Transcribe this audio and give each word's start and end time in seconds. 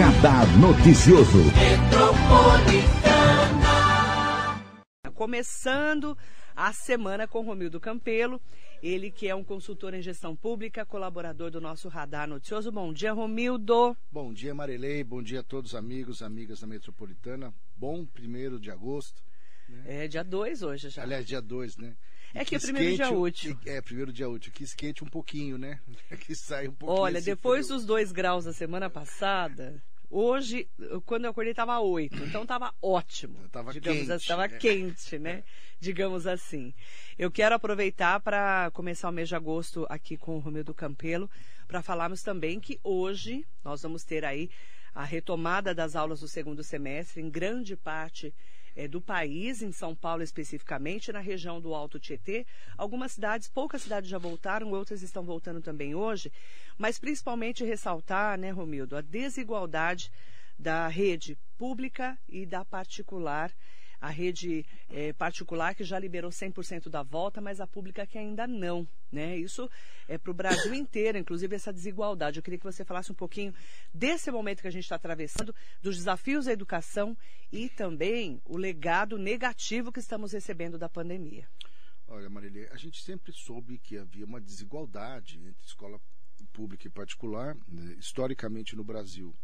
Radar 0.00 0.46
Noticioso. 0.58 1.40
Começando 5.12 6.16
a 6.56 6.72
semana 6.72 7.28
com 7.28 7.44
Romildo 7.44 7.78
Campelo, 7.78 8.40
ele 8.82 9.10
que 9.10 9.28
é 9.28 9.34
um 9.34 9.44
consultor 9.44 9.92
em 9.92 10.00
gestão 10.00 10.34
pública, 10.34 10.86
colaborador 10.86 11.50
do 11.50 11.60
nosso 11.60 11.86
Radar 11.90 12.26
Noticioso. 12.26 12.72
Bom 12.72 12.94
dia, 12.94 13.12
Romildo. 13.12 13.94
Bom 14.10 14.32
dia, 14.32 14.54
Marilei. 14.54 15.04
Bom 15.04 15.22
dia 15.22 15.40
a 15.40 15.42
todos 15.42 15.72
os 15.72 15.76
amigos, 15.76 16.22
amigas 16.22 16.60
da 16.60 16.66
Metropolitana. 16.66 17.52
Bom 17.76 18.06
primeiro 18.06 18.58
de 18.58 18.70
agosto. 18.70 19.22
Né? 19.68 20.04
É 20.04 20.08
dia 20.08 20.24
2 20.24 20.62
hoje 20.62 20.88
já. 20.88 21.02
Aliás, 21.02 21.26
dia 21.26 21.42
2, 21.42 21.76
né? 21.76 21.94
É 22.34 22.42
que 22.42 22.56
é 22.56 22.58
primeiro 22.58 22.96
dia 22.96 23.10
útil. 23.10 23.58
É, 23.66 23.82
primeiro 23.82 24.10
dia 24.10 24.30
útil. 24.30 24.50
Que 24.50 24.64
esquente 24.64 25.04
um 25.04 25.08
pouquinho, 25.08 25.58
né? 25.58 25.78
Que 26.20 26.34
sai 26.34 26.68
um 26.68 26.72
pouquinho. 26.72 27.02
Olha, 27.02 27.20
depois 27.20 27.66
frio. 27.66 27.76
dos 27.76 27.84
dois 27.84 28.12
graus 28.12 28.46
da 28.46 28.52
semana 28.54 28.88
passada, 28.88 29.82
hoje, 30.10 30.68
quando 31.06 31.24
eu 31.24 31.30
acordei, 31.30 31.52
estava 31.52 31.78
8. 31.78 32.16
Então 32.24 32.42
estava 32.42 32.74
ótimo. 32.82 33.38
Estava 33.46 33.72
quente. 33.72 34.12
Estava 34.12 34.48
né? 34.48 34.58
quente, 34.58 35.18
né? 35.18 35.44
Digamos 35.78 36.26
assim. 36.26 36.74
Eu 37.18 37.30
quero 37.30 37.54
aproveitar 37.54 38.20
para 38.20 38.70
começar 38.72 39.08
o 39.08 39.12
mês 39.12 39.28
de 39.28 39.34
agosto 39.34 39.86
aqui 39.88 40.16
com 40.16 40.36
o 40.36 40.40
Romildo 40.40 40.74
Campelo, 40.74 41.30
para 41.66 41.82
falarmos 41.82 42.22
também 42.22 42.58
que 42.58 42.80
hoje 42.82 43.46
nós 43.64 43.82
vamos 43.82 44.04
ter 44.04 44.24
aí 44.24 44.50
a 44.94 45.04
retomada 45.04 45.74
das 45.74 45.94
aulas 45.94 46.20
do 46.20 46.28
segundo 46.28 46.64
semestre, 46.64 47.22
em 47.22 47.30
grande 47.30 47.76
parte 47.76 48.34
é, 48.80 48.88
do 48.88 49.00
país, 49.00 49.60
em 49.60 49.72
São 49.72 49.94
Paulo 49.94 50.22
especificamente, 50.22 51.12
na 51.12 51.20
região 51.20 51.60
do 51.60 51.74
Alto 51.74 51.98
Tietê. 51.98 52.46
Algumas 52.78 53.12
cidades, 53.12 53.46
poucas 53.46 53.82
cidades 53.82 54.08
já 54.08 54.16
voltaram, 54.16 54.70
outras 54.70 55.02
estão 55.02 55.22
voltando 55.22 55.60
também 55.60 55.94
hoje, 55.94 56.32
mas 56.78 56.98
principalmente 56.98 57.62
ressaltar, 57.62 58.38
né, 58.38 58.50
Romildo, 58.50 58.96
a 58.96 59.02
desigualdade 59.02 60.10
da 60.58 60.88
rede 60.88 61.36
pública 61.58 62.18
e 62.26 62.46
da 62.46 62.64
particular 62.64 63.52
a 64.00 64.08
rede 64.08 64.64
é, 64.88 65.12
particular 65.12 65.74
que 65.74 65.84
já 65.84 65.98
liberou 65.98 66.30
100% 66.30 66.88
da 66.88 67.02
volta, 67.02 67.40
mas 67.40 67.60
a 67.60 67.66
pública 67.66 68.06
que 68.06 68.16
ainda 68.16 68.46
não. 68.46 68.88
Né? 69.12 69.36
Isso 69.36 69.68
é 70.08 70.16
para 70.16 70.30
o 70.30 70.34
Brasil 70.34 70.72
inteiro, 70.74 71.18
inclusive 71.18 71.54
essa 71.54 71.72
desigualdade. 71.72 72.38
Eu 72.38 72.42
queria 72.42 72.58
que 72.58 72.64
você 72.64 72.84
falasse 72.84 73.12
um 73.12 73.14
pouquinho 73.14 73.52
desse 73.92 74.30
momento 74.30 74.62
que 74.62 74.68
a 74.68 74.72
gente 74.72 74.84
está 74.84 74.96
atravessando, 74.96 75.54
dos 75.82 75.96
desafios 75.96 76.46
da 76.46 76.52
educação 76.52 77.16
e 77.52 77.68
também 77.68 78.40
o 78.44 78.56
legado 78.56 79.18
negativo 79.18 79.92
que 79.92 80.00
estamos 80.00 80.32
recebendo 80.32 80.78
da 80.78 80.88
pandemia. 80.88 81.46
Olha, 82.08 82.28
Marília, 82.28 82.68
a 82.72 82.76
gente 82.76 83.02
sempre 83.02 83.32
soube 83.32 83.78
que 83.78 83.96
havia 83.96 84.24
uma 84.24 84.40
desigualdade 84.40 85.38
entre 85.38 85.64
escola 85.64 86.00
pública 86.52 86.86
e 86.86 86.90
particular, 86.90 87.56
né? 87.68 87.94
historicamente 87.98 88.74
no 88.74 88.82
Brasil. 88.82 89.34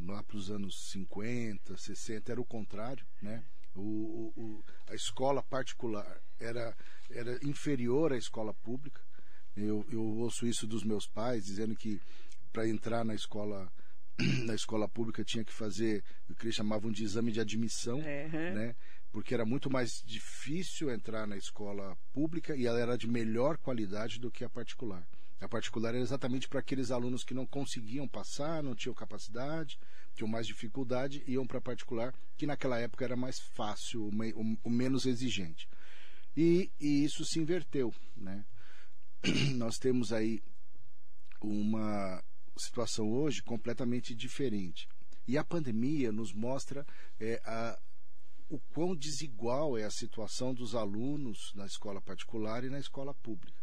Lá 0.00 0.22
para 0.22 0.36
os 0.36 0.50
anos 0.50 0.90
50, 0.90 1.76
60, 1.76 2.32
era 2.32 2.40
o 2.40 2.44
contrário, 2.44 3.04
né? 3.20 3.44
O, 3.74 4.32
o, 4.36 4.64
a 4.88 4.94
escola 4.94 5.42
particular 5.42 6.20
era, 6.40 6.76
era 7.10 7.38
inferior 7.46 8.12
à 8.12 8.16
escola 8.16 8.52
pública. 8.54 9.00
Eu, 9.56 9.84
eu 9.90 10.02
ouço 10.02 10.46
isso 10.46 10.66
dos 10.66 10.84
meus 10.84 11.06
pais, 11.06 11.44
dizendo 11.44 11.74
que 11.76 12.00
para 12.52 12.68
entrar 12.68 13.04
na 13.04 13.14
escola 13.14 13.70
na 14.44 14.54
escola 14.54 14.88
pública 14.88 15.24
tinha 15.24 15.44
que 15.44 15.52
fazer 15.52 16.02
o 16.28 16.34
que 16.34 16.44
eles 16.44 16.54
chamavam 16.54 16.90
de 16.90 17.04
exame 17.04 17.30
de 17.30 17.40
admissão, 17.40 17.98
uhum. 17.98 18.54
né? 18.54 18.74
porque 19.10 19.32
era 19.32 19.44
muito 19.44 19.70
mais 19.70 20.02
difícil 20.04 20.90
entrar 20.90 21.26
na 21.26 21.36
escola 21.36 21.96
pública 22.12 22.56
e 22.56 22.66
ela 22.66 22.80
era 22.80 22.96
de 22.96 23.08
melhor 23.08 23.56
qualidade 23.58 24.18
do 24.18 24.30
que 24.30 24.44
a 24.44 24.50
particular. 24.50 25.06
A 25.40 25.48
particular 25.48 25.90
era 25.90 26.02
exatamente 26.02 26.48
para 26.48 26.58
aqueles 26.58 26.90
alunos 26.90 27.22
que 27.22 27.32
não 27.32 27.46
conseguiam 27.46 28.08
passar, 28.08 28.62
não 28.62 28.74
tinham 28.74 28.94
capacidade, 28.94 29.78
tinham 30.14 30.28
mais 30.28 30.46
dificuldade, 30.46 31.22
iam 31.28 31.46
para 31.46 31.58
a 31.58 31.62
particular, 31.62 32.12
que 32.36 32.46
naquela 32.46 32.78
época 32.78 33.04
era 33.04 33.16
mais 33.16 33.38
fácil, 33.38 34.10
o, 34.64 34.70
menos 34.70 35.06
exigente. 35.06 35.68
E, 36.36 36.70
e, 36.80 37.04
isso 37.04 37.24
se 37.24 37.38
inverteu. 37.38 37.94
Né? 38.16 38.44
Nós 39.54 39.76
temos 39.76 40.12
aí 40.12 40.42
uma 41.40 42.22
situação 42.56 43.12
hoje 43.12 43.40
completamente 43.40 44.16
diferente. 44.16 44.88
E 45.26 45.38
a 45.38 45.44
pandemia 45.44 46.10
nos 46.10 46.32
mostra 46.32 46.84
é, 47.20 47.40
a, 47.44 47.78
o 48.48 48.58
quão 48.58 48.96
desigual 48.96 49.78
é 49.78 49.84
a 49.84 49.90
situação 49.90 50.52
dos 50.52 50.74
alunos 50.74 51.52
na 51.54 51.66
escola 51.66 52.00
particular 52.00 52.64
e 52.64 52.70
na 52.70 52.80
escola 52.80 53.14
pública 53.14 53.57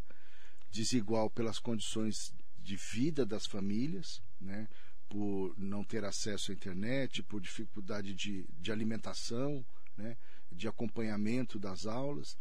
desigual 0.75 1.29
pelas 1.29 1.57
condições 1.57 2.33
de 2.57 2.75
vida 2.75 3.25
das 3.25 3.45
famílias, 3.45 4.21
né? 4.41 4.67
por 5.07 5.55
não 5.57 5.85
ter 5.85 6.03
acesso 6.03 6.51
à 6.51 6.53
internet, 6.53 7.23
por 7.23 7.39
dificuldade 7.39 8.13
de, 8.13 8.45
de 8.59 8.71
alimentação, 8.73 9.65
né? 9.95 10.17
de 10.51 10.67
acompanhamento 10.67 11.57
das 11.57 11.85
aulas. 11.85 12.37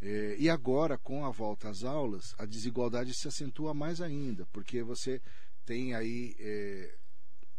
É, 0.00 0.36
e 0.38 0.48
agora, 0.48 0.96
com 0.96 1.26
a 1.26 1.30
volta 1.30 1.68
às 1.68 1.82
aulas, 1.82 2.36
a 2.38 2.46
desigualdade 2.46 3.12
se 3.14 3.26
acentua 3.26 3.74
mais 3.74 4.00
ainda, 4.00 4.46
porque 4.52 4.80
você 4.84 5.20
tem 5.64 5.92
aí, 5.92 6.36
é, 6.38 6.94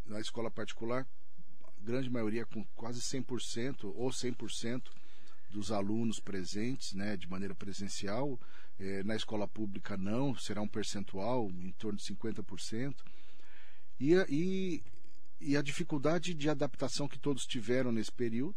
na 0.05 0.21
escola 0.21 0.49
particular, 0.49 1.05
grande 1.81 2.09
maioria 2.09 2.45
com 2.45 2.63
quase 2.75 3.01
100% 3.01 3.91
ou 3.93 4.09
100% 4.09 4.83
dos 5.49 5.71
alunos 5.71 6.19
presentes, 6.19 6.93
né, 6.93 7.17
de 7.17 7.27
maneira 7.27 7.53
presencial, 7.53 8.39
é, 8.79 9.03
na 9.03 9.15
escola 9.15 9.47
pública 9.47 9.97
não, 9.97 10.35
será 10.35 10.61
um 10.61 10.67
percentual 10.67 11.49
em 11.49 11.71
torno 11.71 11.97
de 11.97 12.03
50%. 12.03 12.95
E, 13.99 14.13
e, 14.29 14.83
e 15.39 15.57
a 15.57 15.61
dificuldade 15.61 16.33
de 16.33 16.49
adaptação 16.49 17.07
que 17.07 17.19
todos 17.19 17.45
tiveram 17.45 17.91
nesse 17.91 18.11
período, 18.11 18.55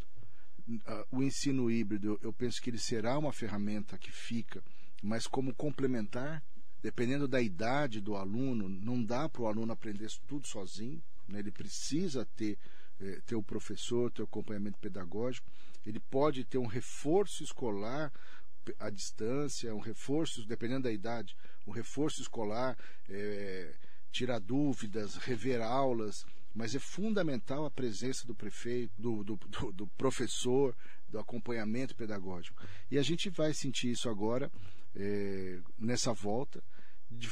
o 1.11 1.23
ensino 1.23 1.71
híbrido, 1.71 2.19
eu 2.23 2.33
penso 2.33 2.61
que 2.61 2.71
ele 2.71 2.79
será 2.79 3.17
uma 3.19 3.33
ferramenta 3.33 3.97
que 3.97 4.11
fica, 4.11 4.63
mas 5.03 5.27
como 5.27 5.55
complementar, 5.55 6.43
dependendo 6.83 7.29
da 7.29 7.41
idade 7.41 8.01
do 8.01 8.17
aluno, 8.17 8.69
não 8.69 9.03
dá 9.03 9.29
para 9.29 9.43
o 9.43 9.47
aluno 9.47 9.73
aprender 9.73 10.11
tudo 10.27 10.47
sozinho, 10.47 11.03
né? 11.29 11.39
ele 11.39 11.53
precisa 11.53 12.25
ter, 12.37 12.59
é, 13.01 13.21
ter 13.25 13.37
o 13.37 13.43
professor, 13.43 14.11
ter 14.11 14.23
o 14.23 14.25
acompanhamento 14.25 14.79
pedagógico, 14.79 15.49
ele 15.85 16.01
pode 16.01 16.45
ter 16.45 16.59
um 16.59 16.67
reforço 16.67 17.45
escolar 17.45 18.13
à 18.79 18.91
distância, 18.91 19.75
um 19.75 19.81
reforço, 19.81 20.47
dependendo 20.47 20.85
da 20.85 20.93
idade, 20.93 21.37
um 21.67 21.73
reforço 21.73 22.21
escolar, 22.21 22.77
é, 23.09 23.75
tirar 24.11 24.39
dúvidas, 24.39 25.17
rever 25.17 25.61
aulas, 25.61 26.25
mas 26.55 26.75
é 26.75 26.79
fundamental 26.79 27.67
a 27.67 27.71
presença 27.71 28.27
do 28.27 28.35
prefeito, 28.35 28.93
do, 28.97 29.23
do, 29.23 29.37
do, 29.37 29.73
do 29.73 29.87
professor, 29.89 30.75
do 31.07 31.19
acompanhamento 31.19 31.95
pedagógico. 31.95 32.63
E 32.91 32.99
a 32.99 33.03
gente 33.03 33.29
vai 33.29 33.53
sentir 33.53 33.91
isso 33.91 34.09
agora, 34.09 34.51
é, 34.95 35.61
nessa 35.79 36.15
volta, 36.15 36.63
de, 37.11 37.31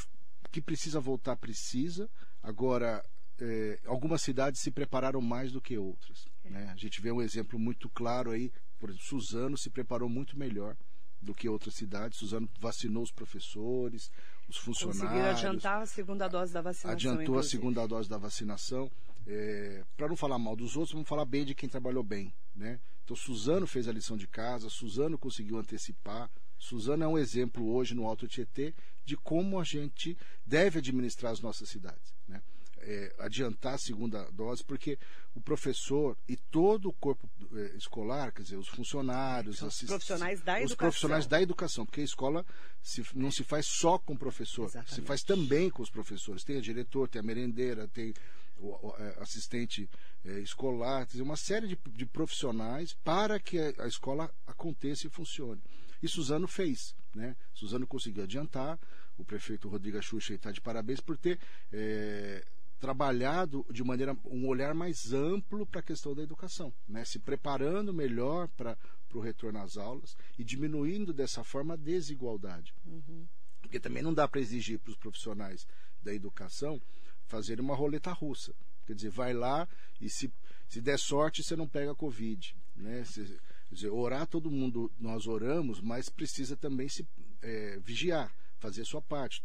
que 0.51 0.61
precisa 0.61 0.99
voltar, 0.99 1.35
precisa. 1.37 2.07
Agora, 2.43 3.03
é, 3.39 3.79
algumas 3.85 4.21
cidades 4.21 4.61
se 4.61 4.69
prepararam 4.69 5.21
mais 5.21 5.51
do 5.51 5.59
que 5.59 5.77
outras. 5.77 6.27
Né? 6.43 6.69
A 6.71 6.75
gente 6.75 7.01
vê 7.01 7.11
um 7.11 7.21
exemplo 7.21 7.57
muito 7.57 7.89
claro 7.89 8.29
aí, 8.29 8.51
por 8.77 8.89
exemplo, 8.89 9.07
Suzano 9.07 9.57
se 9.57 9.69
preparou 9.69 10.07
muito 10.07 10.37
melhor 10.37 10.77
do 11.21 11.33
que 11.33 11.49
outras 11.49 11.75
cidades. 11.75 12.19
Suzano 12.19 12.49
vacinou 12.59 13.03
os 13.03 13.11
professores, 13.11 14.11
os 14.47 14.57
funcionários. 14.57 15.01
Conseguiram 15.01 15.29
adiantar 15.29 15.81
a 15.81 15.85
segunda 15.85 16.27
dose 16.27 16.53
da 16.53 16.61
vacinação. 16.61 16.91
Adiantou 16.91 17.23
inclusive. 17.23 17.47
a 17.47 17.49
segunda 17.49 17.87
dose 17.87 18.09
da 18.09 18.17
vacinação. 18.17 18.91
É, 19.27 19.83
Para 19.97 20.07
não 20.07 20.15
falar 20.15 20.37
mal 20.37 20.55
dos 20.55 20.75
outros, 20.75 20.93
vamos 20.93 21.07
falar 21.07 21.25
bem 21.25 21.45
de 21.45 21.55
quem 21.55 21.67
trabalhou 21.67 22.03
bem. 22.03 22.33
Né? 22.55 22.79
Então, 23.03 23.15
Suzano 23.15 23.67
fez 23.67 23.87
a 23.87 23.91
lição 23.91 24.15
de 24.15 24.27
casa, 24.27 24.69
Suzano 24.69 25.17
conseguiu 25.17 25.57
antecipar. 25.57 26.29
Suzano 26.57 27.03
é 27.03 27.07
um 27.07 27.17
exemplo 27.17 27.67
hoje 27.73 27.93
no 27.93 28.05
Alto 28.05 28.27
Tietê 28.27 28.73
de 29.03 29.15
como 29.17 29.59
a 29.59 29.63
gente 29.63 30.17
deve 30.45 30.79
administrar 30.79 31.31
as 31.31 31.39
nossas 31.39 31.69
cidades. 31.69 32.13
Né? 32.27 32.41
É, 32.85 33.15
adiantar 33.19 33.73
a 33.73 33.77
segunda 33.77 34.29
dose, 34.31 34.63
porque 34.63 34.97
o 35.33 35.41
professor 35.41 36.15
e 36.29 36.37
todo 36.37 36.89
o 36.89 36.93
corpo 36.93 37.29
é, 37.53 37.75
escolar, 37.75 38.31
quer 38.31 38.43
dizer, 38.43 38.57
os 38.57 38.67
funcionários, 38.67 39.61
os 39.61 39.81
profissionais 39.83 40.41
da 40.41 40.53
os 40.53 40.59
educação. 40.59 40.77
profissionais 40.77 41.25
da 41.25 41.41
educação, 41.41 41.85
porque 41.85 42.01
a 42.01 42.05
escola 42.05 42.45
se, 42.81 43.03
não 43.15 43.31
se 43.31 43.43
faz 43.43 43.65
só 43.65 43.97
com 43.97 44.13
o 44.13 44.17
professor, 44.17 44.65
Exatamente. 44.65 44.93
se 44.93 45.01
faz 45.01 45.23
também 45.23 45.69
com 45.69 45.81
os 45.81 45.89
professores. 45.89 46.43
Tem 46.43 46.57
a 46.57 46.61
diretor, 46.61 47.09
tem 47.09 47.19
a 47.19 47.23
merendeira, 47.23 47.87
tem 47.87 48.13
o, 48.57 48.93
é, 48.97 49.17
assistente 49.19 49.89
é, 50.23 50.39
escolar, 50.39 51.07
uma 51.15 51.35
série 51.35 51.67
de, 51.67 51.77
de, 51.87 52.05
profissionais 52.05 52.93
para 53.03 53.39
que 53.39 53.59
a, 53.59 53.83
a 53.83 53.87
escola 53.87 54.31
aconteça 54.45 55.07
e 55.07 55.09
funcione. 55.09 55.61
E 56.01 56.07
Suzano 56.07 56.47
fez, 56.47 56.95
né? 57.15 57.35
Suzano 57.53 57.87
conseguiu 57.87 58.23
adiantar, 58.23 58.79
o 59.17 59.23
prefeito 59.23 59.67
Rodrigo 59.67 60.01
Xuxa 60.01 60.33
está 60.33 60.51
de 60.51 60.61
parabéns 60.61 60.99
por 60.99 61.17
ter 61.17 61.39
é, 61.71 62.45
trabalhado 62.79 63.65
de 63.71 63.83
maneira 63.83 64.17
um 64.25 64.47
olhar 64.47 64.73
mais 64.73 65.13
amplo 65.13 65.65
para 65.65 65.79
a 65.79 65.83
questão 65.83 66.13
da 66.13 66.21
educação, 66.21 66.73
né? 66.87 67.05
se 67.05 67.19
preparando 67.19 67.93
melhor 67.93 68.47
para 68.49 68.77
o 69.13 69.19
retorno 69.19 69.59
às 69.59 69.77
aulas 69.77 70.15
e 70.37 70.43
diminuindo 70.43 71.13
dessa 71.13 71.43
forma 71.43 71.73
a 71.73 71.77
desigualdade. 71.77 72.73
Uhum. 72.85 73.25
Porque 73.61 73.79
também 73.79 74.03
não 74.03 74.13
dá 74.13 74.27
para 74.27 74.41
exigir 74.41 74.79
para 74.79 74.91
os 74.91 74.97
profissionais 74.97 75.65
da 76.01 76.13
educação 76.13 76.81
fazerem 77.25 77.63
uma 77.63 77.75
roleta 77.75 78.11
russa. 78.11 78.53
Quer 78.85 78.93
dizer, 78.93 79.09
vai 79.09 79.33
lá 79.33 79.67
e 79.99 80.09
se, 80.09 80.31
se 80.67 80.81
der 80.81 80.99
sorte, 80.99 81.43
você 81.43 81.55
não 81.55 81.67
pega 81.67 81.95
Covid. 81.95 82.55
Né? 82.75 83.03
Se, 83.05 83.23
quer 83.69 83.75
dizer, 83.75 83.89
orar 83.89 84.27
todo 84.27 84.51
mundo, 84.51 84.91
nós 84.99 85.25
oramos, 85.25 85.81
mas 85.81 86.09
precisa 86.09 86.55
também 86.55 86.87
se 86.87 87.07
é, 87.41 87.79
vigiar, 87.79 88.31
fazer 88.59 88.81
a 88.81 88.85
sua 88.85 89.01
parte. 89.01 89.43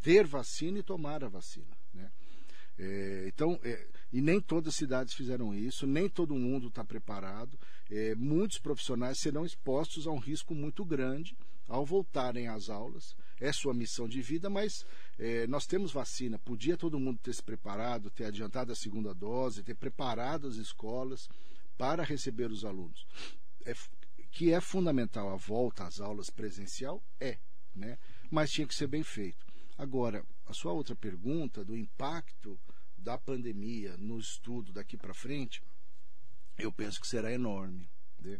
Ter 0.00 0.26
vacina 0.26 0.78
e 0.78 0.82
tomar 0.82 1.22
a 1.22 1.28
vacina. 1.28 1.76
É, 2.78 3.24
então, 3.26 3.58
é, 3.62 3.86
e 4.12 4.20
nem 4.20 4.40
todas 4.40 4.68
as 4.68 4.76
cidades 4.76 5.14
fizeram 5.14 5.54
isso, 5.54 5.86
nem 5.86 6.08
todo 6.08 6.34
mundo 6.34 6.68
está 6.68 6.84
preparado. 6.84 7.58
É, 7.90 8.14
muitos 8.14 8.58
profissionais 8.58 9.18
serão 9.18 9.44
expostos 9.44 10.06
a 10.06 10.10
um 10.10 10.18
risco 10.18 10.54
muito 10.54 10.84
grande 10.84 11.36
ao 11.68 11.84
voltarem 11.86 12.48
às 12.48 12.68
aulas. 12.68 13.16
É 13.40 13.52
sua 13.52 13.74
missão 13.74 14.08
de 14.08 14.20
vida, 14.20 14.50
mas 14.50 14.84
é, 15.18 15.46
nós 15.46 15.66
temos 15.66 15.92
vacina. 15.92 16.38
Podia 16.38 16.76
todo 16.76 17.00
mundo 17.00 17.18
ter 17.22 17.34
se 17.34 17.42
preparado, 17.42 18.10
ter 18.10 18.26
adiantado 18.26 18.72
a 18.72 18.76
segunda 18.76 19.14
dose, 19.14 19.62
ter 19.62 19.74
preparado 19.74 20.46
as 20.46 20.56
escolas 20.56 21.28
para 21.76 22.02
receber 22.02 22.50
os 22.50 22.64
alunos. 22.64 23.06
É, 23.64 23.74
que 24.30 24.52
é 24.52 24.60
fundamental 24.60 25.30
a 25.30 25.36
volta 25.36 25.84
às 25.84 26.00
aulas 26.00 26.30
presencial, 26.30 27.02
é, 27.20 27.38
né? 27.74 27.98
mas 28.30 28.50
tinha 28.50 28.66
que 28.66 28.74
ser 28.74 28.86
bem 28.86 29.02
feito. 29.02 29.44
Agora, 29.76 30.24
a 30.52 30.54
sua 30.54 30.72
outra 30.72 30.94
pergunta 30.94 31.64
do 31.64 31.74
impacto 31.74 32.60
da 32.96 33.16
pandemia 33.16 33.96
no 33.96 34.18
estudo 34.18 34.70
daqui 34.70 34.98
para 34.98 35.14
frente, 35.14 35.62
eu 36.58 36.70
penso 36.70 37.00
que 37.00 37.06
será 37.06 37.32
enorme. 37.32 37.90
Né? 38.20 38.38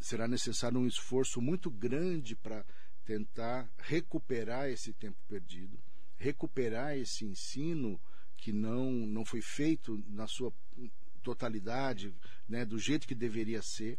Será 0.00 0.26
necessário 0.26 0.78
um 0.78 0.86
esforço 0.86 1.42
muito 1.42 1.70
grande 1.70 2.34
para 2.34 2.64
tentar 3.04 3.70
recuperar 3.78 4.70
esse 4.70 4.94
tempo 4.94 5.18
perdido, 5.28 5.78
recuperar 6.16 6.96
esse 6.96 7.26
ensino 7.26 8.00
que 8.38 8.50
não, 8.50 8.90
não 8.90 9.26
foi 9.26 9.42
feito 9.42 10.02
na 10.08 10.26
sua 10.26 10.52
totalidade, 11.22 12.14
né, 12.48 12.64
do 12.64 12.78
jeito 12.78 13.06
que 13.06 13.14
deveria 13.14 13.60
ser. 13.60 13.98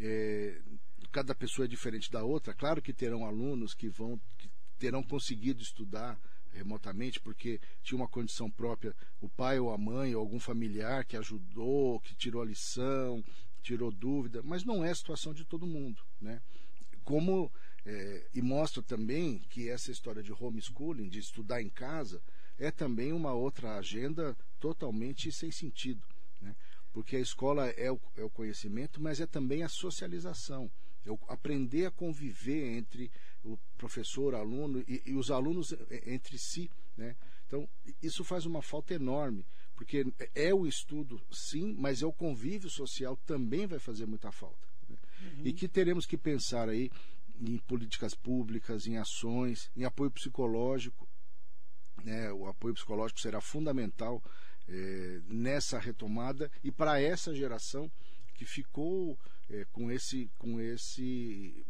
É, 0.00 0.60
cada 1.12 1.36
pessoa 1.36 1.66
é 1.66 1.68
diferente 1.68 2.10
da 2.10 2.24
outra. 2.24 2.52
Claro 2.52 2.82
que 2.82 2.92
terão 2.92 3.24
alunos 3.24 3.74
que 3.74 3.88
vão 3.88 4.20
que 4.38 4.50
terão 4.78 5.04
conseguido 5.04 5.62
estudar 5.62 6.20
remotamente 6.52 7.20
porque 7.20 7.60
tinha 7.82 7.96
uma 7.96 8.08
condição 8.08 8.50
própria, 8.50 8.94
o 9.20 9.28
pai 9.28 9.58
ou 9.58 9.72
a 9.72 9.78
mãe 9.78 10.14
ou 10.14 10.20
algum 10.20 10.38
familiar 10.38 11.04
que 11.04 11.16
ajudou, 11.16 12.00
que 12.00 12.14
tirou 12.14 12.42
a 12.42 12.46
lição, 12.46 13.24
tirou 13.62 13.90
dúvida, 13.90 14.42
mas 14.42 14.64
não 14.64 14.84
é 14.84 14.90
a 14.90 14.94
situação 14.94 15.32
de 15.32 15.44
todo 15.44 15.66
mundo, 15.66 16.02
né? 16.20 16.40
Como 17.04 17.50
é, 17.84 18.28
e 18.32 18.40
mostra 18.40 18.82
também 18.82 19.40
que 19.50 19.68
essa 19.68 19.90
história 19.90 20.22
de 20.22 20.32
homeschooling, 20.32 21.08
de 21.08 21.18
estudar 21.18 21.60
em 21.60 21.68
casa, 21.68 22.22
é 22.58 22.70
também 22.70 23.12
uma 23.12 23.32
outra 23.32 23.76
agenda 23.76 24.36
totalmente 24.60 25.32
sem 25.32 25.50
sentido, 25.50 26.06
né? 26.40 26.54
Porque 26.92 27.16
a 27.16 27.20
escola 27.20 27.68
é 27.70 27.90
o, 27.90 27.98
é 28.16 28.22
o 28.22 28.30
conhecimento, 28.30 29.00
mas 29.00 29.20
é 29.20 29.26
também 29.26 29.62
a 29.62 29.68
socialização, 29.68 30.70
é 31.04 31.10
o 31.10 31.18
aprender 31.26 31.86
a 31.86 31.90
conviver 31.90 32.76
entre 32.76 33.10
o 33.44 33.58
professor, 33.76 34.34
aluno 34.34 34.84
e, 34.86 35.02
e 35.06 35.14
os 35.14 35.30
alunos 35.30 35.74
entre 36.06 36.38
si. 36.38 36.70
Né? 36.96 37.16
Então, 37.46 37.68
isso 38.02 38.24
faz 38.24 38.46
uma 38.46 38.62
falta 38.62 38.94
enorme, 38.94 39.44
porque 39.74 40.06
é 40.34 40.54
o 40.54 40.66
estudo, 40.66 41.20
sim, 41.30 41.74
mas 41.78 42.02
é 42.02 42.06
o 42.06 42.12
convívio 42.12 42.70
social 42.70 43.16
também 43.26 43.66
vai 43.66 43.78
fazer 43.78 44.06
muita 44.06 44.30
falta. 44.30 44.66
Né? 44.88 44.96
Uhum. 45.22 45.46
E 45.46 45.52
que 45.52 45.68
teremos 45.68 46.06
que 46.06 46.16
pensar 46.16 46.68
aí 46.68 46.90
em 47.40 47.58
políticas 47.58 48.14
públicas, 48.14 48.86
em 48.86 48.96
ações, 48.96 49.70
em 49.76 49.84
apoio 49.84 50.10
psicológico. 50.10 51.08
Né? 52.04 52.32
O 52.32 52.46
apoio 52.46 52.74
psicológico 52.74 53.20
será 53.20 53.40
fundamental 53.40 54.22
é, 54.68 55.20
nessa 55.26 55.78
retomada 55.78 56.50
e 56.62 56.70
para 56.70 57.00
essa 57.00 57.34
geração 57.34 57.90
que 58.34 58.44
ficou 58.44 59.18
é, 59.50 59.66
com 59.72 59.90
esse 59.90 60.30
com 60.38 60.60
esse 60.60 61.64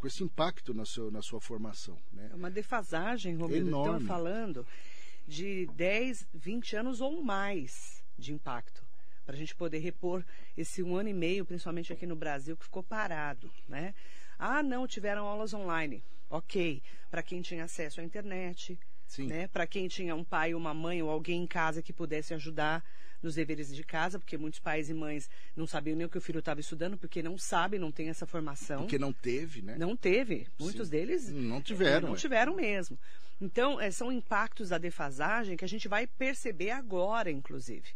com 0.00 0.06
esse 0.06 0.24
impacto 0.24 0.72
na, 0.72 0.86
seu, 0.86 1.10
na 1.10 1.20
sua 1.20 1.40
formação. 1.40 1.98
Né? 2.10 2.30
É 2.32 2.34
uma 2.34 2.50
defasagem, 2.50 3.36
Romero. 3.36 3.66
Estamos 3.66 4.06
falando 4.06 4.66
de 5.28 5.66
10, 5.74 6.26
20 6.32 6.76
anos 6.76 7.00
ou 7.02 7.22
mais 7.22 8.02
de 8.18 8.32
impacto. 8.32 8.82
Para 9.26 9.34
a 9.34 9.38
gente 9.38 9.54
poder 9.54 9.78
repor 9.78 10.24
esse 10.56 10.82
um 10.82 10.96
ano 10.96 11.10
e 11.10 11.14
meio, 11.14 11.44
principalmente 11.44 11.92
aqui 11.92 12.06
no 12.06 12.16
Brasil, 12.16 12.56
que 12.56 12.64
ficou 12.64 12.82
parado. 12.82 13.52
Né? 13.68 13.94
Ah, 14.38 14.62
não, 14.62 14.86
tiveram 14.88 15.26
aulas 15.26 15.52
online. 15.52 16.02
Ok. 16.30 16.82
Para 17.10 17.22
quem 17.22 17.42
tinha 17.42 17.64
acesso 17.64 18.00
à 18.00 18.04
internet, 18.04 18.78
né? 19.18 19.48
para 19.48 19.66
quem 19.66 19.88
tinha 19.88 20.14
um 20.14 20.24
pai, 20.24 20.54
uma 20.54 20.74
mãe 20.74 21.02
ou 21.02 21.10
alguém 21.10 21.42
em 21.42 21.46
casa 21.46 21.82
que 21.82 21.92
pudesse 21.92 22.34
ajudar 22.34 22.84
nos 23.22 23.34
deveres 23.34 23.74
de 23.74 23.84
casa, 23.84 24.18
porque 24.18 24.38
muitos 24.38 24.60
pais 24.60 24.88
e 24.88 24.94
mães 24.94 25.28
não 25.54 25.66
sabiam 25.66 25.96
nem 25.96 26.06
o 26.06 26.08
que 26.08 26.18
o 26.18 26.20
filho 26.20 26.38
estava 26.38 26.60
estudando, 26.60 26.96
porque 26.96 27.22
não 27.22 27.36
sabem, 27.36 27.78
não 27.78 27.92
tem 27.92 28.08
essa 28.08 28.26
formação. 28.26 28.78
Porque 28.78 28.98
não 28.98 29.12
teve, 29.12 29.62
né? 29.62 29.76
Não 29.76 29.94
teve. 29.94 30.46
Muitos 30.58 30.88
Sim. 30.88 30.90
deles 30.90 31.28
não 31.30 31.60
tiveram. 31.60 32.08
Não 32.08 32.14
é. 32.14 32.18
tiveram 32.18 32.56
mesmo. 32.56 32.98
Então, 33.40 33.80
é, 33.80 33.90
são 33.90 34.10
impactos 34.12 34.70
da 34.70 34.78
defasagem 34.78 35.56
que 35.56 35.64
a 35.64 35.68
gente 35.68 35.88
vai 35.88 36.06
perceber 36.06 36.70
agora, 36.70 37.30
inclusive. 37.30 37.88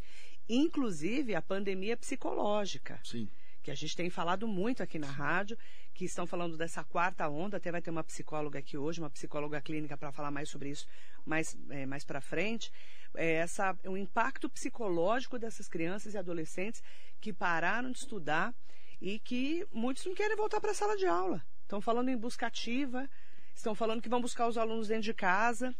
Inclusive 0.48 1.34
a 1.34 1.42
pandemia 1.42 1.96
psicológica. 1.96 3.00
Sim. 3.02 3.28
Que 3.64 3.70
a 3.70 3.74
gente 3.74 3.96
tem 3.96 4.08
falado 4.10 4.46
muito 4.46 4.82
aqui 4.82 4.98
na 4.98 5.10
rádio, 5.10 5.58
que 5.92 6.04
estão 6.04 6.26
falando 6.26 6.56
dessa 6.56 6.84
quarta 6.84 7.28
onda. 7.28 7.56
Até 7.56 7.72
vai 7.72 7.82
ter 7.82 7.90
uma 7.90 8.04
psicóloga 8.04 8.60
aqui 8.60 8.76
hoje, 8.76 9.00
uma 9.00 9.10
psicóloga 9.10 9.60
clínica, 9.60 9.96
para 9.96 10.12
falar 10.12 10.30
mais 10.30 10.48
sobre 10.48 10.68
isso 10.68 10.86
mais, 11.24 11.56
é, 11.70 11.86
mais 11.86 12.04
para 12.04 12.20
frente 12.20 12.70
é, 13.14 13.34
essa, 13.34 13.76
o 13.86 13.96
impacto 13.96 14.48
psicológico 14.48 15.38
dessas 15.38 15.68
crianças 15.68 16.14
e 16.14 16.18
adolescentes 16.18 16.82
que 17.20 17.32
pararam 17.32 17.90
de 17.90 17.98
estudar 17.98 18.54
e 19.00 19.18
que 19.18 19.66
muitos 19.72 20.04
não 20.04 20.14
querem 20.14 20.36
voltar 20.36 20.60
para 20.60 20.72
a 20.72 20.74
sala 20.74 20.96
de 20.96 21.06
aula. 21.06 21.44
Estão 21.62 21.80
falando 21.80 22.08
em 22.10 22.16
busca 22.16 22.46
ativa, 22.46 23.08
estão 23.54 23.74
falando 23.74 24.02
que 24.02 24.08
vão 24.08 24.20
buscar 24.20 24.46
os 24.46 24.58
alunos 24.58 24.88
dentro 24.88 25.04
de 25.04 25.14
casa, 25.14 25.74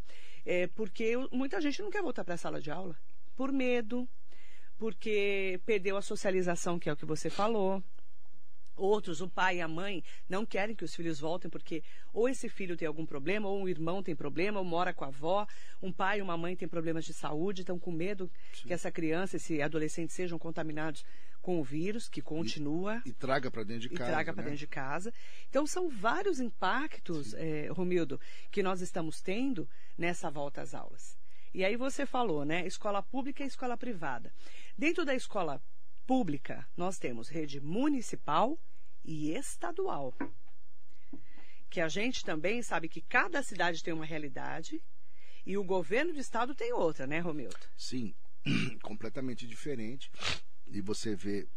é, 0.44 0.66
porque 0.68 1.16
muita 1.30 1.60
gente 1.60 1.82
não 1.82 1.90
quer 1.90 2.02
voltar 2.02 2.24
para 2.24 2.34
a 2.34 2.38
sala 2.38 2.60
de 2.60 2.70
aula 2.70 2.96
por 3.36 3.50
medo, 3.52 4.08
porque 4.78 5.60
perdeu 5.64 5.96
a 5.96 6.02
socialização, 6.02 6.78
que 6.78 6.88
é 6.88 6.92
o 6.92 6.96
que 6.96 7.06
você 7.06 7.30
falou, 7.30 7.82
Outros, 8.76 9.20
o 9.20 9.28
pai 9.28 9.58
e 9.58 9.60
a 9.60 9.68
mãe, 9.68 10.02
não 10.28 10.44
querem 10.44 10.74
que 10.74 10.84
os 10.84 10.94
filhos 10.94 11.20
voltem 11.20 11.48
porque 11.48 11.82
ou 12.12 12.28
esse 12.28 12.48
filho 12.48 12.76
tem 12.76 12.88
algum 12.88 13.06
problema, 13.06 13.48
ou 13.48 13.62
um 13.62 13.68
irmão 13.68 14.02
tem 14.02 14.16
problema, 14.16 14.58
ou 14.58 14.64
mora 14.64 14.92
com 14.92 15.04
a 15.04 15.08
avó, 15.08 15.46
um 15.80 15.92
pai 15.92 16.18
e 16.18 16.22
uma 16.22 16.36
mãe 16.36 16.56
têm 16.56 16.66
problemas 16.66 17.04
de 17.04 17.12
saúde, 17.12 17.62
estão 17.62 17.78
com 17.78 17.92
medo 17.92 18.28
Sim. 18.52 18.68
que 18.68 18.74
essa 18.74 18.90
criança, 18.90 19.36
esse 19.36 19.62
adolescente 19.62 20.12
sejam 20.12 20.38
contaminados 20.38 21.04
com 21.40 21.60
o 21.60 21.62
vírus, 21.62 22.08
que 22.08 22.20
continua. 22.20 23.00
E, 23.04 23.10
e 23.10 23.12
traga 23.12 23.48
para 23.50 23.62
dentro 23.62 23.82
de 23.82 23.90
casa. 23.90 24.10
E 24.10 24.12
traga 24.12 24.32
né? 24.32 24.34
para 24.34 24.44
dentro 24.44 24.58
de 24.58 24.66
casa. 24.66 25.12
Então, 25.48 25.66
são 25.66 25.88
vários 25.88 26.40
impactos, 26.40 27.34
é, 27.34 27.68
Romildo, 27.68 28.18
que 28.50 28.62
nós 28.62 28.80
estamos 28.80 29.20
tendo 29.20 29.68
nessa 29.96 30.30
volta 30.30 30.62
às 30.62 30.74
aulas. 30.74 31.16
E 31.54 31.64
aí 31.64 31.76
você 31.76 32.04
falou, 32.04 32.44
né? 32.44 32.66
Escola 32.66 33.00
pública 33.00 33.44
e 33.44 33.46
escola 33.46 33.76
privada. 33.76 34.32
Dentro 34.76 35.04
da 35.04 35.14
escola 35.14 35.62
pública, 36.04 36.66
nós 36.76 36.98
temos 36.98 37.28
rede 37.28 37.60
municipal 37.60 38.58
e 39.04 39.30
estadual. 39.30 40.12
Que 41.70 41.80
a 41.80 41.88
gente 41.88 42.24
também 42.24 42.60
sabe 42.60 42.88
que 42.88 43.00
cada 43.00 43.42
cidade 43.42 43.82
tem 43.82 43.94
uma 43.94 44.04
realidade 44.04 44.82
e 45.46 45.56
o 45.56 45.64
governo 45.64 46.12
do 46.12 46.18
estado 46.18 46.54
tem 46.54 46.72
outra, 46.72 47.06
né, 47.06 47.20
Romildo? 47.20 47.56
Sim, 47.76 48.14
completamente 48.82 49.46
diferente. 49.46 50.10
E 50.66 50.80
você 50.80 51.14
vê 51.14 51.48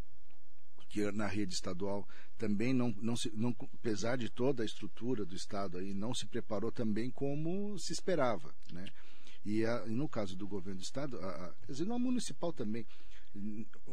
que 0.88 1.12
na 1.12 1.28
rede 1.28 1.54
estadual 1.54 2.08
também 2.38 2.72
não, 2.72 2.92
não, 3.02 3.16
se, 3.16 3.32
não 3.36 3.56
apesar 3.74 4.18
de 4.18 4.30
toda 4.30 4.62
a 4.62 4.66
estrutura 4.66 5.26
do 5.26 5.36
estado 5.36 5.78
aí 5.78 5.94
não 5.94 6.14
se 6.14 6.28
preparou 6.28 6.72
também 6.72 7.10
como 7.10 7.78
se 7.80 7.94
esperava, 7.94 8.54
né? 8.72 8.86
E, 9.48 9.66
a, 9.66 9.86
e 9.88 9.92
no 9.92 10.10
caso 10.10 10.36
do 10.36 10.46
governo 10.46 10.80
do 10.80 10.84
estado, 10.84 11.18
a, 11.20 11.54
a, 11.70 12.00
municipal 12.00 12.52
também, 12.52 12.86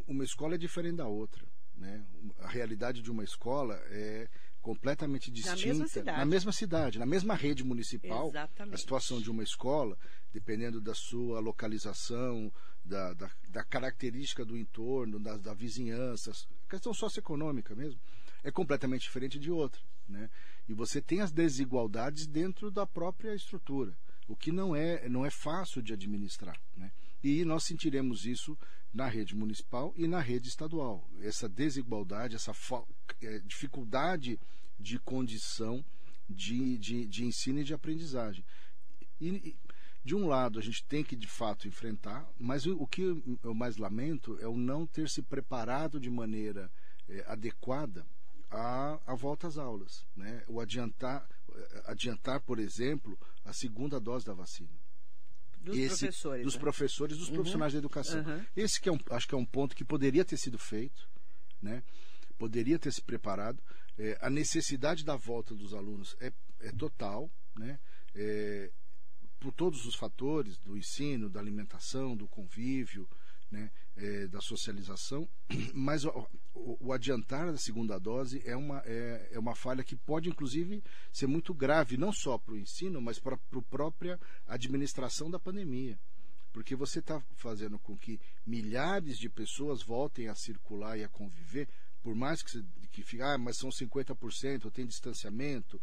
uma 0.07 0.25
escola 0.25 0.55
é 0.55 0.59
diferente 0.59 0.97
da 0.97 1.07
outra. 1.07 1.47
Né? 1.77 2.05
A 2.39 2.49
realidade 2.49 3.03
de 3.03 3.11
uma 3.11 3.25
escola 3.25 3.75
é 3.89 4.29
completamente 4.63 5.31
distinta. 5.31 5.57
Na 5.57 5.67
mesma 5.67 5.87
cidade. 5.87 6.19
Na 6.19 6.25
mesma, 6.25 6.53
cidade, 6.53 6.99
na 6.99 7.07
mesma 7.07 7.35
rede 7.35 7.63
municipal. 7.63 8.29
Exatamente. 8.29 8.75
A 8.75 8.79
situação 8.79 9.21
de 9.21 9.31
uma 9.31 9.43
escola, 9.43 9.99
dependendo 10.33 10.81
da 10.81 10.95
sua 10.95 11.39
localização, 11.41 12.51
da, 12.85 13.13
da, 13.13 13.31
da 13.49 13.65
característica 13.65 14.45
do 14.45 14.57
entorno, 14.57 15.19
da, 15.19 15.37
da 15.37 15.53
vizinhança, 15.53 16.33
questão 16.69 16.95
socioeconômica 16.95 17.75
mesmo, 17.75 18.01
é 18.43 18.51
completamente 18.51 19.03
diferente 19.03 19.39
de 19.39 19.51
outra. 19.51 19.81
Né? 20.09 20.31
E 20.69 20.75
você 20.75 21.01
tem 21.01 21.21
as 21.21 21.33
desigualdades 21.33 22.27
dentro 22.27 22.71
da 22.71 22.87
própria 22.87 23.35
estrutura, 23.35 23.97
o 24.29 24.37
que 24.37 24.51
não 24.53 24.75
é, 24.75 25.09
não 25.09 25.27
é 25.27 25.31
fácil 25.31 25.83
de 25.83 25.93
administrar. 25.93 26.59
Né? 26.77 26.91
E 27.23 27.45
nós 27.45 27.65
sentiremos 27.65 28.27
isso 28.27 28.57
na 28.95 29.09
rede 29.09 29.35
municipal 29.35 29.93
e 29.97 30.07
na 30.07 30.21
rede 30.21 30.49
estadual. 30.49 31.05
Essa 31.21 31.49
desigualdade, 31.49 32.37
essa 32.37 32.53
é, 33.21 33.41
dificuldade 33.41 34.39
de 34.79 35.01
condição 35.01 35.85
de, 36.31 36.79
de, 36.79 37.07
de, 37.07 37.25
ensino 37.25 37.61
e 37.61 37.65
de 37.65 37.75
aprendizagem. 37.75 38.45
E, 39.21 39.57
de 40.05 40.15
um 40.15 40.29
lado, 40.29 40.59
a 40.59 40.63
gente 40.63 40.85
tem 40.85 41.03
que 41.03 41.17
de 41.17 41.27
fato 41.27 41.67
enfrentar, 41.67 42.29
mas 42.39 42.67
o, 42.67 42.77
o 42.81 42.87
que 42.87 43.03
eu 43.43 43.55
mais 43.55 43.79
lamento 43.79 44.39
é 44.41 44.47
o 44.47 44.57
não 44.57 44.87
ter 44.87 45.09
se 45.09 45.23
preparado 45.23 45.99
de 45.99 46.11
maneira 46.11 46.71
é, 47.09 47.25
adequada 47.27 48.07
à, 48.51 49.01
à 49.07 49.15
volta 49.15 49.49
às 49.49 49.59
aulas. 49.59 50.07
Né? 50.15 50.45
O 50.47 50.61
adiantar, 50.61 51.27
adiantar, 51.87 52.41
por 52.41 52.61
exemplo, 52.61 53.19
a 53.45 53.53
segunda 53.53 53.99
dose 53.99 54.25
da 54.25 54.35
vacina. 54.35 54.85
Dos 55.65 55.77
Esse, 55.79 55.99
professores. 56.07 56.45
dos 56.45 56.55
né? 56.55 56.61
professores, 56.61 57.17
dos 57.19 57.29
Uhum. 57.29 57.35
profissionais 57.35 57.73
da 57.73 57.79
educação. 57.79 58.21
Uhum. 58.23 58.45
Esse 58.55 58.81
que 58.81 58.89
é 58.89 58.93
um, 58.93 58.99
acho 59.11 59.27
que 59.27 59.35
é 59.35 59.39
um 59.39 59.45
ponto 59.47 59.75
que 59.75 59.85
poderia 59.85 60.25
ter 60.25 60.37
sido 60.37 60.59
feito, 60.59 61.09
né? 61.61 61.83
Poderia 62.39 62.79
ter 62.79 62.93
se 62.93 63.01
preparado. 63.01 63.63
É, 63.97 64.19
a 64.21 64.29
necessidade 64.29 65.05
da 65.05 65.17
volta 65.17 65.55
dos 65.55 65.73
alunos 65.73 66.17
é, 66.21 66.33
é 66.61 66.71
total, 66.73 67.31
né? 67.57 67.79
É, 68.15 68.71
por 69.41 69.53
todos 69.53 69.87
os 69.87 69.95
fatores 69.95 70.59
do 70.59 70.77
ensino, 70.77 71.29
da 71.31 71.41
alimentação, 71.41 72.17
do 72.17 72.27
convívio, 72.29 73.09
né? 73.51 73.71
É, 73.97 74.27
da 74.27 74.41
socialização, 74.41 75.29
mas 75.73 76.05
o, 76.05 76.29
o- 76.53 76.93
adiantar 76.93 77.53
da 77.53 77.57
segunda 77.57 77.97
dose 77.99 78.43
é 78.45 78.57
uma, 78.57 78.83
é, 78.85 79.29
é 79.33 79.39
uma 79.39 79.55
falha 79.55 79.85
que 79.85 79.95
pode, 79.95 80.29
inclusive, 80.29 80.83
ser 81.13 81.29
muito 81.29 81.55
grave, 81.55 81.97
não 81.97 82.13
só 82.13 82.37
para 82.37 82.55
o 82.55 82.59
ensino, 82.59 83.01
mas 83.01 83.21
para 83.21 83.37
a 83.37 83.63
própria 83.71 84.19
administração 84.49 85.31
da 85.31 85.39
pandemia 85.39 85.97
porque 86.55 86.77
você 86.77 87.01
está 87.01 87.21
fazendo 87.35 87.81
com 87.81 87.99
que 87.99 88.21
milhares 88.47 89.19
de 89.19 89.29
pessoas 89.29 89.83
voltem 89.83 90.29
a 90.29 90.37
circular 90.37 90.97
e 90.97 91.03
a 91.03 91.09
conviver, 91.09 91.69
por 92.01 92.15
mais 92.15 92.45
que, 92.45 92.63
que 92.93 93.03
fique, 93.03 93.21
ah, 93.21 93.37
mas 93.37 93.57
são 93.57 93.71
50%, 93.71 94.71
tem 94.71 94.87
distanciamento, 94.87 95.81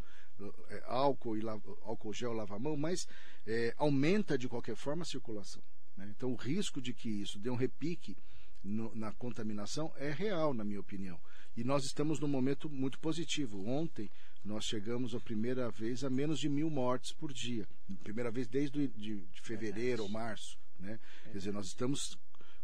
é, 0.69 0.83
álcool, 0.85 1.37
e 1.37 1.41
álcool 1.83 2.13
gel, 2.13 2.31
lava 2.31 2.55
a 2.55 2.59
mão, 2.59 2.77
mas 2.77 3.05
é, 3.45 3.73
aumenta 3.77 4.37
de 4.37 4.47
qualquer 4.47 4.77
forma 4.77 5.01
a 5.01 5.05
circulação. 5.05 5.61
Né? 5.97 6.11
Então 6.15 6.31
o 6.31 6.35
risco 6.35 6.81
de 6.81 6.93
que 6.93 7.09
isso 7.09 7.39
dê 7.39 7.49
um 7.49 7.55
repique 7.55 8.15
no- 8.63 8.93
na 8.95 9.11
contaminação 9.13 9.91
é 9.97 10.11
real, 10.11 10.53
na 10.53 10.63
minha 10.63 10.79
opinião. 10.79 11.19
E 11.57 11.63
nós 11.63 11.83
estamos 11.83 12.19
num 12.19 12.27
momento 12.27 12.69
muito 12.69 12.99
positivo. 12.99 13.65
Ontem 13.67 14.09
nós 14.43 14.65
chegamos 14.65 15.13
a 15.15 15.19
primeira 15.19 15.69
vez 15.71 16.03
a 16.03 16.09
menos 16.09 16.39
de 16.39 16.47
mil 16.49 16.69
mortes 16.69 17.11
por 17.13 17.33
dia. 17.33 17.67
Primeira 18.03 18.31
vez 18.31 18.47
desde 18.47 18.87
de, 18.87 19.21
de 19.25 19.41
fevereiro 19.41 20.03
ou 20.03 20.09
março. 20.09 20.57
Né? 20.79 20.99
Quer 21.23 21.37
dizer, 21.37 21.51
nós 21.51 21.67
estamos 21.67 22.17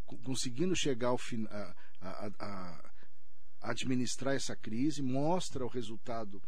co- 0.05 0.17
conseguindo 0.19 0.75
chegar 0.75 1.09
ao 1.09 1.17
fim, 1.17 1.45
a- 1.49 1.75
a- 2.01 2.31
a 2.39 2.91
administrar 3.61 4.35
essa 4.35 4.55
crise, 4.55 5.01
mostra 5.01 5.65
o 5.65 5.67
resultado 5.69 6.41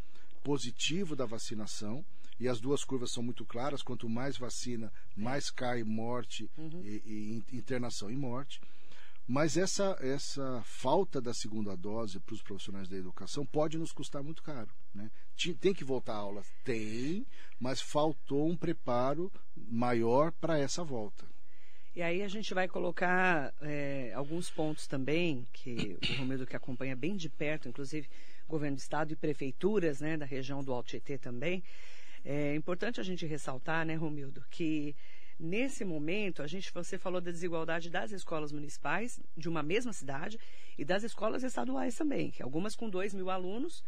positivo 0.44 1.16
da 1.16 1.26
vacinação. 1.26 2.06
E 2.40 2.48
as 2.48 2.60
duas 2.60 2.84
curvas 2.84 3.12
são 3.12 3.22
muito 3.22 3.46
claras: 3.46 3.82
quanto 3.84 4.08
mais 4.08 4.38
vacina, 4.38 4.92
mais 5.16 5.50
cai 5.50 5.84
morte 5.84 6.50
e, 6.84 7.02
e 7.06 7.34
in- 7.34 7.58
internação 7.58 8.10
e 8.10 8.16
morte. 8.16 8.62
Mas 9.28 9.58
essa, 9.58 9.96
essa 10.00 10.60
falta 10.64 11.22
da 11.22 11.36
segunda 11.36 11.76
dose 11.78 12.20
para 12.20 12.34
os 12.34 12.42
profissionais 12.42 12.88
da 12.90 12.98
educação 12.98 13.46
pode 13.46 13.78
nos 13.78 13.92
custar 13.92 14.24
muito 14.24 14.42
caro. 14.42 14.70
Né? 14.92 15.12
Tem 15.62 15.72
que 15.72 15.84
voltar 15.84 16.14
a 16.14 16.18
aula? 16.18 16.42
Tem, 16.64 17.28
mas 17.60 17.80
faltou 17.80 18.50
um 18.50 18.58
preparo 18.58 19.32
maior 19.56 20.32
para 20.32 20.58
essa 20.58 20.84
volta. 20.84 21.28
E 21.96 22.02
aí 22.02 22.24
a 22.24 22.28
gente 22.28 22.54
vai 22.56 22.68
colocar 22.68 23.54
é, 23.62 24.12
alguns 24.16 24.50
pontos 24.50 24.88
também, 24.88 25.46
que 25.54 25.96
o 26.10 26.20
Romildo 26.20 26.48
que 26.48 26.56
acompanha 26.56 26.96
bem 26.96 27.16
de 27.16 27.30
perto, 27.30 27.70
inclusive 27.70 28.08
governo 28.48 28.78
do 28.78 28.80
estado 28.80 29.14
e 29.14 29.16
prefeituras 29.16 30.02
né, 30.02 30.18
da 30.18 30.26
região 30.26 30.64
do 30.64 30.74
Alto 30.74 30.90
Tietê 30.90 31.20
também. 31.20 31.64
É 32.24 32.56
importante 32.56 33.00
a 33.00 33.04
gente 33.04 33.26
ressaltar, 33.26 33.86
né, 33.86 33.96
Romildo, 33.96 34.44
que 34.50 34.96
nesse 35.40 35.86
momento, 35.86 36.44
a 36.44 36.48
gente, 36.48 36.72
você 36.74 36.98
falou 36.98 37.22
da 37.22 37.32
desigualdade 37.32 37.90
das 37.90 38.12
escolas 38.12 38.52
municipais 38.52 39.20
de 39.38 39.48
uma 39.48 39.64
mesma 39.64 39.94
cidade 39.94 40.38
e 40.78 40.84
das 40.84 41.04
escolas 41.04 41.44
estaduais 41.44 41.96
também, 41.96 42.34
algumas 42.42 42.76
com 42.76 42.90
2 42.90 43.14
mil 43.14 43.30
alunos, 43.30 43.84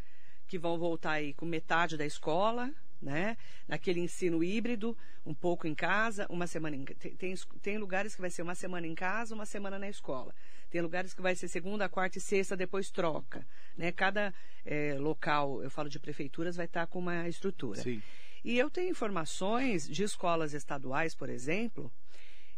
que 0.47 0.57
vão 0.57 0.77
voltar 0.77 1.13
aí 1.13 1.33
com 1.33 1.45
metade 1.45 1.97
da 1.97 2.05
escola, 2.05 2.73
né? 3.01 3.35
Naquele 3.67 3.99
ensino 3.99 4.43
híbrido, 4.43 4.95
um 5.25 5.33
pouco 5.33 5.65
em 5.65 5.73
casa, 5.73 6.27
uma 6.29 6.45
semana 6.45 6.75
em 6.75 6.83
tem, 6.85 7.35
tem, 7.61 7.77
lugares 7.77 8.13
que 8.13 8.21
vai 8.21 8.29
ser 8.29 8.41
uma 8.41 8.53
semana 8.53 8.85
em 8.85 8.93
casa, 8.93 9.33
uma 9.33 9.45
semana 9.45 9.79
na 9.79 9.89
escola. 9.89 10.33
Tem 10.69 10.81
lugares 10.81 11.13
que 11.13 11.21
vai 11.21 11.35
ser 11.35 11.47
segunda, 11.47 11.89
quarta 11.89 12.17
e 12.17 12.21
sexta, 12.21 12.55
depois 12.55 12.91
troca. 12.91 13.45
Né? 13.75 13.91
Cada 13.91 14.33
eh, 14.65 14.97
local, 14.99 15.61
eu 15.63 15.69
falo 15.69 15.89
de 15.89 15.99
prefeituras, 15.99 16.55
vai 16.55 16.65
estar 16.65 16.85
com 16.87 16.99
uma 16.99 17.27
estrutura. 17.27 17.81
Sim. 17.81 18.01
E 18.43 18.57
eu 18.57 18.69
tenho 18.69 18.89
informações 18.89 19.87
de 19.87 20.03
escolas 20.03 20.53
estaduais, 20.53 21.13
por 21.13 21.29
exemplo, 21.29 21.91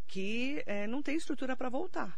que 0.08 0.64
eh, 0.66 0.88
não 0.88 1.02
tem 1.04 1.16
estrutura 1.16 1.56
para 1.58 1.70
voltar. 1.70 2.18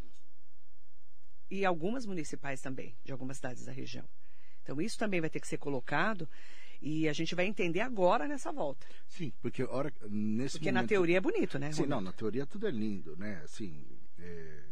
E 1.49 1.63
algumas 1.65 2.05
municipais 2.05 2.61
também, 2.61 2.95
de 3.03 3.11
algumas 3.11 3.37
cidades 3.37 3.65
da 3.65 3.71
região. 3.71 4.05
Então, 4.63 4.81
isso 4.81 4.97
também 4.97 5.21
vai 5.21 5.29
ter 5.29 5.39
que 5.39 5.47
ser 5.47 5.57
colocado 5.57 6.27
e 6.81 7.07
a 7.07 7.13
gente 7.13 7.35
vai 7.35 7.45
entender 7.45 7.81
agora 7.81 8.27
nessa 8.27 8.51
volta. 8.51 8.85
Sim, 9.07 9.31
porque 9.41 9.63
hora, 9.63 9.93
nesse 10.09 10.57
Porque 10.57 10.71
na 10.71 10.79
momento- 10.79 10.89
teoria 10.89 11.17
é 11.17 11.21
bonito, 11.21 11.57
né? 11.59 11.71
Sim, 11.71 11.85
não, 11.85 12.01
na 12.01 12.11
teoria 12.11 12.45
tudo 12.45 12.67
é 12.67 12.71
lindo, 12.71 13.15
né? 13.15 13.41
Assim, 13.43 13.85
é, 14.19 14.63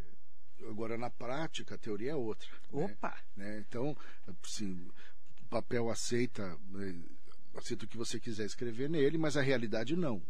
agora 0.69 0.97
na 0.97 1.09
prática 1.09 1.75
a 1.75 1.77
teoria 1.77 2.11
é 2.11 2.15
outra. 2.15 2.49
né? 2.71 2.85
Opa! 2.85 3.17
Né? 3.35 3.63
Então, 3.67 3.95
assim, 4.43 4.89
o 5.41 5.45
papel 5.49 5.89
aceita, 5.91 6.57
eh, 6.75 6.95
aceita 7.55 7.85
o 7.85 7.87
que 7.87 7.97
você 7.97 8.19
quiser 8.19 8.45
escrever 8.45 8.89
nele, 8.89 9.17
mas 9.17 9.37
a 9.37 9.41
realidade 9.41 9.95
não. 9.95 10.21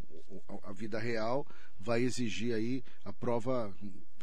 A 0.62 0.72
vida 0.72 0.98
real 0.98 1.46
vai 1.78 2.02
exigir 2.02 2.54
aí 2.54 2.82
a 3.04 3.12
prova, 3.12 3.74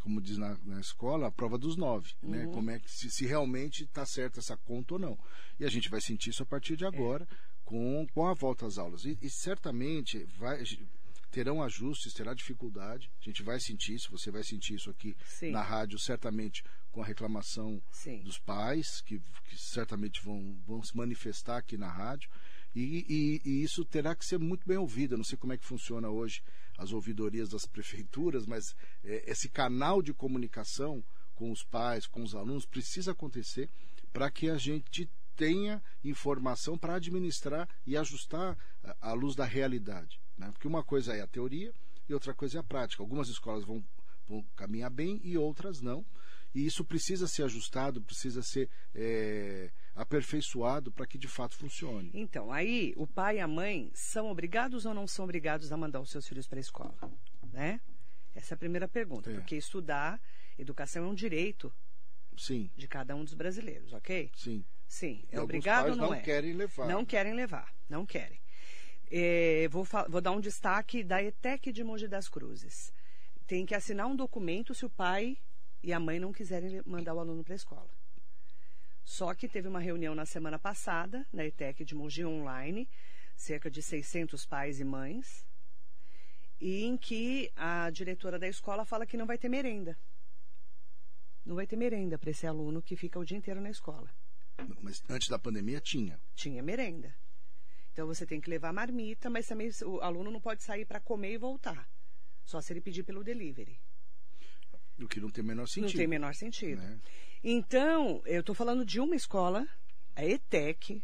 como 0.01 0.22
diz 0.22 0.38
na, 0.38 0.58
na 0.63 0.79
escola, 0.79 1.27
a 1.27 1.31
prova 1.31 1.58
dos 1.58 1.75
nove, 1.75 2.13
né? 2.22 2.46
Uhum. 2.46 2.51
Como 2.51 2.72
é 2.72 2.79
que 2.79 2.91
se, 2.91 3.10
se 3.10 3.25
realmente 3.25 3.84
está 3.84 4.05
certa 4.05 4.39
essa 4.39 4.58
conta 4.58 4.96
ou 4.96 5.00
não. 5.00 5.17
E 5.60 5.65
a 5.65 5.70
gente 5.70 5.89
vai 5.89 6.01
sentir 6.01 6.29
isso 6.31 6.43
a 6.43 6.46
partir 6.46 6.74
É. 6.74 6.77
de 6.77 6.86
agora, 6.86 7.27
com, 7.63 8.05
com 8.13 8.27
a 8.27 8.34
volta 8.34 8.65
às 8.65 8.77
aulas. 8.77 9.05
E, 9.05 9.17
e 9.22 9.29
certamente 9.29 10.24
vai 10.38 10.63
terão 11.31 11.63
ajustes, 11.63 12.13
terá 12.13 12.34
dificuldade. 12.34 13.10
A 13.22 13.24
gente 13.24 13.41
vai 13.41 13.60
sentir 13.60 13.96
isso, 13.96 14.12
você 14.12 14.29
vai 14.29 14.43
sentir 14.43 14.75
isso 14.75 14.89
aqui 14.89 15.15
Sim. 15.25 15.51
na 15.51 15.62
rádio, 15.62 15.98
certamente 15.98 16.62
com 16.91 17.01
a 17.01 17.05
reclamação 17.05 17.81
Sim. 17.89 18.22
dos 18.22 18.38
pais, 18.38 19.00
que, 19.01 19.20
que 19.46 19.58
certamente 19.58 20.22
vão, 20.22 20.62
vão 20.67 20.84
se 20.84 20.96
manifestar 20.96 21.58
aqui 21.58 21.77
na 21.77 21.89
rádio. 21.89 22.29
E, 22.75 23.05
e- 23.45 23.49
e 23.49 23.63
isso 23.63 23.83
terá 23.83 24.15
que 24.15 24.25
ser 24.25 24.37
muito 24.39 24.65
bem 24.67 24.77
ouvido. 24.77 25.13
Eu 25.13 25.17
não 25.17 25.25
sei 25.25 25.37
como 25.37 25.53
é 25.53 25.57
que 25.57 25.65
funciona 25.65 26.09
hoje 26.09 26.41
as 26.77 26.91
ouvidorias 26.91 27.49
das 27.49 27.65
prefeituras, 27.67 28.45
mas 28.45 28.75
é, 29.03 29.29
esse 29.31 29.49
canal 29.49 30.01
de 30.01 30.13
comunicação 30.13 31.03
com 31.35 31.51
os 31.51 31.63
pais, 31.63 32.05
com 32.07 32.21
os 32.23 32.35
alunos, 32.35 32.65
precisa 32.65 33.11
acontecer 33.11 33.69
para 34.13 34.29
que 34.29 34.49
a 34.49 34.57
gente 34.57 35.09
tenha 35.35 35.81
informação 36.03 36.77
para 36.77 36.95
administrar 36.95 37.67
e 37.85 37.97
ajustar 37.97 38.57
à 38.99 39.13
luz 39.13 39.35
da 39.35 39.45
realidade. 39.45 40.19
Né? 40.37 40.49
Porque 40.51 40.67
uma 40.67 40.83
coisa 40.83 41.15
é 41.15 41.21
a 41.21 41.27
teoria 41.27 41.73
e 42.07 42.13
outra 42.13 42.33
coisa 42.33 42.57
é 42.57 42.59
a 42.59 42.63
prática. 42.63 43.01
Algumas 43.01 43.27
escolas 43.29 43.63
vão, 43.65 43.83
vão 44.27 44.43
caminhar 44.55 44.91
bem 44.91 45.19
e 45.23 45.37
outras 45.37 45.81
não. 45.81 46.05
E 46.53 46.65
isso 46.65 46.83
precisa 46.83 47.27
ser 47.27 47.43
ajustado, 47.43 48.01
precisa 48.01 48.43
ser 48.43 48.69
é, 48.93 49.71
aperfeiçoado 49.95 50.91
para 50.91 51.05
que 51.05 51.17
de 51.17 51.27
fato 51.27 51.55
funcione. 51.55 52.12
Então, 52.13 52.51
aí 52.51 52.93
o 52.95 53.05
pai 53.05 53.38
e 53.38 53.39
a 53.39 53.48
mãe 53.48 53.91
são 53.93 54.29
obrigados 54.29 54.86
ou 54.86 54.93
não 54.93 55.07
são 55.07 55.25
obrigados 55.25 55.71
a 55.71 55.77
mandar 55.77 56.00
os 56.00 56.10
seus 56.10 56.27
filhos 56.27 56.48
para 56.48 56.60
a 56.60 56.62
escola? 56.62 56.95
Né? 57.51 57.81
Essa 58.33 58.53
é 58.53 58.55
a 58.55 58.57
primeira 58.57 58.88
pergunta. 58.88 59.29
É. 59.29 59.33
Porque 59.33 59.55
estudar, 59.55 60.21
educação 60.57 61.03
é 61.03 61.07
um 61.07 61.13
direito 61.13 61.74
Sim, 62.38 62.69
de 62.75 62.88
cada 62.88 63.15
um 63.15 63.24
dos 63.24 63.33
brasileiros, 63.33 63.93
ok? 63.93 64.31
sim. 64.36 64.63
Sim. 64.88 65.24
E 65.31 65.36
É 65.36 65.38
alguns 65.38 65.43
obrigado 65.45 65.89
ou 65.91 65.95
não, 65.95 66.07
não 66.07 66.13
é? 66.13 66.19
querem 66.19 66.51
levar. 66.51 66.86
Não 66.86 67.05
querem 67.05 67.33
levar, 67.33 67.74
não 67.88 68.05
querem. 68.05 68.41
É, 69.10 69.67
vou, 69.69 69.86
vou 70.10 70.19
dar 70.19 70.31
um 70.31 70.39
destaque 70.41 71.01
da 71.01 71.24
ETEC 71.24 71.71
de 71.71 71.81
Mogi 71.81 72.10
das 72.10 72.27
Cruzes. 72.27 72.93
Tem 73.48 73.65
que 73.65 73.74
assinar 73.74 74.07
um 74.07 74.15
documento 74.17 74.74
se 74.74 74.86
o 74.86 74.89
pai 74.89 75.38
e 75.81 75.93
a 75.93 76.00
mãe 76.00 76.19
não 76.19 76.33
quiserem 76.33 76.81
mandar 76.86 77.13
o 77.13 77.19
aluno 77.19 77.41
para 77.41 77.53
a 77.53 77.55
escola. 77.55 77.89
Só 79.03 79.34
que 79.34 79.48
teve 79.48 79.67
uma 79.67 79.79
reunião 79.79 80.13
na 80.15 80.25
semana 80.25 80.60
passada, 80.60 81.25
na 81.34 81.46
ETEC 81.46 81.84
de 81.84 81.96
Mogi 81.96 82.24
Online, 82.24 82.89
cerca 83.36 83.70
de 83.70 83.81
600 83.81 84.46
pais 84.46 84.79
e 84.79 84.84
mães, 84.84 85.46
e 86.60 86.84
em 86.84 86.96
que 86.98 87.51
a 87.55 87.89
diretora 87.89 88.38
da 88.38 88.48
escola 88.48 88.86
fala 88.86 89.05
que 89.05 89.17
não 89.17 89.25
vai 89.25 89.38
ter 89.38 89.50
merenda. 89.50 89.98
Não 91.43 91.55
vai 91.55 91.65
ter 91.65 91.75
merenda 91.75 92.20
para 92.20 92.29
esse 92.29 92.46
aluno 92.46 92.81
que 92.81 92.96
fica 92.96 93.20
o 93.20 93.25
dia 93.25 93.38
inteiro 93.38 93.60
na 93.60 93.72
escola 93.72 94.13
Mas 94.79 95.01
antes 95.10 95.27
da 95.27 95.39
pandemia 95.39 95.81
tinha. 95.81 96.20
tinha 96.36 96.62
merenda. 96.62 97.15
Então 97.91 98.05
você 98.08 98.25
tem 98.25 98.39
que 98.39 98.50
levar 98.50 98.72
marmita, 98.72 99.29
mas 99.29 99.48
também 99.48 99.70
o 99.84 100.00
aluno 100.01 100.31
não 100.31 100.39
pode 100.39 100.63
sair 100.63 100.86
para 100.86 101.00
comer 101.00 101.34
e 101.34 101.38
voltar. 101.38 101.89
Só 102.46 102.62
se 102.62 102.72
ele 102.72 102.79
pedir 102.79 103.03
pelo 103.03 103.24
delivery. 103.24 103.81
O 105.00 105.08
que 105.08 105.20
não 105.20 105.29
tem 105.29 105.43
o 105.43 105.48
menor 105.48 105.67
sentido. 105.67 105.89
Não 105.89 105.98
tem 105.98 106.08
menor 106.08 106.36
sentido. 106.36 106.79
né? 106.79 107.00
Então, 107.43 108.21
eu 108.25 108.41
estou 108.41 108.53
falando 108.53 108.86
de 108.86 109.00
uma 109.00 109.15
escola, 109.15 109.67
a 110.15 110.25
ETEC, 110.25 111.03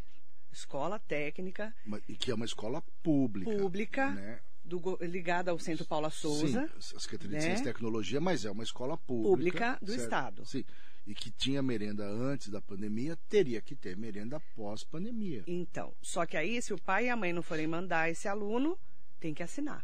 Escola 0.52 0.98
Técnica, 0.98 1.74
E 2.08 2.16
que 2.16 2.30
é 2.30 2.34
uma 2.34 2.44
escola 2.44 2.82
pública. 3.02 3.50
Pública. 3.56 4.10
Né? 4.12 4.40
do, 4.68 4.98
ligada 5.00 5.50
ao 5.50 5.58
Centro 5.58 5.84
Paula 5.86 6.10
Souza. 6.10 6.70
Sim, 6.78 6.96
a 6.96 7.00
Secretaria 7.00 7.38
de 7.38 7.44
né? 7.44 7.50
Ciência 7.54 7.62
e 7.62 7.72
Tecnologia, 7.72 8.20
mas 8.20 8.44
é 8.44 8.50
uma 8.50 8.62
escola 8.62 8.96
pública. 8.98 9.30
Pública 9.30 9.78
do 9.80 9.90
certo? 9.90 10.02
Estado. 10.02 10.46
Sim. 10.46 10.64
E 11.06 11.14
que 11.14 11.30
tinha 11.30 11.62
merenda 11.62 12.06
antes 12.06 12.50
da 12.50 12.60
pandemia, 12.60 13.16
teria 13.30 13.62
que 13.62 13.74
ter 13.74 13.96
merenda 13.96 14.38
pós-pandemia. 14.54 15.42
Então, 15.46 15.94
só 16.02 16.26
que 16.26 16.36
aí, 16.36 16.60
se 16.60 16.74
o 16.74 16.78
pai 16.78 17.06
e 17.06 17.08
a 17.08 17.16
mãe 17.16 17.32
não 17.32 17.42
forem 17.42 17.66
mandar 17.66 18.10
esse 18.10 18.28
aluno, 18.28 18.78
tem 19.18 19.32
que 19.32 19.42
assinar. 19.42 19.82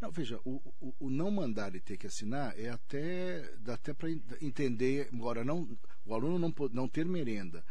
Não, 0.00 0.10
veja, 0.10 0.40
o, 0.44 0.62
o, 0.80 0.94
o 0.98 1.10
não 1.10 1.30
mandar 1.30 1.74
e 1.74 1.80
ter 1.80 1.98
que 1.98 2.06
assinar 2.06 2.58
é 2.58 2.70
até 2.70 3.54
dá 3.58 3.74
até 3.74 3.92
para 3.92 4.08
entender, 4.40 5.10
agora 5.12 5.44
não 5.44 5.68
o 6.06 6.14
aluno 6.14 6.38
não, 6.38 6.54
não 6.72 6.88
ter 6.88 7.04
merenda, 7.04 7.62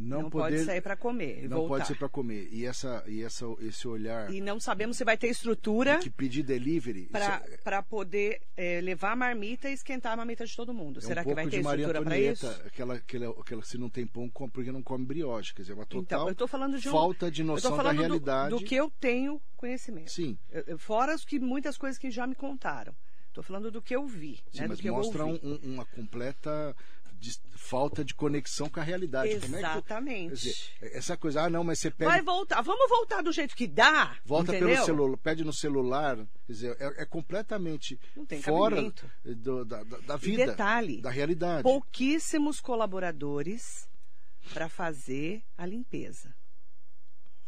não, 0.00 0.22
Não, 0.22 0.30
poder 0.30 0.54
pode 0.56 0.64
sair 0.64 0.80
para 0.80 0.96
comer 0.96 1.44
e 1.44 1.48
não 1.48 1.58
voltar. 1.58 1.74
pode 1.76 1.86
ser 1.88 1.96
para 1.96 2.08
comer 2.08 2.48
e 2.52 2.64
essa 2.64 3.02
e 3.06 3.22
essa 3.22 3.44
esse 3.60 3.86
olhar 3.88 4.30
E 4.32 4.40
não 4.40 4.60
sabemos 4.60 4.96
se 4.96 5.04
vai 5.04 5.16
ter 5.18 5.26
estrutura 5.28 5.98
que 5.98 6.08
pedir 6.10 6.42
delivery 6.44 7.08
isso 7.12 7.16
é- 7.16 7.56
para 7.64 7.82
poder 7.82 8.40
eh, 8.56 8.80
levar 8.80 9.12
a 9.12 9.16
marmita 9.16 9.68
e 9.68 9.72
esquentar 9.72 10.12
a 10.12 10.16
marmita 10.16 10.46
de 10.46 10.54
todo 10.54 10.72
mundo. 10.72 10.98
é 10.98 11.02
Será 11.02 11.22
um 11.22 11.24
que 11.24 11.34
vai 11.34 11.48
ter 11.48 11.60
estrutura 11.60 12.02
para 12.02 12.18
isso? 12.18 12.46
aquela, 12.66 12.94
aquela, 12.94 13.30
aquela 13.40 13.62
se 13.62 13.76
não 13.76 13.90
tem 13.90 14.06
pão, 14.06 14.28
porque 14.30 14.70
não 14.70 14.82
come 14.82 15.04
brioche, 15.04 15.52
quer 15.54 15.62
dizer, 15.62 15.74
uma 15.74 15.84
total 15.86 16.02
Então, 16.02 16.26
eu 16.28 16.32
estou 16.32 16.48
falando 16.48 16.78
de 16.78 16.88
um, 16.88 16.92
falta 16.92 17.30
de 17.30 17.42
noção 17.42 17.72
da 17.72 17.76
falando 17.78 17.96
do- 17.96 18.02
realidade. 18.02 18.50
do, 18.50 18.60
que 18.64 18.74
eu 18.74 18.90
tenho 19.00 19.40
conhecimento. 19.56 20.10
Sim, 20.10 20.38
Fora 20.78 21.12
as 21.12 21.24
que 21.24 21.38
muitas 21.40 21.76
coisas 21.76 21.98
que 21.98 22.10
já 22.10 22.26
me 22.26 22.34
contaram. 22.34 22.94
Estou 23.28 23.42
falando 23.44 23.70
do 23.70 23.80
que 23.80 23.94
eu 23.94 24.04
vi, 24.06 24.40
sim 24.50 24.62
né, 24.62 24.66
mas 24.68 24.80
que 24.80 24.90
mostra 24.90 25.24
um- 25.24 25.60
uma 25.62 25.84
completa 25.84 26.74
dis- 27.18 27.40
falta 27.56 28.04
de 28.04 28.14
conexão 28.14 28.68
com 28.68 28.80
a 28.80 28.82
realidade. 28.82 29.38
Como 29.40 29.56
é 29.56 29.58
que 29.58 29.64
tu- 29.64 29.70
Exatamente. 29.70 30.28
quer 30.30 30.34
dizer, 30.36 30.56
essa 30.96 31.16
coisa, 31.16 31.42
ah, 31.42 31.50
não, 31.50 31.62
mas 31.64 31.78
você 31.78 31.90
pede 31.90 32.10
Vai 32.10 32.22
voltar. 32.22 32.62
Vamos 32.62 32.88
voltar 32.88 33.22
do 33.22 33.32
jeito 33.32 33.54
que 33.54 33.66
dá. 33.66 34.16
Volta 34.24 34.52
entendeu? 34.56 34.74
pelo 34.74 34.84
celular, 34.86 35.16
pede 35.18 35.44
no 35.44 35.52
celular, 35.52 36.16
quer 36.46 36.52
dizer, 36.52 36.76
é, 36.80 37.02
é 37.02 37.04
completamente 37.04 37.98
fora 38.42 38.92
do- 39.24 39.64
da, 39.64 39.82
da, 39.84 39.98
da 39.98 40.14
E 40.14 40.18
vida, 40.18 40.46
detalhe, 40.46 41.00
da 41.02 41.10
realidade. 41.10 41.62
pouquíssimos 41.62 42.60
colaboradores 42.60 43.88
para 44.54 44.68
fazer 44.68 45.42
a 45.56 45.66
limpeza. 45.66 46.34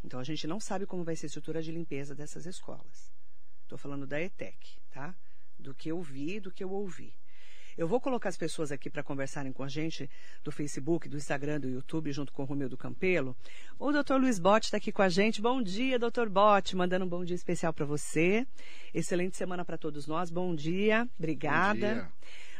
Então 0.03 0.19
a 0.21 0.25
gente 0.25 0.47
não 0.47 0.59
sabe 0.61 0.87
como 0.87 1.05
vai 1.05 1.15
ser 1.17 1.27
a 1.27 1.29
estrutura 1.29 1.63
de 1.63 1.71
limpeza 1.71 2.15
dessas 2.15 2.47
escolas. 2.47 3.11
Estou 3.63 3.79
falando 3.79 4.07
da 4.07 4.21
ETEC, 4.21 4.79
tá? 4.91 5.15
Do 5.59 5.75
que 5.75 5.91
eu 5.91 6.01
vi, 6.03 6.41
do 6.41 6.51
que 6.51 6.65
eu 6.65 6.71
ouvi. 6.71 7.15
Eu 7.81 7.89
vou 7.89 7.99
colocar 7.99 8.29
as 8.29 8.37
pessoas 8.37 8.71
aqui 8.71 8.91
para 8.91 9.03
conversarem 9.03 9.55
com 9.55 9.63
a 9.63 9.69
gente 9.69 10.11
do 10.45 10.53
Facebook, 10.53 11.09
do 11.09 11.17
Instagram, 11.17 11.59
do 11.59 11.67
YouTube, 11.67 12.13
junto 12.13 12.31
com 12.31 12.43
o 12.43 12.45
Romeu 12.45 12.69
do 12.69 12.77
Campelo. 12.77 13.35
O 13.79 13.91
doutor 13.91 14.21
Luiz 14.21 14.39
Botti 14.39 14.67
está 14.67 14.77
aqui 14.77 14.93
com 14.93 15.01
a 15.01 15.09
gente. 15.09 15.41
Bom 15.41 15.63
dia, 15.63 15.99
doutor 15.99 16.29
Botti. 16.29 16.77
Mandando 16.77 17.07
um 17.07 17.09
bom 17.09 17.25
dia 17.25 17.35
especial 17.35 17.73
para 17.73 17.87
você. 17.87 18.47
Excelente 18.93 19.35
semana 19.35 19.65
para 19.65 19.79
todos 19.79 20.07
nós. 20.07 20.31
Bom 20.31 20.55
dia. 20.55 21.09
Obrigada. 21.19 21.95
dia. 21.95 22.09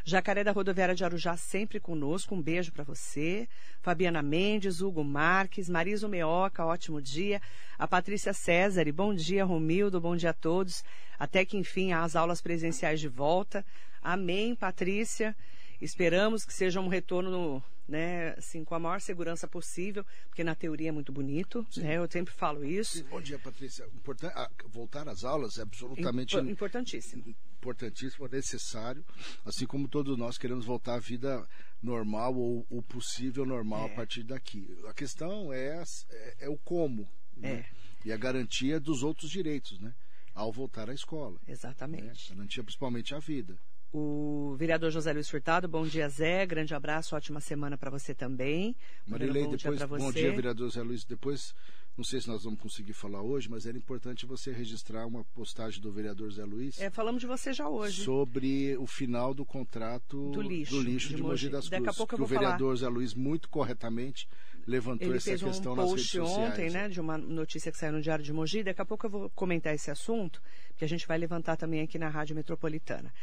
Jacaré 0.03 0.43
da 0.43 0.51
Rodoviária 0.51 0.95
de 0.95 1.03
Arujá 1.03 1.37
sempre 1.37 1.79
conosco. 1.79 2.35
Um 2.35 2.41
beijo 2.41 2.71
para 2.71 2.83
você. 2.83 3.47
Fabiana 3.81 4.21
Mendes, 4.21 4.81
Hugo 4.81 5.03
Marques, 5.03 5.69
Marisa 5.69 6.07
Meoca, 6.07 6.65
ótimo 6.65 7.01
dia. 7.01 7.41
A 7.77 7.87
Patrícia 7.87 8.33
César, 8.33 8.91
bom 8.93 9.13
dia, 9.13 9.45
Romildo, 9.45 9.99
bom 10.01 10.15
dia 10.15 10.31
a 10.31 10.33
todos. 10.33 10.83
Até 11.19 11.45
que 11.45 11.57
enfim 11.57 11.93
as 11.93 12.15
aulas 12.15 12.41
presenciais 12.41 12.99
de 12.99 13.07
volta. 13.07 13.65
Amém, 14.01 14.55
Patrícia. 14.55 15.35
Esperamos 15.79 16.45
que 16.45 16.53
seja 16.53 16.79
um 16.79 16.87
retorno, 16.87 17.63
né, 17.87 18.35
assim, 18.37 18.63
com 18.63 18.75
a 18.75 18.79
maior 18.79 19.01
segurança 19.01 19.47
possível, 19.47 20.05
porque 20.29 20.43
na 20.43 20.53
teoria 20.53 20.89
é 20.89 20.91
muito 20.91 21.11
bonito, 21.11 21.65
né? 21.77 21.97
Eu 21.97 22.07
sempre 22.09 22.31
falo 22.33 22.63
isso. 22.63 23.03
Bom 23.05 23.19
dia, 23.19 23.39
Patrícia. 23.39 23.87
Ah, 24.35 24.49
voltar 24.67 25.07
às 25.09 25.23
aulas 25.23 25.57
é 25.57 25.63
absolutamente 25.63 26.37
Impo- 26.37 26.49
importantíssimo. 26.49 27.23
Importantíssimo, 27.61 28.27
necessário, 28.27 29.05
assim 29.45 29.67
como 29.67 29.87
todos 29.87 30.17
nós 30.17 30.37
queremos 30.37 30.65
voltar 30.65 30.95
à 30.95 30.99
vida 30.99 31.47
normal 31.81 32.35
ou 32.35 32.65
o 32.69 32.81
possível 32.81 33.45
normal 33.45 33.87
É. 33.87 33.91
a 33.91 33.95
partir 33.95 34.23
daqui. 34.23 34.67
A 34.87 34.93
questão 34.93 35.53
é, 35.53 35.83
é, 36.09 36.35
é 36.41 36.49
o 36.49 36.57
como 36.57 37.07
né? 37.37 37.51
É. 37.51 37.65
e 38.07 38.11
a 38.11 38.17
garantia 38.17 38.79
dos 38.79 39.03
outros 39.03 39.29
direitos, 39.29 39.79
né? 39.79 39.93
Ao 40.33 40.51
voltar 40.51 40.89
à 40.89 40.93
escola. 40.93 41.33
Né? 41.45 41.53
Exatamente. 41.53 42.33
Garantia 42.33 42.63
principalmente 42.63 43.13
a 43.13 43.19
vida. 43.19 43.57
O 43.93 44.55
vereador 44.57 44.89
José 44.89 45.11
Luiz 45.11 45.29
Furtado, 45.29 45.67
bom 45.67 45.85
dia, 45.85 46.07
Zé. 46.07 46.45
Grande 46.45 46.73
abraço, 46.73 47.13
ótima 47.13 47.41
semana 47.41 47.77
para 47.77 47.91
você 47.91 48.15
também. 48.15 48.73
Marilei, 49.05 49.43
bom 49.43 49.51
depois, 49.51 49.77
dia 49.77 49.87
bom 49.87 50.11
dia, 50.13 50.31
vereador 50.31 50.69
Zé 50.71 50.81
Luiz. 50.81 51.03
Depois, 51.03 51.53
não 51.97 52.03
sei 52.03 52.19
se 52.21 52.27
nós 52.27 52.43
vamos 52.43 52.59
conseguir 52.59 52.93
falar 52.93 53.21
hoje, 53.21 53.49
mas 53.49 53.65
era 53.65 53.77
importante 53.77 54.25
você 54.25 54.51
registrar 54.51 55.05
uma 55.05 55.23
postagem 55.25 55.81
do 55.81 55.91
vereador 55.91 56.31
Zé 56.31 56.43
Luiz 56.45 56.79
É, 56.81 56.89
falamos 56.89 57.21
de 57.21 57.27
você 57.27 57.53
já 57.53 57.67
hoje. 57.69 58.03
sobre 58.03 58.75
o 58.77 58.87
final 58.87 59.33
do 59.33 59.45
contrato 59.45 60.31
Do 60.31 60.41
lixo, 60.41 60.83
de, 60.83 61.15
de 61.15 61.21
Mogi 61.21 61.49
das 61.49 61.65
Daqui 61.69 61.75
a 61.75 61.93
Cruzes. 61.93 61.97
pouco 61.97 62.13
eu 62.15 62.17
que 62.17 62.23
o 62.23 62.25
vou 62.25 62.35
falar. 62.35 62.41
vereador 62.51 62.75
Zé 62.77 62.87
Luiz, 62.87 63.13
muito 63.13 63.49
corretamente, 63.49 64.27
levantou 64.65 65.07
Ele 65.07 65.17
essa 65.17 65.29
fez 65.31 65.43
um 65.43 65.47
questão 65.47 65.75
nas 65.75 65.89
redes 65.89 66.09
sociais. 66.09 66.51
ontem, 66.51 66.69
né, 66.69 66.87
de 66.89 66.99
uma 67.01 67.17
notícia 67.17 67.71
que 67.71 67.77
saiu 67.77 67.93
no 67.93 68.01
Diário 68.01 68.23
de 68.23 68.31
Mogi. 68.33 68.63
Daqui 68.63 68.81
a 68.81 68.85
pouco 68.85 69.05
eu 69.05 69.09
vou 69.09 69.29
comentar 69.31 69.73
esse 69.75 69.91
assunto, 69.91 70.41
que 70.77 70.85
a 70.85 70.87
gente 70.87 71.07
vai 71.07 71.17
levantar 71.17 71.57
também 71.57 71.81
aqui 71.81 71.99
na 71.99 72.09
Rádio 72.09 72.35
Metropolitana. 72.35 73.13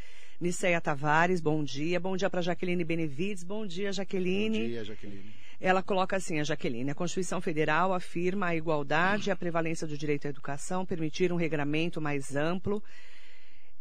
Niceia 0.40 0.81
Tavares, 0.81 1.40
bom 1.40 1.64
dia. 1.64 1.98
Bom 1.98 2.16
dia 2.16 2.31
para 2.31 2.40
Jaqueline 2.40 2.85
Benevides. 2.85 3.42
Bom 3.42 3.66
dia, 3.66 3.92
Jaqueline. 3.92 4.61
Bom 4.61 4.66
dia, 4.66 4.85
Jaqueline. 4.85 5.35
Ela 5.61 5.83
coloca 5.83 6.16
assim, 6.16 6.38
a 6.38 6.44
Jaqueline, 6.44 6.90
a 6.90 6.94
Constituição 6.94 7.40
Federal 7.40 7.92
afirma 7.92 8.46
a 8.46 8.55
igualdade 8.55 9.29
e 9.29 9.33
a 9.33 9.37
prevalência 9.37 9.88
do 9.88 9.98
direito 9.98 10.27
à 10.27 10.31
educação, 10.31 10.87
permitir 10.87 11.33
um 11.33 11.37
regramento 11.37 12.01
mais 12.01 12.37
amplo, 12.37 12.81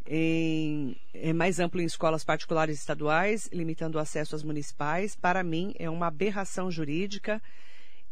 em, 0.07 0.97
é 1.13 1.31
mais 1.33 1.59
amplo 1.59 1.79
em 1.79 1.85
escolas 1.85 2.23
particulares 2.23 2.77
e 2.77 2.79
estaduais, 2.79 3.47
limitando 3.53 3.99
o 3.99 4.01
acesso 4.01 4.35
às 4.35 4.41
municipais, 4.41 5.15
para 5.15 5.43
mim 5.43 5.75
é 5.77 5.87
uma 5.87 6.07
aberração 6.07 6.71
jurídica 6.71 7.39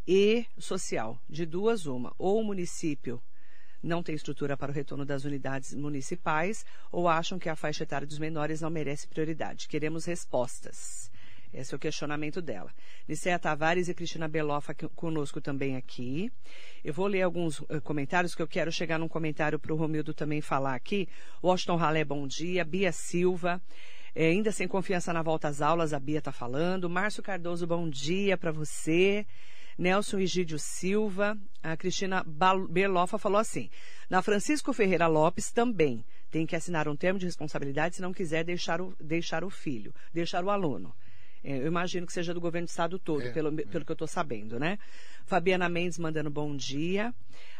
e 0.07 0.45
social. 0.59 1.19
De 1.27 1.43
duas, 1.47 1.87
uma. 1.87 2.13
Ou 2.19 2.41
o 2.41 2.43
município 2.43 3.19
não 3.85 4.01
tem 4.01 4.15
estrutura 4.15 4.57
para 4.57 4.71
o 4.71 4.73
retorno 4.73 5.05
das 5.05 5.23
unidades 5.23 5.73
municipais, 5.73 6.65
ou 6.91 7.07
acham 7.07 7.37
que 7.37 7.47
a 7.47 7.55
faixa 7.55 7.83
etária 7.83 8.07
dos 8.07 8.17
menores 8.17 8.61
não 8.61 8.69
merece 8.69 9.07
prioridade. 9.07 9.67
Queremos 9.67 10.05
respostas. 10.05 11.11
Esse 11.53 11.73
é 11.73 11.77
o 11.77 11.79
questionamento 11.79 12.41
dela. 12.41 12.69
Nicéia 13.07 13.39
Tavares 13.39 13.87
e 13.87 13.93
Cristina 13.93 14.27
Belofa 14.27 14.75
conosco 14.93 15.39
também 15.39 15.77
aqui. 15.77 16.29
Eu 16.83 16.93
vou 16.93 17.07
ler 17.07 17.21
alguns 17.21 17.63
eh, 17.69 17.79
comentários, 17.79 18.35
que 18.35 18.41
eu 18.41 18.47
quero 18.47 18.71
chegar 18.71 18.99
num 18.99 19.07
comentário 19.07 19.57
para 19.57 19.71
o 19.71 19.77
Romildo 19.77 20.13
também 20.13 20.41
falar 20.41 20.75
aqui. 20.75 21.07
Washington 21.41 21.77
Ralé, 21.77 22.03
bom 22.03 22.27
dia. 22.27 22.65
Bia 22.65 22.91
Silva, 22.91 23.61
eh, 24.13 24.31
ainda 24.31 24.51
sem 24.51 24.67
confiança 24.67 25.13
na 25.13 25.21
volta 25.21 25.47
às 25.47 25.61
aulas, 25.61 25.93
a 25.93 25.99
Bia 25.99 26.19
está 26.19 26.31
falando. 26.31 26.89
Márcio 26.89 27.23
Cardoso, 27.23 27.65
bom 27.65 27.87
dia 27.87 28.35
para 28.35 28.51
você. 28.51 29.25
Nelson 29.77 30.19
Egídio 30.19 30.57
Silva, 30.57 31.37
a 31.61 31.75
Cristina 31.75 32.23
Belofa 32.69 33.17
falou 33.17 33.39
assim: 33.39 33.69
na 34.09 34.21
Francisco 34.21 34.71
Ferreira 34.71 35.07
Lopes 35.07 35.51
também 35.51 36.03
tem 36.31 36.45
que 36.45 36.55
assinar 36.55 36.87
um 36.87 36.95
termo 36.95 37.19
de 37.19 37.25
responsabilidade 37.25 37.95
se 37.95 38.01
não 38.01 38.13
quiser 38.13 38.43
deixar 38.43 38.81
o, 38.81 38.95
deixar 38.99 39.43
o 39.43 39.49
filho, 39.49 39.93
deixar 40.13 40.43
o 40.43 40.49
aluno. 40.49 40.93
É, 41.43 41.57
Eu 41.59 41.67
imagino 41.67 42.07
que 42.07 42.13
seja 42.13 42.33
do 42.33 42.41
governo 42.41 42.65
do 42.65 42.69
estado 42.69 42.97
todo, 42.97 43.21
É, 43.21 43.31
pelo, 43.31 43.51
pelo 43.53 43.85
que 43.85 43.91
eu 43.91 43.95
estou 43.95 44.07
sabendo, 44.07 44.59
né? 44.59 44.79
Fabiana 45.25 45.69
Mendes 45.69 45.99
mandando 45.99 46.29
bom 46.29 46.55
dia. 46.55 47.13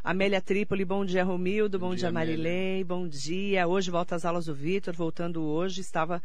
Amélia 0.04 0.42
Trípoli, 0.42 0.84
bom 0.86 1.06
dia, 1.06 1.24
Romildo. 1.24 1.78
Bom, 1.78 1.90
Bom 1.90 1.96
dia, 1.96 2.08
dia. 2.08 2.12
Marilei. 2.12 2.84
Bom 2.84 3.08
dia. 3.08 3.68
Hoje 3.68 3.92
volta 3.92 4.16
às 4.16 4.26
aulas 4.26 4.46
do 4.46 4.56
Vitor, 4.56 4.94
voltando 4.96 5.44
hoje. 5.44 5.82
Estava 5.82 6.22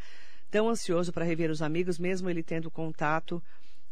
tão 0.51 0.69
ansioso 0.69 1.13
para 1.13 1.25
rever 1.25 1.51
os 1.51 1.63
amigos, 1.63 1.99
mesmo 1.99 2.29
ele 2.29 2.43
tendo 2.43 2.71
contato 2.71 3.43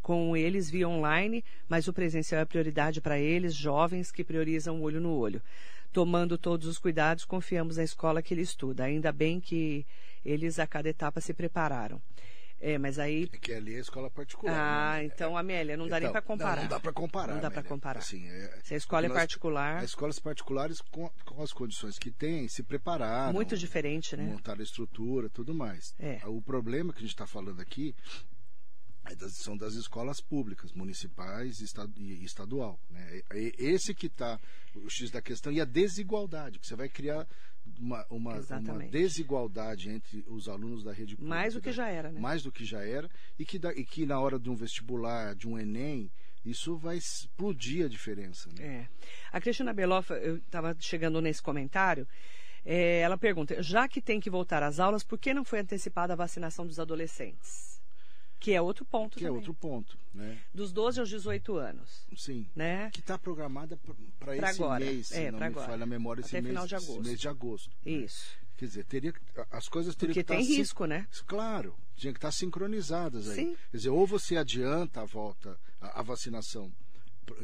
com 0.09 0.35
eles 0.35 0.71
via 0.71 0.89
online, 0.89 1.45
mas 1.69 1.87
o 1.87 1.93
presencial 1.93 2.41
é 2.41 2.45
prioridade 2.47 2.99
para 2.99 3.19
eles, 3.19 3.55
jovens 3.55 4.11
que 4.11 4.25
priorizam 4.25 4.81
o 4.81 4.83
olho 4.83 5.03
no 5.03 5.15
olho. 5.15 5.43
Tomando 5.93 6.39
todos 6.39 6.67
os 6.67 6.79
cuidados, 6.79 7.27
confiamos 7.27 7.77
na 7.77 7.85
escola 7.85 8.23
que 8.23 8.33
ele 8.33 8.41
estuda. 8.41 8.85
Ainda 8.85 9.13
bem 9.13 9.39
que 9.39 9.85
eles 10.25 10.59
a 10.59 10.67
cada 10.67 10.89
etapa 10.89 11.21
se 11.21 11.35
prepararam. 11.35 12.01
É, 12.59 12.79
mas 12.79 12.99
aí. 12.99 13.29
É 13.31 13.37
que 13.37 13.53
ali 13.53 13.75
é 13.75 13.77
a 13.77 13.81
escola 13.81 14.11
particular. 14.11 14.55
Ah, 14.57 14.97
né? 14.97 15.05
então, 15.05 15.37
Amélia, 15.37 15.77
não 15.77 15.87
dá 15.87 16.01
nem 16.01 16.09
Então, 16.09 16.13
para 16.13 16.23
comparar. 16.23 16.57
Não, 16.57 16.63
não 16.63 16.69
dá 16.71 16.81
para 16.81 16.93
comparar. 16.95 17.35
Não 17.35 17.41
dá 17.43 17.49
Amélia. 17.49 17.65
comparar. 17.69 17.99
Assim, 18.01 18.27
é- 18.31 18.61
Se 18.65 18.73
a 18.73 18.77
escola 18.79 19.05
é 19.05 19.11
particular, 19.11 19.77
As 19.77 19.91
escolas 19.91 20.19
particulares, 20.19 20.81
com, 20.81 21.11
com 21.27 21.43
as 21.43 21.53
condições 21.53 21.99
que 21.99 22.11
têm, 22.11 22.49
se 22.49 22.63
prepararam. 22.63 23.35
muito 23.35 23.59
diferente, 23.59 24.17
né? 24.17 24.25
montar 24.25 24.59
a 24.59 24.63
estrutura, 24.63 25.29
tudo 25.29 25.55
mais. 25.55 25.95
É. 26.01 26.19
O 26.25 26.41
problema 26.41 26.95
que 26.95 27.01
a 27.01 27.03
gente 27.03 27.11
está 27.11 27.27
falando 27.27 27.61
aqui 27.61 27.95
é 28.01 28.38
são 29.31 29.57
das 29.57 29.75
escolas 29.75 30.21
públicas, 30.21 30.73
municipais 30.73 31.61
e 31.61 31.65
esta- 31.65 31.89
estadual. 32.23 32.81
Né? 32.91 33.23
Esse 33.59 33.95
que 33.95 34.07
está 34.07 34.39
o 34.75 34.89
X 34.89 35.11
da 35.11 35.21
questão 35.23 35.53
e 35.53 35.61
a 35.61 35.65
desigualdade, 35.65 36.59
que 36.59 36.67
você 36.67 36.77
vai 36.77 36.89
criar 36.89 37.27
uma, 37.79 38.05
uma, 38.11 38.35
uma 38.35 38.79
desigualdade 38.91 39.91
entre 39.91 40.25
os 40.29 40.49
alunos 40.49 40.83
da 40.85 40.93
rede 40.93 41.17
pública. 41.17 41.35
Mais 41.35 41.55
do 41.55 41.61
que 41.61 41.73
já 41.73 41.89
era, 41.89 42.11
né? 42.11 42.21
Mais 42.21 42.43
do 42.43 42.53
que 42.53 42.65
já 42.65 42.83
era, 42.85 43.11
e 43.39 43.45
que, 43.45 43.59
da- 43.59 43.73
e 43.75 43.85
que 43.85 44.07
na 44.07 44.19
hora 44.21 44.39
de 44.39 44.49
um 44.51 44.55
vestibular, 44.55 45.35
de 45.35 45.47
um 45.49 45.59
Enem, 45.59 46.11
isso 46.45 46.77
vai 46.77 46.97
explodir 46.97 47.85
a 47.85 47.89
diferença. 47.89 48.49
Né? 48.57 48.65
É. 48.65 48.89
A 49.33 49.41
Cristina 49.41 49.73
Belofa, 49.73 50.15
eu 50.15 50.37
estava 50.37 50.75
chegando 50.79 51.21
nesse 51.21 51.43
comentário, 51.43 52.07
É, 52.65 53.01
ela 53.01 53.17
pergunta: 53.17 53.63
já 53.63 53.89
que 53.89 54.01
tem 54.03 54.21
que 54.21 54.29
voltar 54.29 54.63
às 54.63 54.79
aulas, 54.81 55.03
por 55.05 55.17
que 55.19 55.33
não 55.33 55.45
foi 55.45 55.61
antecipada 55.61 56.13
a 56.13 56.17
vacinação 56.17 56.67
dos 56.67 56.79
adolescentes? 56.79 57.78
Que 58.41 58.53
é 58.53 58.61
outro 58.63 58.85
ponto 58.85 59.19
Que 59.19 59.25
é 59.25 59.27
também. 59.29 59.37
outro 59.39 59.53
ponto, 59.55 59.99
né? 60.15 60.39
Dos 60.55 60.73
12 60.73 61.01
aos 61.01 61.09
18 61.09 61.57
anos, 61.57 62.07
Sim. 62.17 62.47
né? 62.55 62.89
Que 62.93 63.01
está 63.01 63.19
programada 63.19 63.77
para 64.19 64.37
esse 64.37 64.45
agora. 64.63 64.85
mês, 64.85 65.09
se 65.09 65.17
É, 65.17 65.31
não 65.31 65.39
me 65.41 65.45
agora. 65.47 65.67
falha 65.67 65.83
a 65.83 65.87
memória, 65.87 66.21
esse 66.21 66.31
Até 66.37 66.41
mês, 66.43 66.51
final 66.53 66.67
de 66.67 66.75
esse 66.77 66.85
agosto. 66.85 67.03
mês 67.07 67.21
de 67.21 67.29
agosto. 67.29 67.71
né? 67.85 67.93
Isso. 67.93 68.37
Quer 68.57 68.65
dizer, 68.67 68.85
teria, 68.87 69.15
as 69.51 69.69
coisas 69.69 69.95
teriam 69.95 70.15
Porque 70.15 70.23
que 70.25 70.29
tem 70.29 70.41
estar 70.41 70.53
sin- 70.53 70.59
risco, 70.59 70.85
né? 70.85 71.07
Claro, 71.27 71.75
tinha 71.97 72.13
que 72.13 72.19
estar 72.19 72.33
sincronizadas 72.33 73.29
aí. 73.29 73.37
Sim. 73.37 73.57
Quer 73.71 73.77
dizer, 73.77 73.91
ou 73.91 74.07
você 74.07 74.37
adianta 74.37 75.01
a 75.01 75.05
volta, 75.05 75.59
a, 75.81 76.01
a 76.01 76.03
vacinação 76.03 76.73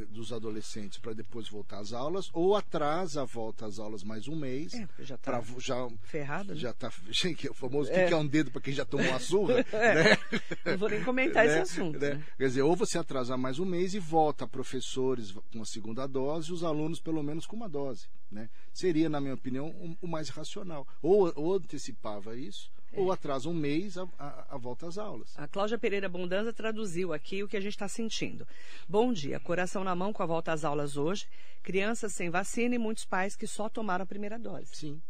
dos 0.08 0.32
adolescentes 0.32 0.98
para 0.98 1.12
depois 1.12 1.48
voltar 1.48 1.78
às 1.78 1.92
aulas, 1.92 2.30
ou 2.32 2.56
atrasa 2.56 3.22
a 3.22 3.24
volta 3.24 3.66
às 3.66 3.78
aulas 3.78 4.02
mais 4.02 4.28
um 4.28 4.36
mês. 4.36 4.74
É, 4.74 4.86
já 5.00 5.16
tá 5.16 5.38
vo- 5.40 5.60
já 5.60 5.88
ferrado, 6.02 6.54
né? 6.54 6.60
já 6.60 6.72
tá 6.72 6.90
gente, 7.10 7.48
o 7.48 7.54
famoso 7.54 7.90
É. 7.90 8.06
que 8.06 8.12
é 8.12 8.16
um 8.16 8.26
dedo 8.26 8.50
para 8.50 8.60
quem 8.60 8.72
já 8.74 8.84
tomou 8.84 9.12
a 9.14 9.18
surra, 9.18 9.64
É. 9.72 9.94
né? 9.94 10.18
Não 10.66 10.78
vou 10.78 10.88
nem 10.88 11.02
comentar 11.04 11.44
esse 11.46 11.54
Né? 11.56 11.60
assunto. 11.62 11.98
Né? 11.98 12.14
né? 12.14 12.24
Quer 12.38 12.46
dizer, 12.48 12.62
ou 12.62 12.74
você 12.76 12.98
atrasa 12.98 13.36
mais 13.36 13.58
um 13.58 13.64
mês 13.64 13.94
e 13.94 13.98
volta 13.98 14.46
professores 14.46 15.32
com 15.52 15.62
a 15.62 15.64
segunda 15.64 16.06
dose 16.06 16.50
e 16.50 16.52
os 16.52 16.64
alunos 16.64 17.00
pelo 17.00 17.22
menos 17.22 17.46
com 17.46 17.56
uma 17.56 17.68
dose. 17.68 18.06
Né? 18.30 18.48
Seria, 18.72 19.08
na 19.08 19.20
minha 19.20 19.34
opinião, 19.34 19.68
o, 19.68 19.96
o 20.02 20.08
mais 20.08 20.28
racional. 20.28 20.86
Ou, 21.02 21.32
ou 21.36 21.54
antecipava 21.54 22.36
isso, 22.36 22.70
É. 22.96 23.00
ou 23.00 23.10
atrasa 23.12 23.48
um 23.48 23.54
mês 23.54 23.96
a, 23.98 24.06
a- 24.18 24.46
a 24.50 24.56
volta 24.56 24.86
às 24.86 24.96
aulas. 24.98 25.32
A 25.36 25.46
Cláudia 25.48 25.78
Pereira 25.78 26.08
Bondanza 26.08 26.52
traduziu 26.52 27.12
aqui 27.12 27.42
o 27.42 27.48
que 27.48 27.56
a 27.56 27.60
gente 27.60 27.72
está 27.74 27.88
sentindo. 27.88 28.46
Bom 28.88 29.12
dia, 29.12 29.38
coração 29.40 29.82
na 29.84 29.94
mão 29.94 30.12
com 30.12 30.22
a 30.22 30.26
volta 30.26 30.52
às 30.52 30.64
aulas 30.64 30.96
hoje, 30.96 31.26
crianças 31.62 32.12
sem 32.12 32.30
vacina 32.30 32.74
e 32.74 32.78
muitos 32.78 33.04
pais 33.04 33.34
que 33.36 33.46
só 33.46 33.68
tomaram 33.68 34.02
a 34.04 34.06
primeira 34.06 34.38
dose, 34.38 34.74
Sim, 34.74 35.02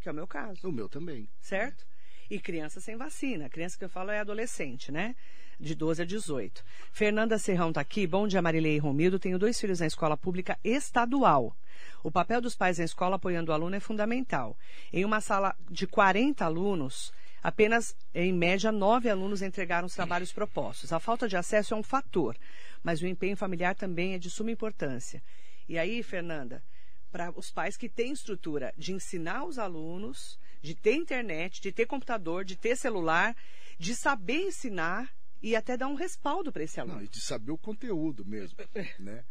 que 0.00 0.08
é 0.08 0.12
o 0.12 0.14
meu 0.14 0.26
caso, 0.26 0.68
o 0.68 0.72
meu 0.72 0.88
também. 0.88 1.28
certo? 1.40 1.84
E 2.28 2.40
criança 2.40 2.80
sem 2.80 2.96
vacina. 2.96 3.48
Criança 3.48 3.78
que 3.78 3.84
eu 3.84 3.88
falo 3.88 4.10
é 4.10 4.18
adolescente, 4.18 4.90
né? 4.90 5.14
De 5.58 5.74
12 5.74 6.02
a 6.02 6.04
18. 6.04 6.62
Fernanda 6.92 7.38
Serrão 7.38 7.70
está 7.70 7.80
aqui. 7.80 8.06
Bom 8.06 8.28
dia, 8.28 8.42
Marilei 8.42 8.76
e 8.76 8.78
Romildo. 8.78 9.18
Tenho 9.18 9.38
dois 9.38 9.58
filhos 9.58 9.80
na 9.80 9.86
escola 9.86 10.14
pública 10.14 10.58
estadual. 10.62 11.56
O 12.04 12.10
papel 12.10 12.42
dos 12.42 12.54
pais 12.54 12.76
na 12.76 12.84
escola 12.84 13.16
apoiando 13.16 13.50
o 13.50 13.54
aluno 13.54 13.74
é 13.74 13.80
fundamental. 13.80 14.54
Em 14.92 15.02
uma 15.02 15.20
sala 15.22 15.56
de 15.70 15.86
40 15.86 16.44
alunos, 16.44 17.10
apenas, 17.42 17.96
em 18.14 18.34
média, 18.34 18.70
nove 18.70 19.08
alunos 19.08 19.40
entregaram 19.40 19.86
os 19.86 19.94
trabalhos 19.94 20.30
propostos. 20.30 20.92
A 20.92 21.00
falta 21.00 21.26
de 21.26 21.38
acesso 21.38 21.72
é 21.72 21.76
um 21.76 21.82
fator, 21.82 22.36
mas 22.82 23.00
o 23.00 23.06
empenho 23.06 23.36
familiar 23.36 23.74
também 23.74 24.12
é 24.12 24.18
de 24.18 24.28
suma 24.28 24.50
importância. 24.50 25.22
E 25.66 25.78
aí, 25.78 26.02
Fernanda, 26.02 26.62
para 27.10 27.30
os 27.34 27.50
pais 27.50 27.78
que 27.78 27.88
têm 27.88 28.12
estrutura 28.12 28.74
de 28.76 28.92
ensinar 28.92 29.44
os 29.44 29.58
alunos, 29.58 30.38
de 30.60 30.74
ter 30.74 30.94
internet, 30.94 31.62
de 31.62 31.72
ter 31.72 31.86
computador, 31.86 32.44
de 32.44 32.56
ter 32.56 32.76
celular, 32.76 33.34
de 33.78 33.94
saber 33.94 34.48
ensinar 34.48 35.10
e 35.42 35.54
até 35.56 35.76
dar 35.76 35.88
um 35.88 35.94
respaldo 35.94 36.52
para 36.52 36.62
esse 36.64 36.76
Não, 36.78 36.84
aluno. 36.84 37.02
e 37.04 37.08
de 37.08 37.20
saber 37.20 37.52
o 37.52 37.58
conteúdo 37.58 38.24
mesmo. 38.24 38.56
né? 39.00 39.24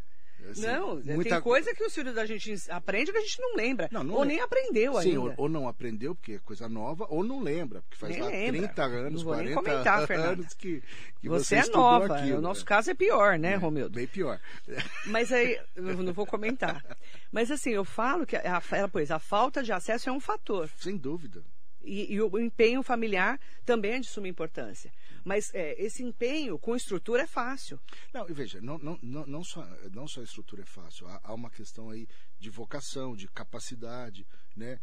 Assim, 0.51 0.61
Não, 0.67 0.97
muita- 1.03 1.29
tem 1.31 1.41
coisa 1.41 1.73
que 1.73 1.83
os 1.83 1.95
filhos 1.95 2.13
da 2.13 2.23
gente 2.25 2.53
aprende 2.69 3.11
que 3.11 3.17
a 3.17 3.21
gente 3.21 3.39
não 3.41 3.55
lembra. 3.55 3.89
Não, 3.91 4.03
não 4.03 4.13
ou 4.15 4.25
nem 4.25 4.39
aprendeu 4.41 4.93
Sim, 5.01 5.07
ainda. 5.09 5.19
ou, 5.21 5.33
ou 5.37 5.49
não 5.49 5.67
aprendeu, 5.67 6.13
porque 6.13 6.33
é 6.33 6.39
coisa 6.39 6.69
nova, 6.69 7.07
ou 7.09 7.23
não 7.23 7.39
lembra, 7.41 7.81
porque 7.81 7.95
faz 7.97 8.13
Nem 8.13 8.21
lá 8.21 8.27
lembra. 8.29 8.67
30 8.67 8.83
anos, 8.83 9.23
Não 9.23 9.31
vou 9.31 9.41
nem 9.43 9.53
40 9.53 9.63
comentar, 9.71 10.05
Fernanda. 10.07 10.31
anos 10.33 10.53
que, 10.53 10.83
que 11.19 11.27
você, 11.29 11.55
é 11.55 11.59
estudou 11.61 11.81
nova. 11.81 12.17
aquilo, 12.19 12.37
o 12.37 12.41
nosso 12.41 12.59
né? 12.61 12.65
caso 12.67 12.91
é 12.91 12.93
pior, 12.93 13.39
né, 13.39 13.53
É, 13.53 13.55
Romildo? 13.55 13.95
Bem 13.95 14.05
pior. 14.05 14.39
Mas 15.07 15.31
aí, 15.31 15.59
eu 15.75 15.83
não 16.03 16.13
vou 16.13 16.27
comentar. 16.27 16.83
Mas 17.31 17.49
assim, 17.49 17.71
eu 17.71 17.85
falo 17.85 18.23
que 18.25 18.35
a, 18.35 18.61
pois, 18.91 19.09
a 19.09 19.17
falta 19.17 19.63
de 19.63 19.71
acesso 19.71 20.09
é 20.09 20.11
um 20.11 20.19
fator. 20.19 20.69
Sem 20.77 20.95
dúvida. 20.97 21.43
E, 21.85 22.13
e 22.13 22.21
o 22.21 22.39
empenho 22.39 22.81
familiar 22.83 23.39
também 23.65 23.93
é 23.93 23.99
de 23.99 24.07
suma 24.07 24.27
importância. 24.27 24.91
Mas 25.23 25.53
é, 25.53 25.81
esse 25.81 26.03
empenho 26.03 26.57
com 26.59 26.75
estrutura 26.75 27.23
é 27.23 27.27
fácil. 27.27 27.79
Não, 28.13 28.29
e 28.29 28.33
veja, 28.33 28.61
não, 28.61 28.77
não, 28.77 28.99
não, 29.01 29.25
não, 29.25 29.43
só, 29.43 29.65
não 29.91 30.07
só 30.07 30.21
a 30.21 30.23
estrutura 30.23 30.63
é 30.63 30.65
fácil, 30.65 31.07
há, 31.07 31.19
há 31.23 31.33
uma 31.33 31.49
questão 31.49 31.89
aí 31.89 32.07
de 32.39 32.49
vocação, 32.49 33.15
de 33.15 33.27
capacidade, 33.27 34.25
né? 34.55 34.79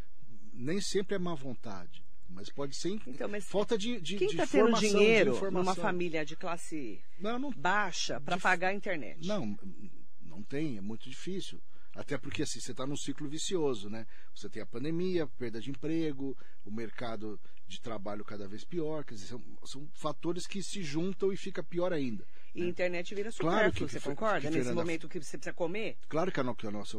Nem 0.52 0.80
sempre 0.80 1.14
é 1.14 1.18
má 1.18 1.34
vontade, 1.34 2.04
mas 2.28 2.50
pode 2.50 2.76
ser 2.76 3.00
Então, 3.06 3.28
mas 3.28 3.44
falta 3.44 3.78
de, 3.78 4.00
de, 4.00 4.16
Quem 4.16 4.28
de 4.28 4.34
está 4.34 4.46
tendo 4.46 4.78
dinheiro 4.78 5.50
numa 5.50 5.74
família 5.74 6.24
de 6.24 6.36
classe 6.36 7.00
Não, 7.18 7.38
não, 7.38 7.50
baixa 7.50 8.20
para 8.20 8.38
pagar 8.38 8.68
a 8.68 8.74
internet? 8.74 9.26
não, 9.26 9.56
não 10.20 10.42
tem, 10.42 10.76
é 10.76 10.80
muito 10.80 11.08
difícil. 11.08 11.60
Até 11.94 12.16
porque 12.16 12.42
assim, 12.42 12.58
você 12.58 12.70
está 12.70 12.86
num 12.86 12.96
ciclo 12.96 13.28
vicioso, 13.28 13.90
né? 13.90 14.06
Você 14.34 14.48
tem 14.48 14.62
a 14.62 14.66
pandemia, 14.66 15.26
perda 15.26 15.60
de 15.60 15.70
emprego, 15.70 16.36
o 16.64 16.70
mercado 16.70 17.38
de 17.66 17.80
trabalho 17.80 18.24
cada 18.24 18.48
vez 18.48 18.64
pior, 18.64 19.04
quer 19.04 19.14
dizer, 19.14 19.26
são, 19.26 19.42
são 19.64 19.88
fatores 19.92 20.46
que 20.46 20.62
se 20.62 20.82
juntam 20.82 21.32
e 21.32 21.36
fica 21.36 21.62
pior 21.62 21.92
ainda. 21.92 22.26
E 22.54 22.62
a 22.62 22.66
internet 22.66 23.14
vira 23.14 23.30
Claro 23.32 23.56
supérfluo, 23.56 23.86
que- 23.88 23.92
você 23.92 23.98
que- 24.00 24.04
concorda? 24.06 24.40
que 24.40 24.46
Nesse 24.46 24.58
Fernanda- 24.58 24.80
momento 24.80 25.08
que 25.08 25.22
você 25.22 25.36
precisa 25.38 25.54
comer? 25.54 25.96
Claro 26.08 26.32
que 26.32 26.40
a, 26.40 26.42
no- 26.44 26.54
que 26.56 26.66
a 26.66 26.70
nossa 26.70 26.96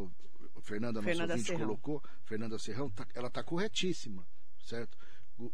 Fernanda, 0.61 0.93
nossa 1.01 1.05
Fernanda 1.07 1.33
ouvinte, 1.33 1.47
Serrão. 1.47 1.61
colocou, 1.65 2.03
Fernanda 2.23 2.59
Serrão, 2.59 2.89
tá- 2.89 3.07
ela 3.15 3.27
está 3.27 3.43
corretíssima, 3.43 4.25
certo? 4.63 4.95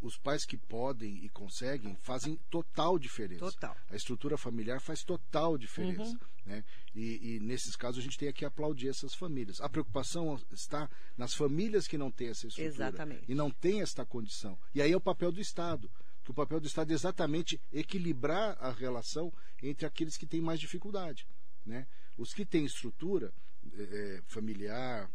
Os 0.02 0.18
pais 0.18 0.46
que 0.46 0.58
podem 0.58 1.24
e 1.24 1.30
conseguem 1.30 1.96
fazem 2.02 2.38
total 2.50 3.00
diferença. 3.00 3.52
Total. 3.52 3.76
A 3.90 3.96
estrutura 3.96 4.38
familiar 4.38 4.82
faz 4.82 5.04
total 5.04 5.58
diferença. 5.58 6.12
Uhum. 6.12 6.20
Né? 6.46 6.64
E, 6.94 7.36
e 7.36 7.40
nesses 7.40 7.76
casos 7.76 8.00
a 8.00 8.02
gente 8.04 8.18
tem 8.18 8.32
que 8.34 8.44
aplaudir 8.44 8.90
essas 8.90 9.14
famílias. 9.14 9.62
A 9.62 9.70
preocupação 9.70 10.40
está 10.52 10.90
nas 11.18 11.34
famílias 11.34 11.88
que 11.88 11.98
não 11.98 12.12
têm 12.12 12.28
essa 12.28 12.48
estrutura. 12.48 12.90
Exatamente. 12.90 13.24
E 13.28 13.34
não 13.34 13.50
têm 13.50 13.82
esta 13.82 14.06
condição. 14.06 14.60
E 14.76 14.82
aí 14.82 14.92
é 14.92 14.98
o 14.98 15.02
papel 15.02 15.32
do 15.32 15.40
Estado. 15.40 15.90
Que 16.24 16.32
o 16.32 16.34
papel 16.34 16.60
do 16.60 16.68
Estado 16.68 16.92
é 16.92 16.94
exatamente 16.94 17.60
equilibrar 17.72 18.58
a 18.60 18.72
relação 18.72 19.32
entre 19.64 19.86
aqueles 19.86 20.18
que 20.18 20.28
têm 20.28 20.42
mais 20.42 20.60
dificuldade. 20.60 21.26
Né? 21.66 21.88
Os 22.18 22.34
que 22.34 22.46
têm 22.46 22.66
estrutura 22.66 23.34
eh, 23.74 24.22
familiar 24.28 25.10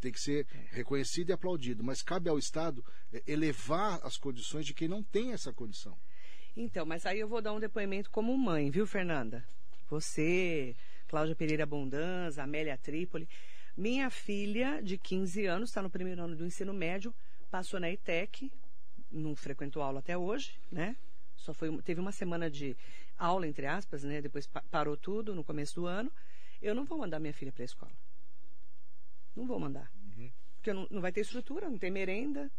tem 0.00 0.12
que 0.12 0.20
ser 0.20 0.46
reconhecido 0.70 1.30
e 1.30 1.32
aplaudido, 1.32 1.82
mas 1.82 2.02
cabe 2.02 2.28
ao 2.28 2.38
Estado 2.38 2.84
eh, 3.12 3.22
elevar 3.26 4.00
as 4.02 4.16
condições 4.16 4.66
de 4.66 4.74
quem 4.74 4.88
não 4.88 5.02
tem 5.02 5.32
essa 5.32 5.52
condição. 5.52 5.96
Então, 6.56 6.86
mas 6.86 7.04
aí 7.06 7.18
eu 7.20 7.28
vou 7.28 7.42
dar 7.42 7.52
um 7.52 7.60
depoimento 7.60 8.10
como 8.10 8.36
mãe, 8.38 8.70
viu, 8.70 8.86
Fernanda? 8.86 9.44
Você, 9.88 10.74
Cláudia 11.08 11.34
Pereira 11.34 11.66
Bondanza, 11.66 12.42
Amélia 12.42 12.76
Trípoli. 12.78 13.28
Minha 13.76 14.08
filha, 14.08 14.80
de 14.82 14.96
15 14.96 15.46
anos, 15.46 15.70
está 15.70 15.82
no 15.82 15.90
primeiro 15.90 16.22
ano 16.22 16.36
do 16.36 16.46
ensino 16.46 16.72
médio, 16.72 17.12
passou 17.50 17.80
na 17.80 17.90
ETEC, 17.90 18.52
não 19.10 19.34
frequentou 19.34 19.82
aula 19.82 19.98
até 19.98 20.16
hoje, 20.16 20.58
né? 20.70 20.96
Só 21.36 21.52
foi, 21.52 21.76
teve 21.82 22.00
uma 22.00 22.12
semana 22.12 22.48
de 22.48 22.76
aula, 23.18 23.46
entre 23.46 23.66
aspas, 23.66 24.04
né? 24.04 24.20
Depois 24.22 24.46
pa- 24.46 24.62
parou 24.70 24.96
tudo 24.96 25.34
no 25.34 25.42
começo 25.44 25.74
do 25.74 25.86
ano. 25.86 26.10
Eu 26.62 26.74
não 26.74 26.84
vou 26.84 26.98
mandar 26.98 27.18
minha 27.18 27.32
filha 27.34 27.52
para 27.52 27.64
a 27.64 27.66
escola. 27.66 27.92
Não 29.34 29.46
vou 29.46 29.58
mandar. 29.58 29.90
Porque 30.56 30.72
não, 30.72 30.86
não 30.90 31.00
vai 31.02 31.12
ter 31.12 31.20
estrutura, 31.20 31.68
não 31.68 31.78
tem 31.78 31.90
merenda, 31.90 32.50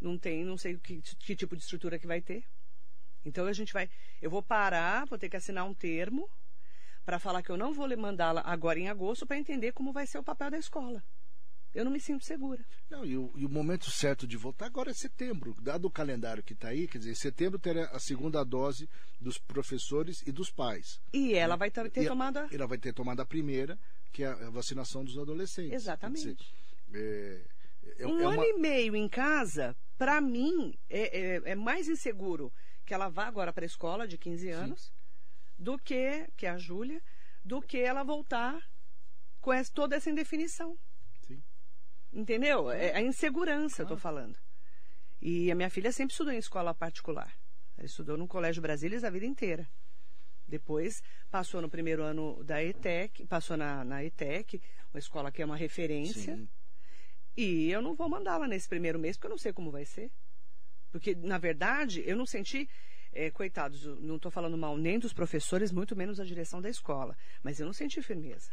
não 0.00 0.18
tem, 0.18 0.44
não 0.44 0.58
sei 0.58 0.76
que, 0.76 1.00
que 1.00 1.36
tipo 1.36 1.54
de 1.54 1.62
estrutura 1.62 1.98
que 1.98 2.06
vai 2.06 2.20
ter. 2.20 2.44
Então 3.24 3.46
a 3.46 3.52
gente 3.52 3.72
vai, 3.72 3.88
eu 4.20 4.28
vou 4.28 4.42
parar, 4.42 5.06
vou 5.06 5.18
ter 5.18 5.28
que 5.28 5.36
assinar 5.36 5.64
um 5.64 5.72
termo 5.72 6.28
para 7.04 7.18
falar 7.18 7.42
que 7.42 7.50
eu 7.50 7.56
não 7.56 7.72
vou 7.72 7.88
mandá-la 7.96 8.42
agora 8.44 8.78
em 8.78 8.88
agosto 8.88 9.26
para 9.26 9.38
entender 9.38 9.72
como 9.72 9.92
vai 9.92 10.06
ser 10.06 10.18
o 10.18 10.24
papel 10.24 10.50
da 10.50 10.58
escola. 10.58 11.02
Eu 11.74 11.84
não 11.84 11.90
me 11.90 11.98
sinto 11.98 12.24
segura. 12.24 12.64
Não, 12.88 13.04
e, 13.04 13.16
o, 13.16 13.32
e 13.36 13.44
o 13.44 13.48
momento 13.48 13.90
certo 13.90 14.28
de 14.28 14.36
voltar 14.36 14.66
agora 14.66 14.90
é 14.90 14.94
setembro. 14.94 15.56
Dado 15.60 15.86
o 15.86 15.90
calendário 15.90 16.42
que 16.42 16.52
está 16.52 16.68
aí, 16.68 16.86
quer 16.86 16.98
dizer, 16.98 17.10
em 17.10 17.16
setembro 17.16 17.58
terá 17.58 17.86
a 17.86 17.98
segunda 17.98 18.44
dose 18.44 18.88
dos 19.20 19.38
professores 19.38 20.22
e 20.24 20.30
dos 20.30 20.50
pais. 20.50 21.00
E 21.12 21.34
ela 21.34 21.56
vai 21.56 21.72
ter, 21.72 21.90
ter 21.90 22.04
E 22.04 22.06
tomado 22.06 22.38
a... 22.38 22.48
Ela 22.52 22.66
vai 22.68 22.78
ter 22.78 22.92
tomado 22.92 23.20
a 23.20 23.26
primeira, 23.26 23.76
que 24.14 24.22
é 24.22 24.28
a 24.28 24.48
vacinação 24.50 25.04
dos 25.04 25.18
adolescentes. 25.18 25.72
Exatamente. 25.72 26.36
Dizer, 26.86 27.50
é, 27.98 28.02
é- 28.02 28.06
um 28.06 28.20
é 28.20 28.24
ano 28.24 28.34
uma- 28.42 28.46
e 28.46 28.52
meio 28.54 28.94
em 28.94 29.08
casa, 29.08 29.76
para 29.98 30.20
mim, 30.20 30.78
é, 30.88 31.18
é- 31.18 31.42
é 31.50 31.54
mais 31.56 31.88
inseguro 31.88 32.52
que 32.86 32.94
ela 32.94 33.08
vá 33.08 33.26
agora 33.26 33.52
para 33.52 33.64
a 33.64 33.66
escola 33.66 34.06
de 34.06 34.16
15 34.16 34.48
anos 34.50 34.92
do 35.58 35.76
que, 35.78 36.28
que 36.36 36.46
é 36.46 36.50
a 36.50 36.56
Júlia, 36.56 37.02
do 37.44 37.60
que 37.60 37.78
ela 37.78 38.04
voltar 38.04 38.62
com 39.40 39.52
essa- 39.52 39.72
toda 39.72 39.96
essa 39.96 40.08
indefinição. 40.08 40.78
Sim. 41.26 41.42
Entendeu? 42.12 42.70
É 42.70 42.94
a 42.94 43.02
insegurança, 43.02 43.82
eu 43.82 43.86
tô 43.86 43.96
falando. 43.96 44.38
E 45.20 45.50
a 45.50 45.54
minha 45.56 45.70
filha 45.70 45.90
sempre 45.90 46.12
estudou 46.12 46.32
em 46.32 46.38
escola 46.38 46.72
particular. 46.74 47.34
Ela 47.76 47.86
estudou 47.86 48.16
no 48.16 48.28
Colégio 48.28 48.62
Brasília 48.62 49.04
a 49.04 49.10
vida 49.10 49.26
inteira. 49.26 49.68
Depois 50.46 51.02
passou 51.30 51.60
no 51.62 51.68
primeiro 51.68 52.02
ano 52.02 52.42
da 52.44 52.62
ETEC, 52.62 53.26
passou 53.26 53.56
na, 53.56 53.84
na 53.84 54.04
ETEC, 54.04 54.60
uma 54.92 54.98
escola 54.98 55.32
que 55.32 55.42
é 55.42 55.44
uma 55.44 55.56
referência. 55.56 56.36
Sim. 56.36 56.48
E 57.36 57.70
eu 57.70 57.82
não 57.82 57.94
vou 57.94 58.08
mandá-la 58.08 58.46
nesse 58.46 58.68
primeiro 58.68 58.98
mês, 58.98 59.16
porque 59.16 59.26
eu 59.26 59.30
não 59.30 59.38
sei 59.38 59.52
como 59.52 59.70
vai 59.70 59.84
ser. 59.84 60.10
Porque, 60.92 61.14
na 61.14 61.38
verdade, 61.38 62.02
eu 62.06 62.16
não 62.16 62.26
senti. 62.26 62.68
eh, 63.16 63.30
coitados, 63.30 63.84
eu 63.86 63.94
não 63.96 64.16
estou 64.16 64.28
falando 64.30 64.58
mal 64.58 64.76
nem 64.76 64.98
dos 64.98 65.12
professores, 65.12 65.70
muito 65.70 65.94
menos 65.94 66.16
da 66.18 66.24
direção 66.24 66.60
da 66.60 66.68
escola. 66.68 67.16
Mas 67.44 67.60
eu 67.60 67.66
não 67.66 67.72
senti 67.72 68.02
firmeza. 68.02 68.50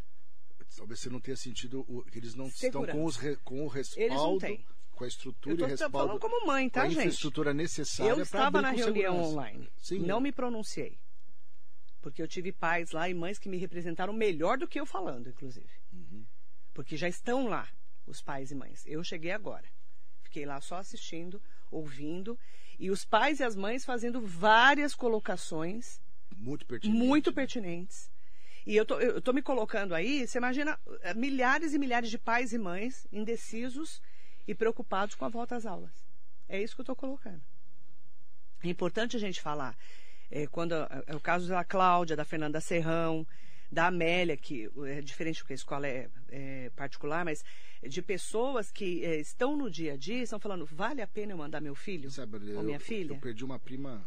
Talvez 0.77 0.99
você 0.99 1.09
não 1.09 1.19
tenha 1.19 1.35
sentido 1.35 1.83
o- 1.87 2.03
que 2.05 2.17
eles 2.19 2.35
não 2.35 2.45
estão 2.45 2.59
Segurança. 2.71 2.97
com, 2.97 3.03
os 3.05 3.17
re- 3.17 3.35
com 3.43 3.65
o 3.65 3.67
respaldo, 3.67 4.39
com 4.47 4.63
com 4.91 5.03
a 5.03 5.07
estrutura 5.07 5.55
Eu 5.63 5.67
e 5.67 5.69
respaldo, 5.71 5.97
falando 5.97 6.19
como 6.19 6.45
mãe, 6.45 6.69
com 6.69 6.73
tá, 6.75 6.83
a 6.83 6.89
gente? 6.89 6.99
infraestrutura 6.99 7.53
necessária 7.55 8.11
Eu 8.11 8.15
para 8.17 8.23
estava 8.23 8.59
abrir 8.59 8.61
na 8.61 8.71
com 8.71 8.77
reunião 8.77 9.19
online. 9.23 9.67
Sim, 9.77 9.99
não 9.99 10.17
é. 10.19 10.21
me 10.21 10.31
pronunciei. 10.31 10.99
Porque 12.01 12.21
eu 12.21 12.27
tive 12.27 12.51
pais 12.51 12.91
lá 12.91 13.07
e 13.07 13.13
mães 13.13 13.37
que 13.37 13.47
me 13.47 13.57
representaram 13.57 14.11
melhor 14.11 14.57
do 14.57 14.67
que 14.67 14.79
eu 14.79 14.85
falando, 14.85 15.29
inclusive. 15.29 15.69
Uhum. 15.93 16.25
Porque 16.73 16.97
já 16.97 17.07
estão 17.07 17.47
lá, 17.47 17.67
os 18.07 18.21
pais 18.21 18.51
e 18.51 18.55
mães. 18.55 18.83
Eu 18.87 19.03
cheguei 19.03 19.31
agora. 19.31 19.67
Fiquei 20.23 20.45
lá 20.45 20.59
só 20.61 20.77
assistindo, 20.77 21.41
ouvindo. 21.69 22.37
E 22.79 22.89
os 22.89 23.05
pais 23.05 23.39
e 23.39 23.43
as 23.43 23.55
mães 23.55 23.85
fazendo 23.85 24.19
várias 24.19 24.95
colocações 24.95 26.01
Muito 26.35 26.65
pertinente. 26.65 26.99
muito 26.99 27.29
né? 27.29 27.35
pertinentes. 27.35 28.09
E 28.65 28.75
eu 28.75 28.85
tô, 28.85 28.99
eu 28.99 29.21
tô 29.21 29.33
me 29.33 29.41
colocando 29.41 29.93
aí, 29.93 30.27
você 30.27 30.37
imagina 30.37 30.79
eh, 31.01 31.13
milhares 31.13 31.73
e 31.73 31.79
milhares 31.79 32.09
de 32.09 32.17
pais 32.17 32.53
e 32.53 32.57
mães 32.57 33.07
indecisos 33.11 34.01
e 34.47 34.53
preocupados 34.53 35.15
com 35.15 35.25
a 35.25 35.29
volta 35.29 35.55
às 35.55 35.65
aulas. 35.65 35.91
É 36.47 36.61
isso 36.61 36.75
que 36.75 36.81
eu 36.81 36.83
estou 36.83 36.95
colocando. 36.95 37.41
É 38.63 38.69
importante 38.69 39.15
a 39.15 39.19
gente 39.19 39.41
falar. 39.41 39.75
É, 40.31 40.47
quando 40.47 40.73
é 40.73 41.15
o 41.15 41.19
caso 41.19 41.49
da 41.49 41.63
Cláudia, 41.63 42.15
da 42.15 42.23
Fernanda 42.23 42.61
Serrão, 42.61 43.27
da 43.71 43.87
Amélia, 43.87 44.35
que 44.35 44.69
é 44.85 45.01
diferente 45.01 45.39
porque 45.39 45.53
a 45.53 45.55
escola 45.55 45.87
é, 45.87 46.09
é 46.29 46.69
particular, 46.75 47.23
mas 47.23 47.43
de 47.87 48.01
pessoas 48.01 48.71
que 48.71 49.03
é, 49.03 49.19
estão 49.19 49.55
no 49.57 49.69
dia 49.69 49.93
a 49.93 49.97
dia 49.97 50.23
estão 50.23 50.39
falando, 50.39 50.65
vale 50.65 51.01
a 51.01 51.07
pena 51.07 51.31
eu 51.33 51.37
mandar 51.37 51.61
meu 51.61 51.75
filho 51.75 52.11
Sabe, 52.11 52.37
ou 52.37 52.43
eu, 52.43 52.63
minha 52.63 52.79
filha? 52.79 53.13
Eu 53.13 53.19
perdi 53.19 53.43
uma 53.43 53.57
prima 53.59 54.05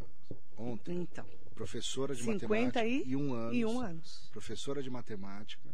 ontem, 0.57 1.01
Então, 1.01 1.27
professora 1.55 2.15
de 2.15 2.23
50 2.23 2.47
matemática 2.49 2.87
e, 2.87 3.03
e 3.07 3.17
um 3.17 3.33
ano. 3.33 3.55
e 3.55 3.65
um 3.65 3.81
anos. 3.81 4.29
Professora 4.33 4.83
de 4.83 4.91
matemática, 4.91 5.69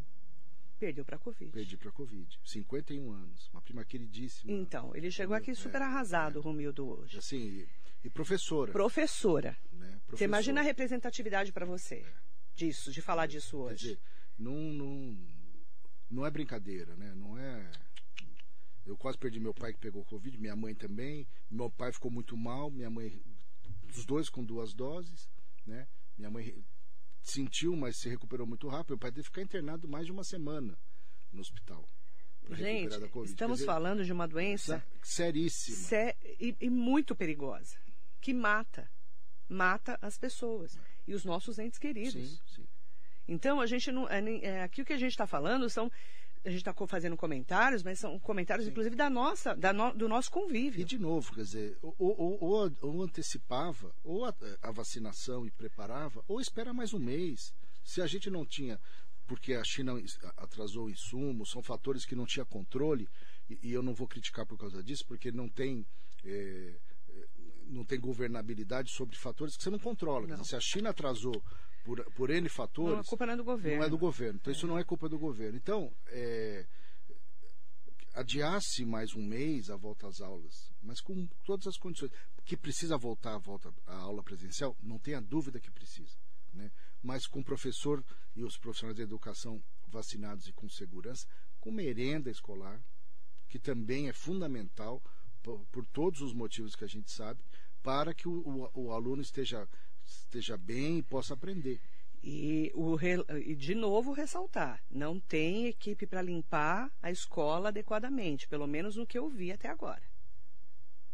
Perdeu 0.79 1.05
para 1.05 1.17
a 1.17 1.19
Covid. 1.19 1.53
perdi 1.53 1.77
para 1.77 1.91
Covid. 1.93 2.41
51 2.43 3.13
anos. 3.13 3.51
Uma 3.53 3.61
prima 3.61 3.85
queridíssima. 3.85 4.51
Então, 4.51 4.97
ele 4.97 5.11
chegou 5.11 5.37
aqui 5.37 5.55
super 5.55 5.83
arrasado, 5.83 6.39
o 6.39 6.43
Romildo, 6.43 6.89
hoje. 6.89 7.19
Assim, 7.19 7.67
e, 8.05 8.11
professora. 8.11 8.73
Professora. 8.73 9.57
né? 9.73 9.89
Você 9.89 10.01
Professora. 10.07 10.25
imagina 10.25 10.61
a 10.61 10.65
representatividade 10.65 11.53
para 11.53 11.67
você 11.67 12.05
disso, 12.55 12.91
de 12.93 13.01
falar 13.01 13.27
disso 13.27 13.57
Quer 13.59 13.63
hoje. 13.73 13.77
dizer, 13.77 14.01
não, 14.39 14.55
não, 14.55 15.19
não 16.11 16.27
é 16.27 16.31
brincadeira, 16.31 16.97
né? 16.97 17.15
Não 17.15 17.39
é. 17.39 17.71
Eu 18.87 18.97
quase 18.97 19.17
perdi 19.19 19.39
meu 19.39 19.55
pai 19.55 19.73
que 19.73 19.79
pegou 19.79 20.05
Covid, 20.05 20.37
minha 20.39 20.57
mãe 20.57 20.75
também. 20.75 21.27
Meu 21.51 21.71
pai 21.71 21.93
ficou 21.93 22.11
muito 22.11 22.37
mal, 22.37 22.71
minha 22.71 22.91
mãe. 22.91 23.23
Os 23.95 24.05
dois 24.05 24.29
com 24.29 24.45
duas 24.45 24.73
doses, 24.75 25.29
né? 25.67 25.87
Minha 26.17 26.31
mãe 26.31 26.65
sentiu, 27.23 27.77
mas 27.77 27.97
se 27.99 28.09
recuperou 28.09 28.47
muito 28.47 28.67
rápido. 28.69 28.91
Meu 28.91 28.99
pai 28.99 29.11
teve 29.13 29.23
que 29.23 29.29
ficar 29.29 29.43
internado 29.43 29.87
mais 29.87 30.07
de 30.07 30.13
uma 30.13 30.25
semana 30.25 30.77
no 31.33 31.41
hospital. 31.41 31.89
Gente, 32.53 32.95
estamos 32.95 33.37
Quer 33.37 33.47
dizer, 33.53 33.65
falando 33.67 34.05
de 34.05 34.13
uma 34.13 34.27
doença 34.27 34.85
Seríssima. 35.03 35.77
sé- 35.77 36.17
e, 36.41 36.57
e 36.61 36.69
muito 36.71 37.15
perigosa, 37.15 37.77
que 38.21 38.33
mata. 38.35 38.91
Mata 39.49 39.99
as 40.01 40.17
pessoas 40.17 40.79
e 41.07 41.15
os 41.15 41.25
nossos 41.25 41.59
entes 41.59 41.79
queridos. 41.79 42.13
Sim, 42.13 42.39
sim. 42.55 42.67
Então, 43.27 43.61
a 43.61 43.67
gente 43.67 43.91
não. 43.91 44.09
É, 44.09 44.21
é, 44.43 44.63
aqui 44.63 44.83
o 44.83 44.85
que 44.85 44.93
a 44.93 44.99
gente 44.99 45.11
está 45.13 45.27
falando 45.27 45.69
são. 45.69 45.91
A 46.45 46.49
gente 46.49 46.61
está 46.67 46.73
fazendo 46.87 47.17
comentários, 47.19 47.83
mas 47.83 47.99
são 47.99 48.19
comentários, 48.19 48.65
Sim. 48.65 48.71
inclusive, 48.71 48.97
da 48.97 49.11
nossa, 49.11 49.55
da 49.55 49.75
no- 49.75 49.93
do 49.93 50.09
nosso 50.09 50.31
E 50.31 50.33
convívio. 50.33 50.85
de 50.87 50.99
novo, 50.99 51.35
quer 51.35 51.43
dizer, 51.43 51.77
ou, 51.83 51.95
ou- 51.99 52.39
ou- 52.43 52.73
ou 52.81 53.03
antecipava, 53.03 53.95
ou 54.03 54.25
a, 54.25 54.35
a 54.63 54.71
vacinação 54.71 55.45
e 55.47 55.51
preparava, 55.51 56.25
ou 56.27 56.41
espera 56.41 56.73
mais 56.73 56.95
um 56.95 56.99
mês. 56.99 57.53
Se 57.85 58.01
a 58.01 58.07
gente 58.07 58.31
não 58.31 58.47
tinha, 58.47 58.81
porque 59.27 59.53
a 59.53 59.63
China 59.63 59.93
atrasou 60.39 60.87
o 60.87 60.91
insumo, 60.91 61.45
são 61.45 61.63
fatores 61.63 62.07
que 62.07 62.17
não 62.17 62.25
tinha 62.25 62.45
controle, 62.47 63.07
e, 63.51 63.59
e 63.63 63.73
eu 63.73 63.83
não 63.83 63.93
vou 63.93 64.09
criticar 64.09 64.47
por 64.47 64.57
causa 64.57 64.83
disso, 64.83 65.05
porque 65.07 65.31
não 65.31 65.47
tem. 65.49 65.85
eh, 66.25 66.75
não 67.71 67.85
tem 67.85 67.99
governabilidade 67.99 68.91
sobre 68.91 69.17
fatores 69.17 69.57
que 69.57 69.63
você 69.63 69.71
não 69.71 69.79
controla. 69.79 70.27
Não. 70.27 70.37
dizer, 70.37 70.49
se 70.49 70.57
a 70.57 70.61
China 70.61 70.91
atrasou 70.91 71.43
por, 71.85 72.05
por 72.13 72.31
N 72.31 72.49
fatores. 72.49 72.93
Não, 72.93 73.01
a 73.01 73.05
culpa 73.05 73.27
não 73.27 73.33
é 73.33 73.37
do 73.37 73.45
governo. 73.45 73.79
Não 73.79 73.85
é 73.85 73.89
do 73.89 73.99
governo. 73.99 74.39
Então, 74.41 74.53
isso 74.53 74.67
não 74.67 74.79
é 74.79 74.85
culpa 74.85 75.09
do 75.09 75.19
governo. 75.19 75.57
Então, 75.57 75.93
é, 76.09 76.67
adiasse 78.15 78.85
mais 78.85 79.15
um 79.15 79.23
mês 79.23 79.71
a 79.71 79.77
volta 79.77 80.07
às 80.07 80.21
aulas, 80.21 80.73
mas 80.83 81.01
com 81.01 81.27
todas 81.45 81.67
as 81.67 81.77
condições. 81.77 82.11
Que 82.45 82.57
precisa 82.57 82.97
voltar 82.97 83.35
à 83.35 83.39
volta 83.39 83.73
à 83.87 83.97
aula 83.97 84.23
presencial, 84.23 84.77
não 84.83 84.99
tenha 84.99 85.21
dúvida 85.21 85.61
que 85.61 85.71
precisa. 85.71 86.17
Né? 86.53 86.71
Mas 87.03 87.27
com 87.27 87.41
o 87.41 87.45
professor 87.45 88.05
e 88.35 88.43
os 88.43 88.59
profissionais 88.59 88.97
da 88.97 89.05
educação 89.05 89.63
vacinados 89.87 90.49
e 90.49 90.53
com 90.53 90.69
segurança, 90.69 91.27
com 91.61 91.71
merenda 91.71 92.31
escolar, 92.31 92.83
que 93.49 93.59
também 93.59 94.09
é 94.09 94.13
fundamental 94.13 95.03
por, 95.43 95.65
por 95.67 95.85
todos 95.87 96.21
os 96.21 96.33
motivos 96.33 96.75
que 96.75 96.85
a 96.85 96.89
gente 96.89 97.11
sabe, 97.11 97.43
para 97.83 98.13
que 98.15 98.29
o, 98.29 98.69
o- 98.75 98.87
o 98.87 98.93
aluno 98.93 99.23
esteja, 99.23 99.69
esteja 100.05 100.57
bem 100.57 100.99
e 100.99 101.03
possa 101.03 101.35
aprender. 101.35 101.81
E, 102.23 102.71
o 102.75 102.99
e, 103.47 103.55
de 103.55 103.75
novo, 103.75 104.13
ressaltar: 104.13 104.83
não 104.91 105.19
tem 105.19 105.67
equipe 105.67 106.07
para 106.07 106.21
limpar 106.21 106.91
a 107.03 107.11
escola 107.11 107.69
adequadamente, 107.69 108.47
pelo 108.47 108.67
menos 108.67 108.97
no 108.97 109.07
que 109.07 109.19
eu 109.19 109.29
vi 109.29 109.51
até 109.53 109.69
agora. 109.69 110.03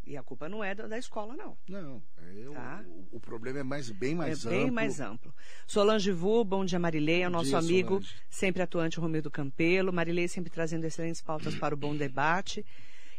E 0.05 0.17
a 0.17 0.23
culpa 0.23 0.49
não 0.49 0.63
é 0.63 0.73
da, 0.73 0.87
da 0.87 0.97
escola, 0.99 1.35
não. 1.37 1.57
Não, 1.69 2.01
é, 2.19 2.49
o- 2.49 2.53
Tá. 2.53 2.85
o, 2.87 3.17
o 3.17 3.21
problema 3.21 3.59
é 3.59 3.63
mais, 3.65 3.91
bem 3.91 4.15
mais 4.15 4.45
é 4.45 4.49
amplo. 4.49 4.51
bem 4.63 4.71
mais 4.71 5.01
amplo. 5.01 5.35
Solange 5.67 6.13
Vu, 6.13 6.45
bom 6.45 6.65
dia, 6.65 6.79
Marilei, 6.79 7.23
é 7.23 7.27
o 7.27 7.31
nosso 7.31 7.49
dia, 7.51 7.59
amigo, 7.59 7.89
Solange. 7.95 8.15
sempre 8.31 8.63
atuante, 8.63 9.01
Romildo 9.01 9.31
Campelo. 9.33 9.93
Marilei 9.93 10.29
sempre 10.29 10.51
trazendo 10.51 10.85
excelentes 10.85 11.21
pautas 11.21 11.57
para 11.57 11.75
o 11.75 11.79
bom 11.79 11.95
debate. 11.97 12.65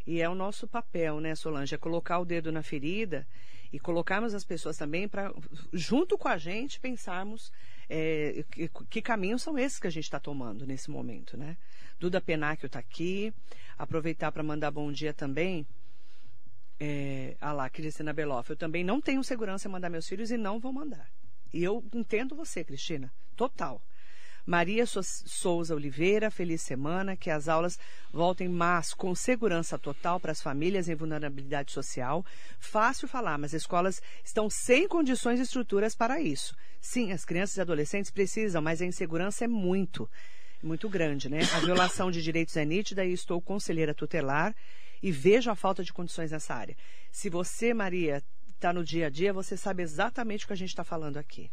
E 0.08 0.22
é 0.22 0.30
o 0.30 0.34
nosso 0.34 0.66
papel, 0.66 1.20
né, 1.20 1.36
Solange? 1.36 1.76
É 1.76 1.78
colocar 1.78 2.18
o 2.20 2.26
dedo 2.26 2.50
na 2.50 2.64
ferida 2.64 3.28
e 3.74 3.78
colocarmos 3.78 4.34
as 4.34 4.46
pessoas 4.46 4.78
também 4.78 5.06
para, 5.06 5.34
junto 5.74 6.18
com 6.18 6.30
a 6.30 6.38
gente, 6.38 6.80
pensarmos 6.80 7.52
é, 7.90 8.46
que, 8.50 8.70
que 8.90 9.02
caminhos 9.02 9.42
são 9.42 9.60
esses 9.60 9.78
que 9.78 9.88
a 9.88 9.90
gente 9.90 10.06
está 10.06 10.18
tomando 10.18 10.66
nesse 10.66 10.90
momento, 10.90 11.36
né? 11.36 11.58
Duda 12.00 12.22
Penáquio 12.22 12.68
está 12.68 12.80
aqui. 12.80 13.34
Aproveitar 13.78 14.32
para 14.32 14.42
mandar 14.42 14.72
bom 14.72 14.90
dia 14.94 15.14
também. 15.14 15.68
É, 16.80 17.36
ah 17.42 17.52
lá, 17.52 17.70
Cristina 17.70 18.14
Beloff. 18.14 18.50
Eu 18.50 18.56
também 18.56 18.86
não 18.86 19.02
tenho 19.02 19.22
segurança 19.26 19.68
em 19.68 19.72
mandar 19.72 19.90
meus 19.90 20.08
filhos 20.08 20.32
e 20.32 20.38
não 20.38 20.58
vou 20.58 20.72
mandar. 20.72 21.10
E 21.54 21.62
eu 21.62 21.84
entendo 21.94 22.34
você, 22.34 22.64
Cristina. 22.64 23.12
Total. 23.36 23.82
Maria 24.48 24.86
So- 24.86 25.04
Souza 25.04 25.76
Oliveira, 25.76 26.32
feliz 26.32 26.62
semana, 26.62 27.18
que 27.18 27.30
as 27.30 27.50
aulas 27.50 27.78
voltem, 28.14 28.48
mas 28.48 28.94
com 28.94 29.14
segurança 29.14 29.78
total 29.78 30.22
para 30.22 30.32
as 30.32 30.42
famílias 30.42 30.88
em 30.88 30.96
vulnerabilidade 30.96 31.74
social. 31.74 32.26
Fácil 32.58 33.10
falar, 33.10 33.38
mas 33.38 33.54
as 33.54 33.64
escolas 33.64 34.02
estão 34.24 34.50
sem 34.50 34.88
condições 34.88 35.40
e 35.42 35.44
estruturas 35.44 35.94
para 35.94 36.22
isso. 36.22 36.56
Sim, 36.80 37.12
as 37.12 37.26
crianças 37.26 37.58
e 37.58 37.62
adolescentes 37.62 38.10
precisam, 38.10 38.62
mas 38.62 38.82
a 38.82 38.86
insegurança 38.86 39.44
é 39.44 39.48
muito, 39.50 40.10
muito 40.64 40.88
grande, 40.88 41.28
né? 41.28 41.40
A 41.54 41.60
violação 41.60 42.10
de 42.10 42.24
direitos 42.24 42.56
é 42.56 42.64
nítida 42.64 43.04
e 43.04 43.12
estou 43.12 43.42
conselheira 43.42 43.94
tutelar 43.94 44.56
e 45.04 45.12
vejo 45.12 45.52
a 45.52 45.56
falta 45.56 45.84
de 45.84 45.92
condições 45.92 46.32
nessa 46.32 46.56
área. 46.56 46.78
Se 47.12 47.30
você, 47.30 47.74
Maria, 47.74 48.24
está 48.58 48.74
no 48.74 48.84
dia 48.84 49.08
a 49.08 49.10
dia, 49.10 49.32
você 49.32 49.56
sabe 49.56 49.84
exatamente 49.84 50.44
o 50.44 50.48
que 50.48 50.54
a 50.54 50.58
gente 50.58 50.70
está 50.70 50.84
falando 50.84 51.18
aqui. 51.18 51.50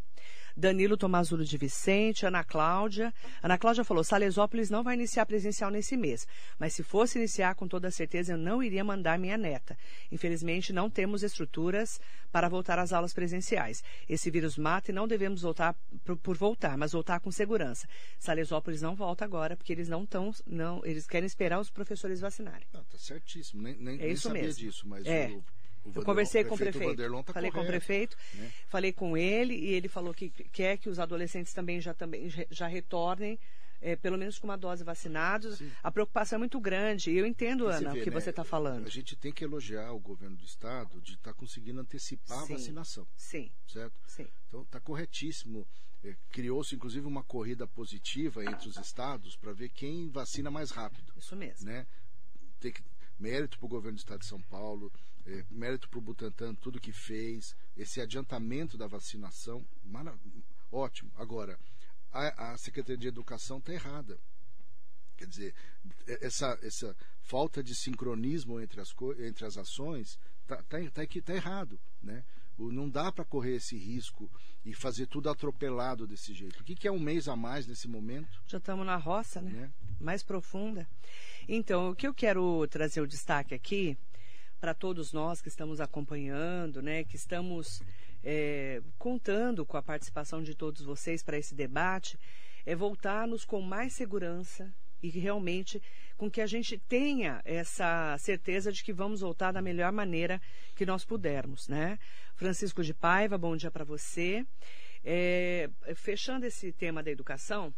Danilo 0.57 0.97
Tomazulo 0.97 1.45
de 1.45 1.59
Vicente, 1.59 2.25
Ana 2.25 2.45
Cláudia. 2.45 3.13
Ana 3.43 3.59
Cláudia 3.59 3.83
falou: 3.83 4.05
Salesópolis 4.05 4.71
não 4.71 4.85
vai 4.85 4.95
iniciar 4.95 5.27
presencial 5.27 5.69
nesse 5.69 5.97
mês, 5.97 6.27
mas 6.59 6.73
se 6.73 6.83
fosse 6.85 7.19
iniciar, 7.19 7.57
com 7.57 7.67
toda 7.67 7.91
certeza 7.91 8.33
eu 8.35 8.39
não 8.39 8.63
iria 8.63 8.85
mandar 8.85 9.19
minha 9.19 9.37
neta. 9.37 9.77
Infelizmente, 10.13 10.73
não 10.73 10.89
temos 10.89 11.25
estruturas 11.25 12.01
para 12.31 12.49
voltar 12.49 12.79
às 12.79 12.93
aulas 12.93 13.13
presenciais. 13.13 13.83
Esse 14.09 14.31
vírus 14.31 14.57
mata 14.57 14.93
e 14.93 14.95
não 14.95 15.09
devemos 15.09 15.43
voltar 15.43 15.75
por, 16.23 16.37
voltar, 16.37 16.79
mas 16.79 16.93
voltar 16.93 17.19
com 17.19 17.33
segurança. 17.33 17.89
Salesópolis 18.21 18.81
não 18.81 18.95
volta 18.95 19.25
agora, 19.25 19.57
porque 19.57 19.73
eles 19.73 19.89
não 19.89 20.05
estão. 20.05 20.33
Não, 20.47 20.81
eles 20.87 21.05
querem 21.05 21.27
esperar 21.27 21.59
os 21.59 21.69
professores 21.69 22.21
vacinarem. 22.21 22.67
Não, 22.73 22.85
tá 22.85 22.97
certíssimo. 22.97 23.61
Nem, 23.61 23.75
nem, 23.75 23.95
É 24.01 24.07
nem 24.07 24.17
sabia 24.17 24.43
mesmo. 24.43 24.61
disso, 24.61 24.87
mas 24.87 25.05
É. 25.05 25.31
o, 25.31 25.45
o 25.85 25.89
Eu 25.89 25.93
Vanderlon- 25.93 26.05
conversei 26.05 26.45
com 26.45 26.55
o 26.55 26.59
prefeito 26.59 26.79
prefeito. 26.79 26.97
Vanderlon 26.97 27.23
tá 27.23 27.33
falei 27.33 27.51
com 27.51 27.61
o 27.61 27.67
prefeito, 27.67 28.17
né? 28.35 28.53
falei 28.69 28.93
com 28.93 29.17
ele 29.17 29.55
e 29.55 29.69
ele 29.75 29.89
falou 29.89 30.15
que 30.15 30.31
quer 30.31 30.79
que 30.79 30.89
os 30.89 30.99
adolescentes 30.99 31.53
também 31.53 31.81
já, 31.81 31.93
também 31.93 32.29
já 32.51 32.67
retornem, 32.67 33.39
eh, 33.83 33.95
pelo 33.97 34.17
menos 34.17 34.39
com 34.39 34.47
uma 34.47 34.57
dose 34.57 34.83
vacinados. 34.83 35.59
Sim. 35.59 35.71
A 35.83 35.91
preocupação 35.93 36.37
é 36.37 36.39
muito 36.39 36.59
grande. 36.59 37.11
E 37.11 37.19
eu 37.19 37.27
entendo, 37.27 37.67
Ana, 37.69 37.93
vê, 37.93 38.01
o 38.01 38.03
que 38.05 38.11
né, 38.11 38.19
você 38.21 38.31
está 38.31 38.43
falando. 38.45 38.87
A 38.87 38.91
gente 38.91 39.15
tem 39.15 39.31
que 39.31 39.45
elogiar 39.45 39.93
o 39.93 39.99
governo 39.99 40.37
do 40.37 40.45
estado 40.45 41.01
de 41.03 41.15
estar 41.15 41.35
conseguindo 41.35 41.81
antecipar 41.81 42.39
Sim. 42.47 42.55
a 42.55 42.57
vacinação, 42.57 43.07
Sim, 43.17 43.51
certo? 43.69 43.95
sim. 44.07 44.27
Então 44.49 44.63
está 44.63 44.81
corretíssimo. 44.81 45.67
É, 46.03 46.15
Criou-se 46.31 46.75
inclusive 46.75 47.07
uma 47.07 47.23
corrida 47.23 47.67
positiva 47.67 48.43
entre 48.45 48.69
os 48.69 48.77
estados 48.77 49.37
para 49.37 49.53
ver 49.53 49.71
quem 49.71 50.09
vacina 50.11 50.51
mais 50.51 50.71
rápido. 50.71 51.13
Isso 51.17 51.35
mesmo. 51.37 51.67
né? 51.67 51.87
Tem 52.61 52.73
que, 52.73 52.83
mérito 53.19 53.59
para 53.59 53.67
o 53.67 53.69
governo 53.69 53.97
do 53.97 54.01
estado 54.01 54.21
de 54.21 54.27
São 54.27 54.41
Paulo, 54.41 54.93
é, 55.27 55.45
mérito 55.51 55.89
para 55.89 55.99
o 55.99 56.03
Butantan, 56.03 56.55
tudo 56.55 56.81
que 56.81 56.93
fez, 56.93 57.57
esse 57.77 58.01
adiantamento 58.01 58.77
da 58.77 58.87
vacinação, 58.87 59.67
mara- 59.85 60.19
ótimo. 60.71 61.11
Agora, 61.17 61.59
a, 62.13 62.53
a 62.53 62.57
Secretaria 62.59 62.99
de 62.99 63.09
Educação 63.09 63.59
está 63.59 63.73
errada. 63.73 64.19
Quer 65.17 65.27
dizer, 65.27 65.55
essa, 66.21 66.59
essa 66.63 66.97
falta 67.23 67.63
de 67.63 67.75
sincronismo 67.75 68.61
entre 68.61 68.81
as, 68.81 68.95
entre 69.19 69.45
as 69.47 69.57
ações 69.57 70.19
está 70.43 70.57
tá, 70.57 70.79
tá, 70.79 70.91
tá, 70.91 71.03
tá 71.25 71.35
errado. 71.35 71.79
Né? 72.03 72.25
Não 72.59 72.89
dá 72.89 73.11
para 73.11 73.25
correr 73.25 73.57
esse 73.57 73.77
risco 73.77 74.31
e 74.65 74.75
fazer 74.75 75.07
tudo 75.07 75.29
atropelado 75.31 76.07
desse 76.07 76.33
jeito. 76.35 76.61
O 76.61 76.65
que, 76.65 76.75
que 76.75 76.87
é 76.89 76.93
um 76.93 77.01
mês 77.01 77.29
a 77.29 77.37
mais 77.37 77.67
nesse 77.67 77.89
momento? 77.89 78.43
Já 78.47 78.59
estamos 78.59 78.85
na 78.87 78.97
roça, 78.97 79.41
né? 79.41 79.51
né? 79.51 79.73
Mais 80.01 80.23
profunda. 80.23 80.89
Então, 81.49 81.91
o 81.91 81.97
que 81.97 82.07
eu 82.07 82.15
quero 82.15 82.67
trazer 82.69 83.01
o 83.01 83.07
destaque 83.07 83.55
aqui 83.55 83.97
para 84.61 84.75
todos 84.75 85.13
nós 85.13 85.41
que 85.41 85.49
estamos 85.49 85.81
acompanhando, 85.81 86.83
né, 86.83 87.05
que 87.05 87.17
estamos 87.17 87.83
é, 88.23 88.83
contando 88.99 89.67
com 89.67 89.77
a 89.77 89.83
participação 89.83 90.43
de 90.43 90.55
todos 90.55 90.83
vocês 90.83 91.23
para 91.23 91.39
esse 91.39 91.55
debate, 91.55 92.19
é 92.65 92.75
voltar-nos 92.75 93.45
com 93.45 93.61
mais 93.61 93.93
segurança 93.93 94.75
e 95.03 95.11
realmente 95.11 95.83
com 96.17 96.31
que 96.31 96.41
a 96.41 96.47
gente 96.47 96.79
tenha 96.79 97.43
essa 97.45 98.17
certeza 98.19 98.73
de 98.73 98.83
que 98.83 98.93
vamos 98.93 99.21
voltar 99.21 99.53
da 99.53 99.61
melhor 99.61 99.93
maneira 99.93 100.41
que 100.75 100.87
nós 100.87 101.05
pudermos, 101.05 101.69
né? 101.69 101.99
Francisco 102.35 102.83
de 102.83 102.95
Paiva, 102.95 103.37
bom 103.37 103.55
dia 103.57 103.71
para 103.71 103.85
você. 103.85 104.47
É, 105.05 105.69
fechando 105.95 106.47
esse 106.47 106.73
tema 106.73 107.03
da 107.03 107.11
educação, 107.11 107.75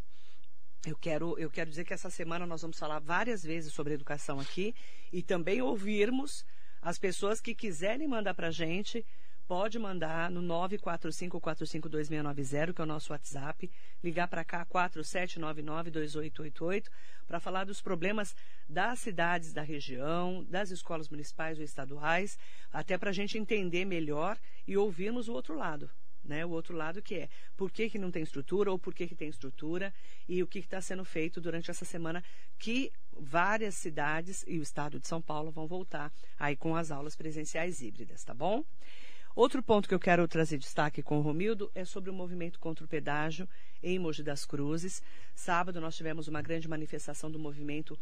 eu 0.86 0.96
quero, 0.96 1.36
eu 1.36 1.50
quero 1.50 1.68
dizer 1.68 1.84
que 1.84 1.92
essa 1.92 2.10
semana 2.10 2.46
nós 2.46 2.62
vamos 2.62 2.78
falar 2.78 3.00
várias 3.00 3.42
vezes 3.42 3.72
sobre 3.72 3.94
educação 3.94 4.38
aqui 4.38 4.72
e 5.12 5.20
também 5.20 5.60
ouvirmos 5.60 6.44
as 6.86 6.98
pessoas 7.00 7.40
que 7.40 7.52
quiserem 7.52 8.06
mandar 8.06 8.32
para 8.32 8.46
a 8.46 8.52
gente 8.52 9.04
pode 9.48 9.76
mandar 9.76 10.30
no 10.30 10.40
945452690, 10.40 12.72
que 12.72 12.80
é 12.80 12.84
o 12.84 12.86
nosso 12.86 13.12
WhatsApp, 13.12 13.68
ligar 14.04 14.28
para 14.28 14.44
cá 14.44 14.64
47992888 14.66 16.84
para 17.26 17.40
falar 17.40 17.64
dos 17.64 17.82
problemas 17.82 18.36
das 18.68 19.00
cidades 19.00 19.52
da 19.52 19.62
região, 19.62 20.46
das 20.48 20.70
escolas 20.70 21.08
municipais 21.08 21.58
ou 21.58 21.64
estaduais, 21.64 22.38
até 22.72 22.96
para 22.96 23.10
a 23.10 23.12
gente 23.12 23.36
entender 23.36 23.84
melhor 23.84 24.38
e 24.64 24.76
ouvirmos 24.76 25.28
o 25.28 25.32
outro 25.32 25.56
lado. 25.56 25.90
Né, 26.26 26.44
o 26.44 26.50
outro 26.50 26.76
lado 26.76 27.00
que 27.00 27.14
é 27.14 27.28
por 27.56 27.70
que, 27.70 27.88
que 27.88 28.00
não 28.00 28.10
tem 28.10 28.20
estrutura 28.20 28.72
ou 28.72 28.76
por 28.76 28.92
que, 28.92 29.06
que 29.06 29.14
tem 29.14 29.28
estrutura 29.28 29.94
e 30.28 30.42
o 30.42 30.46
que 30.46 30.58
está 30.58 30.80
sendo 30.80 31.04
feito 31.04 31.40
durante 31.40 31.70
essa 31.70 31.84
semana 31.84 32.20
que 32.58 32.90
várias 33.12 33.76
cidades 33.76 34.44
e 34.44 34.58
o 34.58 34.62
estado 34.62 34.98
de 34.98 35.06
São 35.06 35.22
Paulo 35.22 35.52
vão 35.52 35.68
voltar 35.68 36.12
aí 36.36 36.56
com 36.56 36.74
as 36.74 36.90
aulas 36.90 37.14
presenciais 37.14 37.80
híbridas, 37.80 38.24
tá 38.24 38.34
bom? 38.34 38.64
Outro 39.36 39.62
ponto 39.62 39.86
que 39.86 39.94
eu 39.94 40.00
quero 40.00 40.26
trazer 40.26 40.56
destaque 40.56 41.02
com 41.02 41.18
o 41.18 41.20
Romildo 41.20 41.70
é 41.74 41.84
sobre 41.84 42.08
o 42.08 42.14
movimento 42.14 42.58
contra 42.58 42.84
o 42.84 42.88
pedágio 42.88 43.46
em 43.82 43.98
Mogi 43.98 44.22
das 44.22 44.46
Cruzes. 44.46 45.02
Sábado 45.34 45.78
nós 45.78 45.94
tivemos 45.94 46.26
uma 46.26 46.40
grande 46.40 46.66
manifestação 46.66 47.30
do 47.30 47.38
movimento 47.38 47.98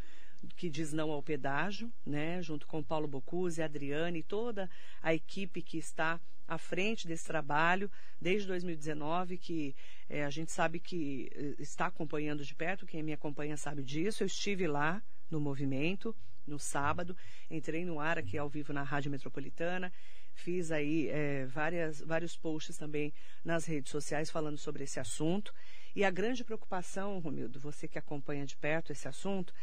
que 0.56 0.70
diz 0.70 0.92
não 0.92 1.10
ao 1.10 1.20
pedágio, 1.20 1.92
né, 2.06 2.40
junto 2.40 2.68
com 2.68 2.82
Paulo 2.84 3.08
Bocuse, 3.08 3.60
Adriane 3.60 4.20
e 4.20 4.22
toda 4.22 4.70
a 5.02 5.12
equipe 5.12 5.60
que 5.60 5.76
está 5.76 6.20
à 6.46 6.58
frente 6.58 7.06
desse 7.06 7.24
trabalho 7.24 7.90
desde 8.20 8.46
2019, 8.48 9.38
que 9.38 9.74
é, 10.08 10.24
a 10.24 10.30
gente 10.30 10.52
sabe 10.52 10.78
que 10.78 11.30
eh, 11.34 11.54
está 11.58 11.86
acompanhando 11.86 12.44
de 12.44 12.54
perto, 12.54 12.86
quem 12.86 13.02
me 13.02 13.12
acompanha 13.12 13.56
sabe 13.56 13.82
disso. 13.82 14.22
Eu 14.22 14.26
estive 14.26 14.66
lá 14.66 15.02
no 15.30 15.40
movimento 15.40 16.14
no 16.46 16.58
sábado, 16.58 17.16
entrei 17.50 17.84
no 17.84 17.98
ar 17.98 18.18
aqui 18.18 18.36
ao 18.36 18.48
vivo 18.48 18.72
na 18.72 18.82
Rádio 18.82 19.10
Metropolitana 19.10 19.90
Fiz 20.34 20.70
aí 20.72 21.08
é, 21.08 21.46
várias, 21.46 22.00
vários 22.00 22.36
posts 22.36 22.76
também 22.76 23.14
nas 23.44 23.64
redes 23.64 23.90
sociais 23.90 24.30
falando 24.30 24.58
sobre 24.58 24.84
esse 24.84 24.98
assunto. 24.98 25.54
E 25.94 26.04
a 26.04 26.10
grande 26.10 26.44
preocupação, 26.44 27.18
Romildo, 27.20 27.60
você 27.60 27.86
que 27.86 27.98
acompanha 27.98 28.44
de 28.44 28.56
perto 28.56 28.92
esse 28.92 29.06
assunto, 29.06 29.54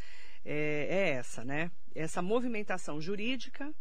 é, 0.44 0.86
é 0.88 1.08
essa, 1.10 1.44
né? 1.44 1.70
Essa 1.94 2.22
movimentação 2.22 3.00
jurídica, 3.00 3.72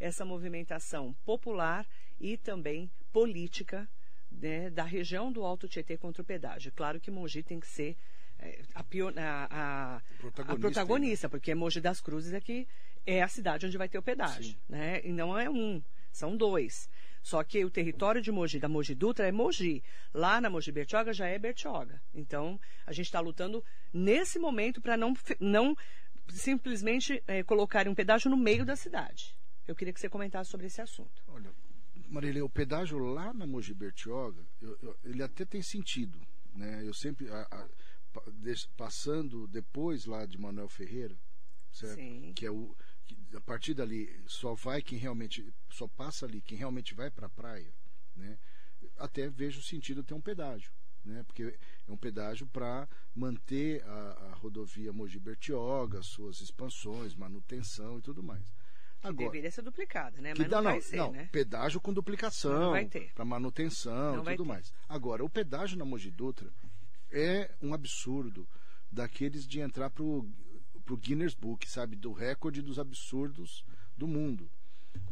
essa 0.00 0.24
movimentação 0.24 1.14
popular 1.24 1.86
e 2.20 2.36
também 2.36 2.90
política 3.12 3.88
né, 4.30 4.70
da 4.70 4.84
região 4.84 5.30
do 5.30 5.44
Alto 5.44 5.68
Tietê 5.68 5.96
contra 5.96 6.22
o 6.22 6.24
pedágio. 6.24 6.72
Claro 6.72 7.00
que 7.00 7.10
Mogi 7.10 7.42
tem 7.42 7.60
que 7.60 7.66
ser 7.66 7.96
é, 8.38 8.62
a, 8.74 8.80
a, 8.80 9.96
a, 9.96 10.00
protagonista, 10.18 10.52
a 10.52 10.56
protagonista 10.56 11.28
porque 11.28 11.54
Mogi 11.54 11.80
das 11.80 12.00
Cruzes 12.00 12.32
é 12.32 12.40
que 12.40 12.66
é 13.06 13.22
a 13.22 13.28
cidade 13.28 13.66
onde 13.66 13.78
vai 13.78 13.88
ter 13.88 13.98
o 13.98 14.02
pedágio, 14.02 14.56
né? 14.68 15.00
E 15.04 15.12
não 15.12 15.38
é 15.38 15.50
um, 15.50 15.82
são 16.12 16.36
dois. 16.36 16.88
Só 17.22 17.42
que 17.44 17.64
o 17.64 17.70
território 17.70 18.20
de 18.20 18.32
Mogi, 18.32 18.58
da 18.58 18.68
Mogi 18.68 18.94
Dutra, 18.94 19.28
é 19.28 19.32
Mogi. 19.32 19.82
Lá 20.12 20.40
na 20.40 20.50
Mogi 20.50 20.72
Bertioga 20.72 21.12
já 21.12 21.26
é 21.26 21.38
Bertioga. 21.38 22.02
Então, 22.12 22.60
a 22.84 22.92
gente 22.92 23.06
está 23.06 23.20
lutando 23.20 23.64
nesse 23.92 24.38
momento 24.38 24.80
para 24.80 24.96
não, 24.96 25.14
não 25.38 25.76
simplesmente 26.28 27.22
é, 27.26 27.42
colocar 27.44 27.86
um 27.86 27.94
pedágio 27.94 28.28
no 28.30 28.36
meio 28.36 28.64
da 28.64 28.74
cidade. 28.74 29.36
Eu 29.66 29.76
queria 29.76 29.92
que 29.94 30.00
você 30.00 30.08
comentasse 30.08 30.50
sobre 30.50 30.66
esse 30.66 30.80
assunto. 30.80 31.22
Olha, 31.28 31.50
Marília, 32.12 32.44
o 32.44 32.50
pedágio 32.50 32.98
lá 32.98 33.32
na 33.32 33.46
Mogi 33.46 33.72
Bertioga, 33.72 34.44
eu, 34.60 34.78
eu, 34.82 34.98
ele 35.02 35.22
até 35.22 35.46
tem 35.46 35.62
sentido. 35.62 36.20
Né? 36.54 36.86
Eu 36.86 36.92
sempre, 36.92 37.30
a, 37.30 37.40
a, 37.50 37.68
passando 38.76 39.48
depois 39.48 40.04
lá 40.04 40.26
de 40.26 40.38
Manuel 40.38 40.68
Ferreira, 40.68 41.18
certo? 41.70 41.96
Sim. 41.96 42.32
que 42.34 42.44
é 42.44 42.50
o 42.50 42.76
a 43.34 43.40
partir 43.40 43.74
dali 43.74 44.08
só 44.26 44.54
vai 44.54 44.82
quem 44.82 44.98
realmente 44.98 45.52
só 45.70 45.88
passa 45.88 46.26
ali 46.26 46.40
quem 46.40 46.56
realmente 46.56 46.94
vai 46.94 47.10
para 47.10 47.26
a 47.26 47.30
praia, 47.30 47.74
né? 48.14 48.38
Até 48.98 49.28
vejo 49.28 49.62
sentido 49.62 50.04
ter 50.04 50.14
um 50.14 50.20
pedágio, 50.20 50.72
né? 51.04 51.22
Porque 51.24 51.42
é 51.44 51.92
um 51.92 51.96
pedágio 51.96 52.46
para 52.46 52.88
manter 53.14 53.82
a, 53.84 54.30
a, 54.30 54.34
rodovia 54.34 54.92
Mogi 54.92 55.18
Bertioga, 55.18 56.02
suas 56.02 56.40
expansões, 56.40 57.14
manutenção 57.14 57.98
e 57.98 58.02
tudo 58.02 58.22
mais. 58.22 58.52
Agora, 59.02 59.30
deveria 59.30 59.50
ser 59.50 59.62
duplicada, 59.62 60.20
né? 60.20 60.32
Mas 60.36 60.48
não, 60.48 60.62
não, 60.62 60.70
vai 60.70 60.80
ser, 60.80 60.96
não, 60.96 61.12
né? 61.12 61.28
pedágio 61.32 61.80
com 61.80 61.92
duplicação, 61.92 62.72
para 63.14 63.24
manutenção 63.24 64.22
e 64.22 64.36
tudo 64.36 64.46
mais. 64.46 64.72
Agora, 64.88 65.24
o 65.24 65.28
pedágio 65.28 65.76
na 65.76 65.84
Mogi 65.84 66.10
Dutra 66.10 66.50
é 67.10 67.50
um 67.60 67.74
absurdo 67.74 68.48
daqueles 68.90 69.46
de 69.46 69.60
entrar 69.60 69.90
para 69.90 70.04
o 70.04 70.28
pro 70.84 70.96
Guinness 70.96 71.34
Book, 71.34 71.68
sabe, 71.68 71.96
do 71.96 72.12
recorde 72.12 72.60
dos 72.60 72.78
absurdos 72.78 73.64
do 73.96 74.06
mundo. 74.06 74.50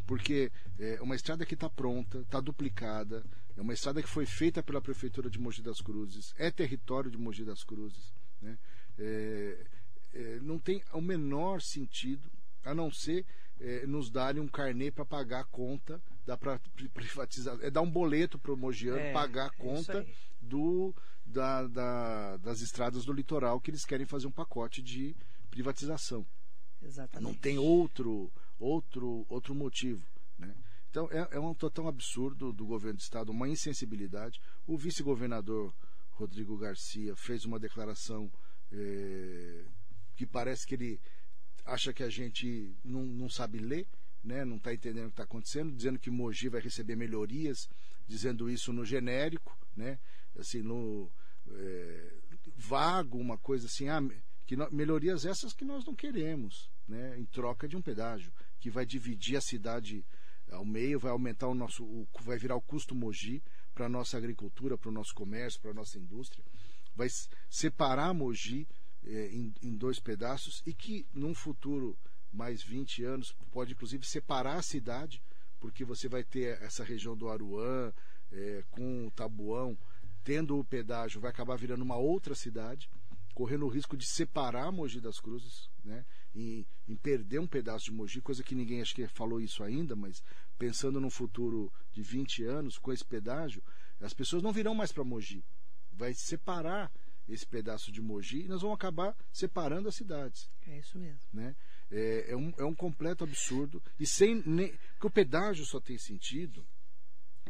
Porque 0.06 0.50
é 0.78 1.00
uma 1.00 1.14
estrada 1.14 1.46
que 1.46 1.54
está 1.54 1.70
pronta, 1.70 2.18
está 2.18 2.40
duplicada, 2.40 3.24
é 3.56 3.60
uma 3.60 3.72
estrada 3.72 4.02
que 4.02 4.08
foi 4.08 4.26
feita 4.26 4.62
pela 4.62 4.80
prefeitura 4.80 5.30
de 5.30 5.38
Mogi 5.38 5.62
das 5.62 5.80
Cruzes, 5.80 6.34
é 6.36 6.50
território 6.50 7.10
de 7.10 7.16
Mogi 7.16 7.44
das 7.44 7.64
Cruzes, 7.64 8.12
né? 8.42 8.58
É, 8.98 9.66
é, 10.12 10.38
não 10.42 10.58
tem 10.58 10.82
o 10.92 11.00
menor 11.00 11.62
sentido 11.62 12.30
a 12.64 12.74
não 12.74 12.90
ser 12.90 13.24
é, 13.60 13.86
nos 13.86 14.10
darem 14.10 14.42
um 14.42 14.48
carnê 14.48 14.90
para 14.90 15.04
pagar 15.04 15.40
a 15.40 15.44
conta, 15.44 16.00
dá 16.26 16.36
para 16.36 16.58
privatizar, 16.94 17.58
é 17.60 17.70
dar 17.70 17.82
um 17.82 17.90
boleto 17.90 18.38
para 18.38 18.52
o 18.52 18.56
mogiano 18.56 18.98
é, 18.98 19.12
pagar 19.12 19.46
a 19.46 19.50
conta 19.50 20.06
do, 20.40 20.94
da, 21.24 21.66
da, 21.66 22.36
das 22.38 22.60
estradas 22.60 23.04
do 23.04 23.12
litoral 23.12 23.60
que 23.60 23.70
eles 23.70 23.84
querem 23.84 24.06
fazer 24.06 24.26
um 24.26 24.32
pacote 24.32 24.82
de 24.82 25.14
privatização. 25.50 26.26
Exatamente. 26.82 27.22
Não 27.22 27.34
tem 27.34 27.58
outro, 27.58 28.32
outro, 28.58 29.26
outro 29.28 29.54
motivo. 29.54 30.06
Né? 30.38 30.54
Então 30.90 31.08
é, 31.12 31.28
é 31.32 31.40
um 31.40 31.54
total 31.54 31.88
absurdo 31.88 32.52
do 32.52 32.64
governo 32.64 32.96
do 32.96 33.02
estado, 33.02 33.30
uma 33.30 33.48
insensibilidade. 33.48 34.40
O 34.66 34.78
vice-governador 34.78 35.74
Rodrigo 36.12 36.56
Garcia 36.56 37.14
fez 37.14 37.44
uma 37.44 37.58
declaração 37.58 38.30
é, 38.72 39.64
que 40.16 40.26
parece 40.26 40.66
que 40.66 40.74
ele 40.74 41.00
acha 41.64 41.92
que 41.92 42.02
a 42.02 42.10
gente 42.10 42.74
não, 42.84 43.04
não 43.04 43.28
sabe 43.28 43.58
ler, 43.58 43.86
né? 44.22 44.44
não 44.44 44.56
está 44.56 44.72
entendendo 44.72 45.06
o 45.06 45.08
que 45.08 45.14
está 45.14 45.24
acontecendo, 45.24 45.72
dizendo 45.72 45.98
que 45.98 46.10
Mogi 46.10 46.48
vai 46.48 46.60
receber 46.60 46.96
melhorias, 46.96 47.68
dizendo 48.06 48.50
isso 48.50 48.72
no 48.72 48.84
genérico, 48.84 49.56
né? 49.76 49.98
assim, 50.38 50.62
no 50.62 51.10
é, 51.48 52.12
vago, 52.56 53.18
uma 53.18 53.38
coisa 53.38 53.66
assim, 53.66 53.88
ah, 53.88 54.00
que 54.46 54.56
melhorias 54.72 55.24
essas 55.24 55.52
que 55.52 55.64
nós 55.64 55.84
não 55.84 55.94
queremos, 55.94 56.70
né, 56.88 57.16
em 57.18 57.24
troca 57.24 57.68
de 57.68 57.76
um 57.76 57.82
pedágio 57.82 58.32
que 58.58 58.68
vai 58.68 58.84
dividir 58.84 59.36
a 59.36 59.40
cidade 59.40 60.04
ao 60.50 60.64
meio, 60.64 60.98
vai 60.98 61.12
aumentar 61.12 61.46
o 61.46 61.54
nosso, 61.54 61.84
o, 61.84 62.08
vai 62.22 62.36
virar 62.36 62.56
o 62.56 62.60
custo 62.60 62.94
Mogi 62.94 63.42
para 63.72 63.86
a 63.86 63.88
nossa 63.88 64.16
agricultura, 64.16 64.76
para 64.76 64.88
o 64.88 64.92
nosso 64.92 65.14
comércio, 65.14 65.60
para 65.60 65.70
a 65.70 65.74
nossa 65.74 65.98
indústria, 65.98 66.44
vai 66.94 67.08
separar 67.48 68.12
Mogi 68.12 68.66
eh, 69.04 69.30
em, 69.32 69.52
em 69.62 69.76
dois 69.76 69.98
pedaços 69.98 70.62
e 70.66 70.72
que 70.72 71.06
num 71.12 71.34
futuro 71.34 71.96
mais 72.32 72.62
20 72.62 73.04
anos 73.04 73.34
pode 73.50 73.72
inclusive 73.72 74.06
separar 74.06 74.56
a 74.56 74.62
cidade, 74.62 75.22
porque 75.58 75.84
você 75.84 76.08
vai 76.08 76.22
ter 76.22 76.60
essa 76.62 76.84
região 76.84 77.16
do 77.16 77.28
Aruã 77.28 77.92
eh, 78.32 78.64
com 78.70 79.06
o 79.06 79.10
Tabuão 79.10 79.76
tendo 80.22 80.58
o 80.58 80.64
pedágio, 80.64 81.20
vai 81.20 81.30
acabar 81.30 81.56
virando 81.56 81.82
uma 81.82 81.96
outra 81.96 82.34
cidade 82.34 82.88
correndo 83.34 83.64
o 83.64 83.68
risco 83.68 83.96
de 83.96 84.04
separar 84.04 84.70
Mogi 84.70 85.00
das 85.00 85.18
Cruzes, 85.18 85.70
né? 85.84 86.04
Em, 86.34 86.66
em, 86.86 86.94
perder 86.94 87.38
um 87.38 87.46
pedaço 87.46 87.86
de 87.86 87.92
Mogi, 87.92 88.20
coisa 88.20 88.42
que 88.42 88.54
ninguém 88.54 88.82
acho 88.82 88.94
que 88.94 89.06
falou 89.08 89.40
isso 89.40 89.62
ainda, 89.64 89.96
mas 89.96 90.22
pensando 90.58 91.00
no 91.00 91.10
futuro 91.10 91.72
de 91.90 92.02
20 92.02 92.44
anos 92.44 92.78
com 92.78 92.92
esse 92.92 93.04
pedágio, 93.04 93.62
as 94.00 94.12
pessoas 94.12 94.42
não 94.42 94.52
virão 94.52 94.74
mais 94.74 94.92
para 94.92 95.04
Mogi. 95.04 95.42
Vai 95.90 96.12
separar 96.12 96.92
esse 97.32 97.46
pedaço 97.46 97.92
de 97.92 98.00
Mogi 98.00 98.42
e 98.42 98.48
nós 98.48 98.62
vamos 98.62 98.74
acabar 98.74 99.16
separando 99.32 99.88
as 99.88 99.94
cidades. 99.94 100.50
É 100.66 100.78
isso 100.78 100.98
mesmo. 100.98 101.28
Né? 101.32 101.54
É, 101.90 102.32
é, 102.32 102.36
um, 102.36 102.52
é 102.58 102.64
um 102.64 102.74
completo 102.74 103.24
absurdo. 103.24 103.82
E 103.98 104.06
sem 104.06 104.42
nem. 104.46 104.72
Porque 104.92 105.06
o 105.06 105.10
pedágio 105.10 105.64
só 105.64 105.80
tem 105.80 105.98
sentido 105.98 106.66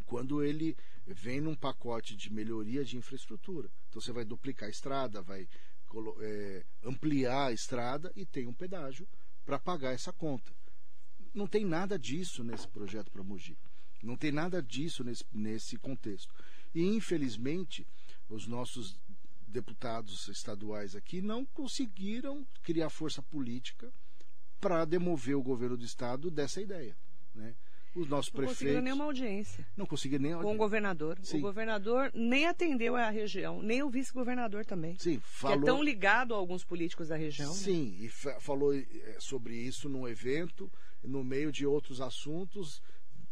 quando 0.05 0.43
ele 0.43 0.77
vem 1.07 1.41
num 1.41 1.55
pacote 1.55 2.17
de 2.17 2.33
melhoria 2.33 2.85
de 2.85 2.97
infraestrutura. 2.97 3.71
Então 3.89 4.01
você 4.01 4.13
vai 4.13 4.25
duplicar 4.25 4.69
a 4.69 4.71
estrada, 4.71 5.23
vai 5.23 5.49
é, 6.21 6.65
ampliar 6.85 7.47
a 7.47 7.53
estrada 7.53 8.13
e 8.15 8.25
tem 8.25 8.47
um 8.47 8.55
pedágio 8.55 9.09
para 9.45 9.59
pagar 9.59 9.93
essa 9.93 10.13
conta. 10.13 10.53
Não 11.33 11.47
tem 11.47 11.65
nada 11.65 11.99
disso 11.99 12.43
nesse 12.43 12.69
projeto 12.69 13.11
para 13.11 13.23
Mogi. 13.23 13.57
Não 14.03 14.17
tem 14.17 14.33
nada 14.33 14.63
disso 14.63 15.05
nesse, 15.05 15.25
nesse 15.33 15.77
contexto. 15.77 16.35
E, 16.75 16.83
infelizmente, 16.83 17.87
os 18.29 18.47
nossos 18.47 18.99
deputados 19.51 20.29
estaduais 20.29 20.95
aqui 20.95 21.21
não 21.21 21.45
conseguiram 21.45 22.47
criar 22.63 22.89
força 22.89 23.23
política 23.23 23.93
para 24.61 24.85
demover 24.85 25.35
o 25.35 25.43
governo 25.43 25.77
do 25.77 25.85
estado 25.85 26.31
dessa 26.31 26.61
ideia. 26.61 26.97
Né? 27.35 27.55
Os 27.95 28.09
nossos 28.09 28.33
não 28.33 28.37
prefeitos. 28.37 28.39
Não 28.39 28.47
conseguiram 28.47 28.83
nenhuma 28.83 29.05
audiência. 29.05 29.67
Não 29.77 29.87
conseguiram 29.87 30.23
nem 30.23 30.33
Com 30.35 30.55
o 30.55 30.57
governador. 30.57 31.19
Sim. 31.23 31.39
O 31.39 31.41
governador 31.41 32.11
nem 32.15 32.47
atendeu 32.47 32.95
a 32.95 33.11
região, 33.11 33.61
nem 33.63 33.83
o 33.83 33.91
vice-governador 33.91 34.65
também. 34.65 34.97
Sim, 34.99 35.19
falou. 35.21 35.59
Que 35.59 35.65
é 35.65 35.67
tão 35.67 35.83
ligado 35.83 36.33
a 36.33 36.37
alguns 36.37 36.65
políticos 36.65 37.09
da 37.09 37.17
região. 37.17 37.51
Né? 37.51 37.57
Sim, 37.57 37.97
né? 37.99 38.07
e 38.07 38.09
falou 38.09 38.73
eh, 38.75 39.17
sobre 39.19 39.57
isso 39.57 39.89
num 39.89 40.07
evento, 40.07 40.71
no 41.03 41.25
meio 41.25 41.51
de 41.51 41.67
outros 41.67 42.01
assuntos, 42.01 42.81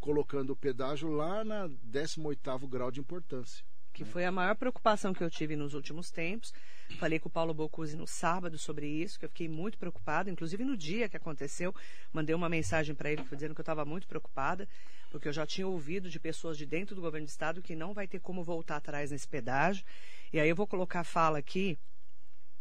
colocando 0.00 0.50
o 0.50 0.56
pedágio 0.56 1.10
lá 1.10 1.44
na 1.44 1.68
18 1.84 2.66
grau 2.66 2.90
de 2.90 2.98
importância 2.98 3.64
que 3.98 4.04
foi 4.04 4.24
a 4.24 4.30
maior 4.30 4.54
preocupação 4.54 5.12
que 5.12 5.24
eu 5.24 5.28
tive 5.28 5.56
nos 5.56 5.74
últimos 5.74 6.08
tempos. 6.08 6.54
Falei 7.00 7.18
com 7.18 7.28
o 7.28 7.32
Paulo 7.32 7.52
Bocuse 7.52 7.96
no 7.96 8.06
sábado 8.06 8.56
sobre 8.56 8.86
isso, 8.86 9.18
que 9.18 9.24
eu 9.24 9.28
fiquei 9.28 9.48
muito 9.48 9.76
preocupada. 9.76 10.30
Inclusive 10.30 10.64
no 10.64 10.76
dia 10.76 11.08
que 11.08 11.16
aconteceu, 11.16 11.74
mandei 12.12 12.32
uma 12.32 12.48
mensagem 12.48 12.94
para 12.94 13.10
ele 13.10 13.24
dizendo 13.28 13.56
que 13.56 13.60
eu 13.60 13.64
estava 13.64 13.84
muito 13.84 14.06
preocupada, 14.06 14.68
porque 15.10 15.26
eu 15.26 15.32
já 15.32 15.44
tinha 15.44 15.66
ouvido 15.66 16.08
de 16.08 16.20
pessoas 16.20 16.56
de 16.56 16.64
dentro 16.64 16.94
do 16.94 17.02
governo 17.02 17.26
do 17.26 17.28
estado 17.28 17.60
que 17.60 17.74
não 17.74 17.92
vai 17.92 18.06
ter 18.06 18.20
como 18.20 18.44
voltar 18.44 18.76
atrás 18.76 19.10
nesse 19.10 19.26
pedágio. 19.26 19.84
E 20.32 20.38
aí 20.38 20.48
eu 20.48 20.54
vou 20.54 20.68
colocar 20.68 21.00
a 21.00 21.04
fala 21.04 21.38
aqui, 21.38 21.76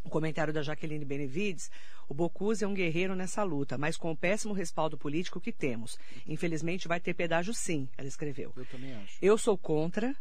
o 0.04 0.10
comentário 0.10 0.52
da 0.52 0.64
Jaqueline 0.64 1.06
Benevides. 1.06 1.70
O 2.10 2.16
Bocuse 2.16 2.64
é 2.64 2.68
um 2.68 2.74
guerreiro 2.74 3.16
nessa 3.16 3.44
luta, 3.44 3.78
mas 3.78 3.96
com 3.96 4.10
o 4.10 4.18
péssimo 4.18 4.56
respaldo 4.56 4.98
político 4.98 5.40
que 5.40 5.54
temos. 5.54 6.00
Infelizmente 6.26 6.88
vai 6.88 7.00
ter 7.00 7.14
pedágio 7.14 7.54
sim, 7.54 7.88
ela 7.96 8.08
escreveu. 8.08 8.52
Eu 8.58 8.66
também 8.66 8.96
acho. 8.96 9.20
Eu 9.22 9.38
sou 9.38 9.56
contra 9.56 10.16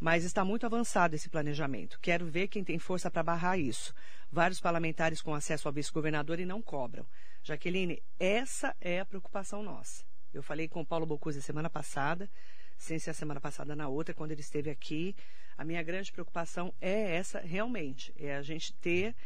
mas 0.00 0.24
está 0.24 0.44
muito 0.44 0.64
avançado 0.64 1.16
esse 1.16 1.28
planejamento. 1.28 1.98
Quero 2.00 2.26
ver 2.26 2.48
quem 2.48 2.62
tem 2.62 2.78
força 2.78 3.10
para 3.10 3.22
barrar 3.22 3.58
isso. 3.58 3.94
Vários 4.30 4.60
parlamentares 4.60 5.20
com 5.20 5.34
acesso 5.34 5.66
ao 5.66 5.74
vice-governador 5.74 6.38
e 6.38 6.44
não 6.44 6.62
cobram. 6.62 7.06
Jaqueline, 7.42 8.02
essa 8.18 8.74
é 8.80 9.00
a 9.00 9.04
preocupação 9.04 9.62
nossa. 9.62 10.04
Eu 10.32 10.42
falei 10.42 10.68
com 10.68 10.80
o 10.80 10.86
Paulo 10.86 11.06
Bocuse 11.06 11.42
semana 11.42 11.70
passada, 11.70 12.30
sem 12.76 12.98
ser 12.98 13.10
a 13.10 13.14
semana 13.14 13.40
passada 13.40 13.74
na 13.74 13.88
outra, 13.88 14.14
quando 14.14 14.32
ele 14.32 14.40
esteve 14.40 14.70
aqui. 14.70 15.16
A 15.56 15.64
minha 15.64 15.82
grande 15.82 16.12
preocupação 16.12 16.72
é 16.80 17.16
essa, 17.16 17.40
realmente, 17.40 18.12
é 18.16 18.36
a 18.36 18.42
gente 18.42 18.72
ter 18.74 19.16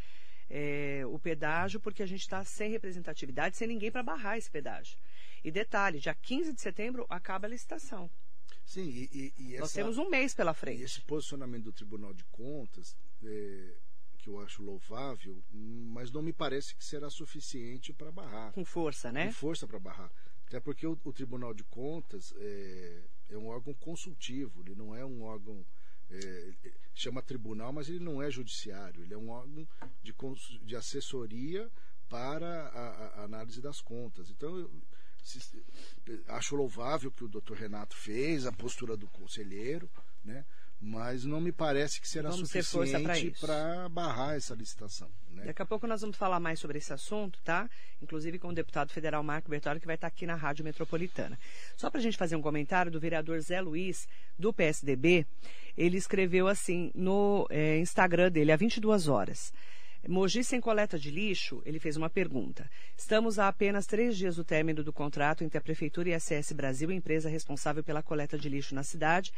é, 0.48 1.02
o 1.06 1.18
pedágio, 1.18 1.80
porque 1.80 2.02
a 2.02 2.06
gente 2.06 2.20
está 2.20 2.42
sem 2.44 2.70
representatividade, 2.70 3.56
sem 3.56 3.68
ninguém 3.68 3.90
para 3.90 4.02
barrar 4.02 4.38
esse 4.38 4.50
pedágio. 4.50 4.96
E 5.44 5.50
detalhe, 5.50 5.98
dia 5.98 6.14
15 6.14 6.52
de 6.52 6.60
setembro 6.60 7.04
acaba 7.10 7.46
a 7.46 7.50
licitação. 7.50 8.10
Sim, 8.64 8.88
e, 8.88 9.10
e, 9.12 9.34
e 9.38 9.58
Nós 9.58 9.70
essa, 9.70 9.74
temos 9.74 9.98
um 9.98 10.08
mês 10.08 10.34
pela 10.34 10.54
frente. 10.54 10.82
esse 10.82 11.00
posicionamento 11.02 11.64
do 11.64 11.72
Tribunal 11.72 12.14
de 12.14 12.24
Contas, 12.24 12.96
é, 13.22 13.74
que 14.18 14.28
eu 14.28 14.40
acho 14.40 14.62
louvável, 14.62 15.42
mas 15.50 16.10
não 16.10 16.22
me 16.22 16.32
parece 16.32 16.74
que 16.74 16.84
será 16.84 17.10
suficiente 17.10 17.92
para 17.92 18.10
barrar. 18.10 18.52
Com 18.52 18.64
força, 18.64 19.10
né? 19.10 19.26
Com 19.26 19.32
força 19.32 19.66
para 19.66 19.78
barrar. 19.78 20.12
Até 20.46 20.60
porque 20.60 20.86
o, 20.86 20.98
o, 21.04 21.12
Tribunal 21.12 21.52
de 21.52 21.64
Contas 21.64 22.32
é, 22.36 23.02
é, 23.30 23.38
um 23.38 23.46
órgão 23.48 23.74
consultivo, 23.74 24.60
ele 24.60 24.74
não 24.74 24.94
é 24.94 25.04
um 25.04 25.22
órgão. 25.22 25.64
É, 26.10 26.54
chama 26.94 27.22
tribunal, 27.22 27.72
mas 27.72 27.88
ele 27.88 28.00
não 28.00 28.22
é 28.22 28.30
judiciário, 28.30 29.02
ele 29.02 29.14
é 29.14 29.16
um 29.16 29.30
órgão 29.30 29.66
de, 30.02 30.14
de 30.62 30.76
assessoria 30.76 31.70
para 32.06 32.68
a, 32.68 33.20
a 33.20 33.24
análise 33.24 33.62
das 33.62 33.80
contas. 33.80 34.28
Então, 34.28 34.58
eu, 34.58 34.70
acho 36.28 36.56
louvável 36.56 37.10
o 37.10 37.12
que 37.12 37.24
o 37.24 37.28
doutor 37.28 37.56
Renato 37.56 37.96
fez, 37.96 38.46
a 38.46 38.52
postura 38.52 38.96
do 38.96 39.08
conselheiro, 39.08 39.90
né? 40.24 40.44
mas 40.82 41.24
não 41.24 41.40
me 41.40 41.52
parece 41.52 42.00
que 42.00 42.08
será 42.08 42.28
vamos 42.28 42.50
suficiente 42.50 43.32
para 43.40 43.88
barrar 43.88 44.34
essa 44.34 44.52
licitação. 44.52 45.08
Né? 45.30 45.44
Daqui 45.44 45.62
a 45.62 45.66
pouco 45.66 45.86
nós 45.86 46.00
vamos 46.00 46.16
falar 46.16 46.40
mais 46.40 46.58
sobre 46.58 46.78
esse 46.78 46.92
assunto, 46.92 47.38
tá? 47.44 47.70
Inclusive 48.02 48.36
com 48.40 48.48
o 48.48 48.52
deputado 48.52 48.92
federal 48.92 49.22
Marco 49.22 49.48
Bertoli, 49.48 49.78
que 49.78 49.86
vai 49.86 49.94
estar 49.94 50.08
aqui 50.08 50.26
na 50.26 50.34
Rádio 50.34 50.64
Metropolitana. 50.64 51.38
Só 51.76 51.88
para 51.88 52.00
a 52.00 52.02
gente 52.02 52.18
fazer 52.18 52.34
um 52.34 52.42
comentário 52.42 52.90
do 52.90 52.98
vereador 52.98 53.40
Zé 53.40 53.60
Luiz, 53.60 54.08
do 54.36 54.52
PSDB, 54.52 55.24
ele 55.76 55.96
escreveu 55.96 56.48
assim 56.48 56.90
no 56.96 57.46
é, 57.48 57.78
Instagram 57.78 58.32
dele, 58.32 58.50
há 58.50 58.56
22 58.56 59.06
horas. 59.06 59.52
Mogi 60.08 60.42
sem 60.42 60.60
coleta 60.60 60.98
de 60.98 61.12
lixo, 61.12 61.62
ele 61.64 61.78
fez 61.78 61.96
uma 61.96 62.10
pergunta. 62.10 62.68
Estamos 62.96 63.38
a 63.38 63.46
apenas 63.46 63.86
três 63.86 64.16
dias 64.16 64.34
do 64.34 64.44
término 64.44 64.82
do 64.82 64.92
contrato 64.92 65.44
entre 65.44 65.56
a 65.56 65.60
Prefeitura 65.60 66.08
e 66.08 66.14
a 66.14 66.18
CS 66.18 66.50
Brasil, 66.52 66.90
empresa 66.90 67.28
responsável 67.28 67.84
pela 67.84 68.02
coleta 68.02 68.36
de 68.36 68.48
lixo 68.48 68.74
na 68.74 68.82
cidade, 68.82 69.32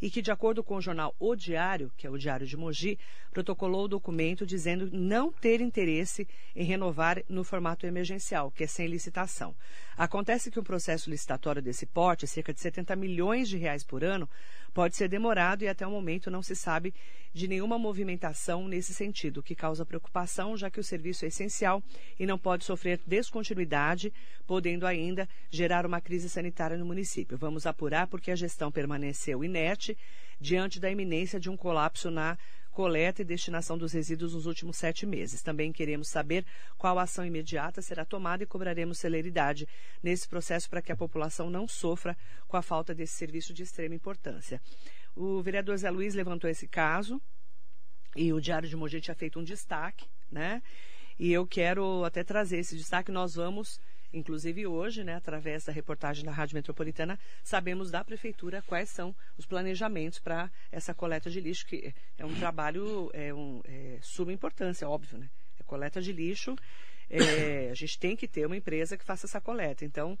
e 0.00 0.10
que, 0.10 0.22
de 0.22 0.30
acordo 0.30 0.62
com 0.62 0.76
o 0.76 0.80
jornal 0.80 1.14
O 1.18 1.34
Diário, 1.34 1.92
que 1.96 2.06
é 2.06 2.10
o 2.10 2.18
Diário 2.18 2.46
de 2.46 2.56
Mogi, 2.56 2.98
protocolou 3.30 3.84
o 3.84 3.88
documento 3.88 4.46
dizendo 4.46 4.88
não 4.92 5.32
ter 5.32 5.60
interesse 5.60 6.26
em 6.54 6.64
renovar 6.64 7.22
no 7.28 7.44
formato 7.44 7.86
emergencial, 7.86 8.50
que 8.50 8.64
é 8.64 8.66
sem 8.66 8.86
licitação. 8.86 9.54
Acontece 9.96 10.50
que 10.50 10.60
um 10.60 10.64
processo 10.64 11.10
licitatório 11.10 11.60
desse 11.60 11.86
porte, 11.86 12.26
cerca 12.26 12.52
de 12.52 12.60
70 12.60 12.94
milhões 12.96 13.48
de 13.48 13.56
reais 13.56 13.84
por 13.84 14.04
ano, 14.04 14.28
pode 14.72 14.96
ser 14.96 15.08
demorado 15.08 15.62
e 15.62 15.68
até 15.68 15.86
o 15.86 15.90
momento 15.90 16.30
não 16.30 16.42
se 16.42 16.54
sabe 16.54 16.94
de 17.32 17.48
nenhuma 17.48 17.78
movimentação 17.78 18.66
nesse 18.66 18.94
sentido, 18.94 19.38
o 19.38 19.42
que 19.42 19.54
causa 19.54 19.84
preocupação, 19.84 20.56
já 20.56 20.70
que 20.70 20.80
o 20.80 20.84
serviço 20.84 21.24
é 21.24 21.28
essencial 21.28 21.82
e 22.18 22.26
não 22.26 22.38
pode 22.38 22.64
sofrer 22.64 23.00
descontinuidade, 23.06 24.12
podendo 24.46 24.86
ainda 24.86 25.28
gerar 25.50 25.84
uma 25.84 26.00
crise 26.00 26.28
sanitária 26.28 26.76
no 26.76 26.86
município. 26.86 27.36
Vamos 27.36 27.66
apurar 27.66 28.06
porque 28.06 28.30
a 28.30 28.36
gestão 28.36 28.72
permaneceu 28.72 29.44
inerte 29.44 29.87
diante 30.40 30.80
da 30.80 30.90
iminência 30.90 31.38
de 31.38 31.48
um 31.48 31.56
colapso 31.56 32.10
na 32.10 32.36
coleta 32.78 33.22
e 33.22 33.24
destinação 33.24 33.76
dos 33.76 33.92
resíduos 33.92 34.34
nos 34.34 34.46
últimos 34.46 34.76
sete 34.76 35.04
meses. 35.04 35.42
Também 35.42 35.72
queremos 35.72 36.08
saber 36.08 36.46
qual 36.76 36.98
ação 36.98 37.26
imediata 37.26 37.82
será 37.82 38.04
tomada 38.04 38.44
e 38.44 38.46
cobraremos 38.46 38.98
celeridade 38.98 39.66
nesse 40.00 40.28
processo 40.28 40.70
para 40.70 40.80
que 40.80 40.92
a 40.92 40.96
população 40.96 41.50
não 41.50 41.66
sofra 41.66 42.16
com 42.46 42.56
a 42.56 42.62
falta 42.62 42.94
desse 42.94 43.14
serviço 43.14 43.52
de 43.52 43.64
extrema 43.64 43.96
importância. 43.96 44.62
O 45.16 45.42
vereador 45.42 45.76
Zé 45.76 45.90
Luiz 45.90 46.14
levantou 46.14 46.48
esse 46.48 46.68
caso 46.68 47.20
e 48.14 48.32
o 48.32 48.40
Diário 48.40 48.68
de 48.68 48.76
Mogi 48.76 49.00
tinha 49.00 49.14
feito 49.14 49.40
um 49.40 49.44
destaque, 49.44 50.06
né? 50.30 50.62
E 51.18 51.32
eu 51.32 51.44
quero 51.46 52.04
até 52.04 52.22
trazer 52.22 52.58
esse 52.58 52.76
destaque. 52.76 53.10
Nós 53.10 53.34
vamos 53.34 53.80
Inclusive 54.12 54.66
hoje, 54.66 55.04
né, 55.04 55.14
através 55.14 55.64
da 55.64 55.72
reportagem 55.72 56.24
da 56.24 56.32
Rádio 56.32 56.54
Metropolitana, 56.54 57.18
sabemos 57.42 57.90
da 57.90 58.02
Prefeitura 58.02 58.62
quais 58.62 58.88
são 58.88 59.14
os 59.36 59.44
planejamentos 59.44 60.18
para 60.18 60.50
essa 60.72 60.94
coleta 60.94 61.30
de 61.30 61.40
lixo, 61.40 61.66
que 61.66 61.94
é 62.16 62.24
um 62.24 62.34
trabalho 62.34 63.10
é 63.12 63.32
um, 63.34 63.60
é, 63.64 63.98
suma 64.00 64.32
importância, 64.32 64.88
óbvio, 64.88 65.18
né? 65.18 65.28
É 65.60 65.62
coleta 65.62 66.00
de 66.00 66.12
lixo, 66.12 66.56
é, 67.10 67.70
a 67.70 67.74
gente 67.74 67.98
tem 67.98 68.16
que 68.16 68.26
ter 68.26 68.46
uma 68.46 68.56
empresa 68.56 68.96
que 68.96 69.04
faça 69.04 69.26
essa 69.26 69.40
coleta. 69.40 69.84
Então, 69.84 70.18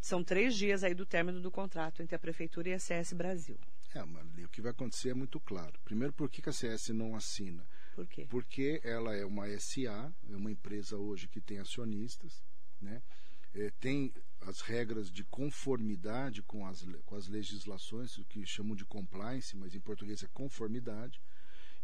são 0.00 0.22
três 0.22 0.56
dias 0.56 0.84
aí 0.84 0.94
do 0.94 1.06
término 1.06 1.40
do 1.40 1.50
contrato 1.50 2.02
entre 2.02 2.14
a 2.14 2.18
Prefeitura 2.18 2.68
e 2.68 2.74
a 2.74 2.78
CS 2.78 3.12
Brasil. 3.12 3.58
É, 3.94 4.04
Marli, 4.04 4.44
o 4.44 4.48
que 4.48 4.60
vai 4.60 4.70
acontecer 4.70 5.10
é 5.10 5.14
muito 5.14 5.40
claro. 5.40 5.72
Primeiro, 5.84 6.12
por 6.12 6.28
que, 6.28 6.42
que 6.42 6.48
a 6.48 6.52
CS 6.52 6.90
não 6.90 7.16
assina? 7.16 7.66
Por 7.94 8.06
quê? 8.06 8.26
Porque 8.28 8.80
ela 8.84 9.16
é 9.16 9.24
uma 9.24 9.48
SA, 9.58 10.12
é 10.30 10.36
uma 10.36 10.52
empresa 10.52 10.96
hoje 10.96 11.26
que 11.26 11.40
tem 11.40 11.58
acionistas, 11.58 12.44
né? 12.80 13.02
É, 13.54 13.70
tem 13.80 14.12
as 14.40 14.60
regras 14.60 15.10
de 15.10 15.24
conformidade 15.24 16.42
com 16.42 16.66
as, 16.66 16.86
com 17.04 17.14
as 17.16 17.28
legislações, 17.28 18.16
o 18.18 18.24
que 18.24 18.44
chamam 18.46 18.76
de 18.76 18.84
compliance, 18.84 19.56
mas 19.56 19.74
em 19.74 19.80
português 19.80 20.22
é 20.22 20.28
conformidade, 20.28 21.20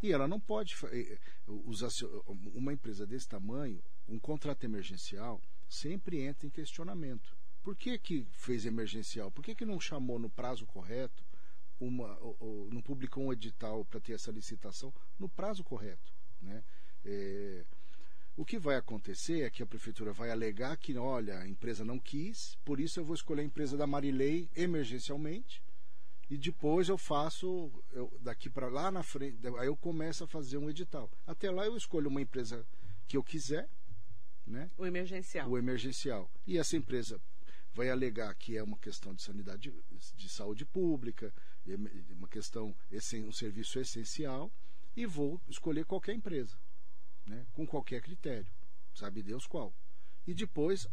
e 0.03 0.13
ela 0.13 0.29
não 0.29 0.39
pode 0.39 0.75
é, 0.87 1.19
usar 1.47 1.89
uma 2.55 2.73
empresa 2.73 3.07
desse 3.07 3.29
tamanho, 3.29 3.83
um 4.07 4.19
contrato 4.19 4.65
emergencial 4.65 5.41
sempre 5.69 6.21
entra 6.21 6.47
em 6.47 6.51
questionamento. 6.51 7.37
Por 7.63 7.75
que, 7.75 7.99
que 7.99 8.27
fez 8.33 8.67
emergencial? 8.67 9.31
Por 9.31 9.43
que, 9.43 9.55
que 9.55 9.65
não 9.65 9.81
chamou 9.81 10.19
no 10.19 10.29
prazo 10.29 10.67
correto, 10.67 11.25
uma, 11.81 12.19
ou, 12.21 12.37
ou, 12.39 12.71
não 12.71 12.83
publicou 12.83 13.25
um 13.25 13.33
edital 13.33 13.85
para 13.87 14.01
ter 14.01 14.13
essa 14.13 14.31
licitação 14.31 14.93
no 15.19 15.29
prazo 15.29 15.65
correto? 15.65 16.13
Né? 16.41 16.63
É, 17.05 17.65
o 18.37 18.45
que 18.45 18.59
vai 18.59 18.77
acontecer 18.77 19.43
é 19.43 19.51
que 19.51 19.63
a 19.63 19.67
prefeitura 19.67 20.13
vai 20.13 20.31
alegar 20.31 20.77
que, 20.77 20.97
olha, 20.97 21.39
a 21.39 21.49
empresa 21.49 21.85
não 21.85 21.99
quis, 21.99 22.59
por 22.65 22.81
isso 22.81 22.99
eu 22.99 23.05
vou 23.05 23.15
escolher 23.15 23.43
a 23.43 23.45
empresa 23.45 23.77
da 23.77 23.87
Marilei 23.87 24.51
emergencialmente 24.57 25.63
E 26.31 26.37
depois 26.37 26.89
eu 26.89 26.99
faço, 26.99 27.71
eu, 27.93 28.13
daqui 28.21 28.49
para 28.49 28.69
lá 28.69 28.91
na 28.91 29.03
frente, 29.03 29.39
aí 29.59 29.67
eu 29.67 29.77
começo 29.77 30.25
a 30.25 30.27
fazer 30.27 30.57
um 30.57 30.69
edital. 30.71 31.11
Até 31.27 31.51
lá 31.51 31.65
eu 31.65 31.77
escolho 31.77 32.09
uma 32.09 32.21
empresa 32.21 32.67
que 33.07 33.17
eu 33.17 33.23
quiser, 33.23 33.69
né? 34.47 34.71
O 34.77 34.87
emergencial. 34.87 35.49
O 35.51 35.59
emergencial. 35.59 36.31
E 36.47 36.59
essa 36.59 36.77
empresa 36.77 37.21
vai 37.73 37.91
alegar 37.91 38.35
que 38.35 38.57
é 38.57 38.63
uma 38.63 38.79
questão 38.79 39.15
de 39.15 39.23
sanidade, 39.23 39.73
de 40.17 40.29
saúde 40.29 40.65
pública, 40.65 41.33
uma 42.11 42.29
questão, 42.29 42.75
um 43.27 43.33
serviço 43.33 43.79
essencial, 43.79 44.51
e 44.97 45.07
vou 45.07 45.41
escolher 45.49 45.85
qualquer 45.85 46.15
empresa, 46.15 46.57
né? 47.27 47.47
com 47.53 47.67
qualquer 47.67 48.01
critério, 48.01 48.47
sabe 48.95 49.23
Deus 49.23 49.47
qual. 49.47 49.75
E 50.27 50.35
depois, 50.35 50.87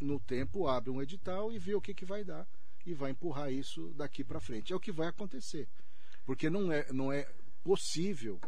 no 0.00 0.20
tempo, 0.20 0.68
abre 0.68 0.90
um 0.90 1.02
edital 1.02 1.52
e 1.52 1.58
vê 1.58 1.74
o 1.74 1.80
que, 1.80 1.94
que 1.94 2.04
vai 2.04 2.24
dar 2.24 2.46
e 2.84 2.94
vai 2.94 3.10
empurrar 3.10 3.52
isso 3.52 3.92
daqui 3.94 4.22
para 4.22 4.40
frente. 4.40 4.72
É 4.72 4.76
o 4.76 4.80
que 4.80 4.92
vai 4.92 5.08
acontecer. 5.08 5.68
Porque 6.24 6.48
não 6.48 6.70
é, 6.70 6.90
não 6.92 7.12
é 7.12 7.28
possível 7.62 8.40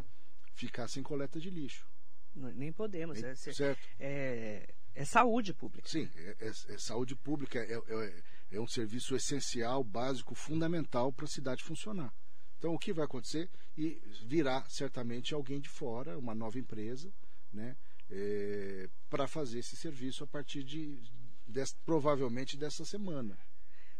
ficar 0.53 0.87
sem 0.87 1.03
coleta 1.03 1.39
de 1.39 1.49
lixo. 1.49 1.87
Nem 2.35 2.71
podemos. 2.71 3.21
É, 3.21 3.35
certo. 3.35 3.81
É, 3.99 4.73
é, 4.95 5.05
saúde 5.05 5.53
pública. 5.53 5.87
Sim, 5.89 6.09
é, 6.15 6.35
é, 6.39 6.47
é 6.47 6.77
saúde 6.77 7.15
pública, 7.15 7.59
é, 7.59 7.73
é, 7.73 8.23
é, 8.51 8.59
um 8.59 8.67
serviço 8.67 9.15
essencial, 9.15 9.83
básico, 9.83 10.35
fundamental 10.35 11.11
para 11.11 11.25
a 11.25 11.29
cidade 11.29 11.63
funcionar. 11.63 12.13
Então, 12.57 12.73
o 12.73 12.79
que 12.79 12.93
vai 12.93 13.05
acontecer? 13.05 13.49
E 13.77 14.01
virá 14.25 14.63
certamente 14.69 15.33
alguém 15.33 15.59
de 15.59 15.69
fora, 15.69 16.17
uma 16.17 16.35
nova 16.35 16.59
empresa, 16.59 17.11
né, 17.51 17.75
para 19.09 19.27
fazer 19.27 19.59
esse 19.59 19.75
serviço 19.75 20.23
a 20.23 20.27
partir 20.27 20.63
de, 20.63 20.97
de, 21.47 21.63
provavelmente 21.85 22.57
dessa 22.57 22.85
semana. 22.85 23.37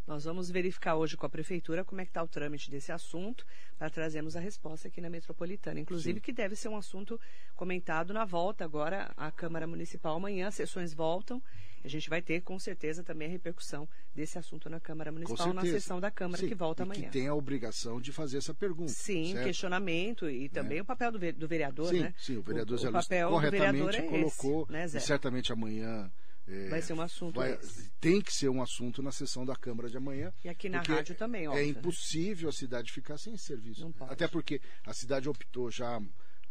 Nós 0.10 0.24
vamos 0.24 0.50
verificar 0.50 0.96
hoje 0.96 1.16
com 1.16 1.28
a 1.28 1.30
prefeitura 1.30 1.86
como 1.86 2.02
é 2.02 2.04
que 2.04 2.10
está 2.10 2.24
o 2.24 2.28
trâmite 2.28 2.72
desse 2.72 2.92
assunto 2.92 3.46
para 3.78 3.92
trazermos 3.92 4.36
a 4.36 4.40
resposta 4.40 4.88
aqui 4.88 5.00
na 5.00 5.08
metropolitana. 5.08 5.80
Inclusive 5.80 6.18
Sim. 6.18 6.24
que 6.24 6.34
deve 6.34 6.56
ser 6.56 6.68
um 6.68 6.76
assunto 6.76 7.22
comentado 7.56 8.12
na 8.12 8.26
volta 8.26 8.66
agora 8.66 9.12
à 9.16 9.30
Câmara 9.30 9.68
Municipal 9.68 10.16
amanhã, 10.16 10.48
as 10.48 10.56
sessões 10.56 10.96
voltam. 10.96 11.40
A 11.84 11.88
gente 11.88 12.10
vai 12.10 12.24
ter 12.24 12.42
com 12.42 12.58
certeza 12.58 13.04
também 13.04 13.28
a 13.28 13.32
repercussão 13.32 13.88
desse 14.16 14.40
assunto 14.40 14.68
na 14.68 14.80
Câmara 14.80 15.12
Municipal, 15.12 15.54
na 15.54 15.62
sessão 15.62 16.00
da 16.00 16.10
Câmara 16.10 16.42
Sim, 16.42 16.48
que 16.48 16.56
volta 16.56 16.82
amanhã. 16.82 17.04
que 17.04 17.12
tem 17.12 17.28
a 17.28 17.36
obrigação 17.36 18.02
de 18.02 18.12
fazer 18.12 18.40
essa 18.40 18.54
pergunta. 18.54 18.92
Sim, 18.92 19.34
certo? 19.34 19.46
questionamento 19.46 20.28
e 20.28 20.50
também 20.50 20.80
é. 20.80 20.82
o 20.82 20.86
papel 20.86 21.12
do, 21.12 21.48
vereador, 21.48 21.90
sim, 21.90 22.00
né? 22.00 22.16
Sim, 22.18 22.38
o 22.38 22.42
vereador 22.42 22.80
o, 22.80 22.82
Zé 22.82 22.90
o 22.90 22.92
papel 22.94 23.30
corretamente 23.30 23.78
do 23.78 23.86
vereador 23.86 23.96
é 23.96 24.10
colocou, 24.10 24.64
esse, 24.64 24.72
né, 24.72 24.88
Zé? 24.88 24.98
e 24.98 25.02
certamente 25.02 25.54
amanhã 25.54 26.12
é, 26.50 26.68
vai 26.68 26.82
ser 26.82 26.94
um 26.94 27.02
assunto. 27.02 27.36
Vai, 27.36 27.60
tem 28.00 28.20
que 28.20 28.34
ser 28.34 28.50
um 28.50 28.62
assunto 28.62 29.04
na 29.04 29.12
sessão 29.12 29.46
da 29.46 29.56
Câmara 29.56 29.90
de 29.90 29.98
amanhã. 29.98 30.34
E 30.44 30.50
aqui 30.50 30.68
na 30.68 30.82
rádio 30.82 31.16
também, 31.16 31.48
ó. 31.48 31.56
É 31.56 31.64
impossível 31.64 32.50
a 32.50 32.52
cidade 32.52 32.92
ficar 32.92 33.18
sem 33.18 33.38
serviço. 33.38 33.94
Até 34.02 34.28
porque 34.28 34.60
a 34.86 34.94
cidade 34.94 35.30
optou 35.30 35.70
já, 35.70 36.02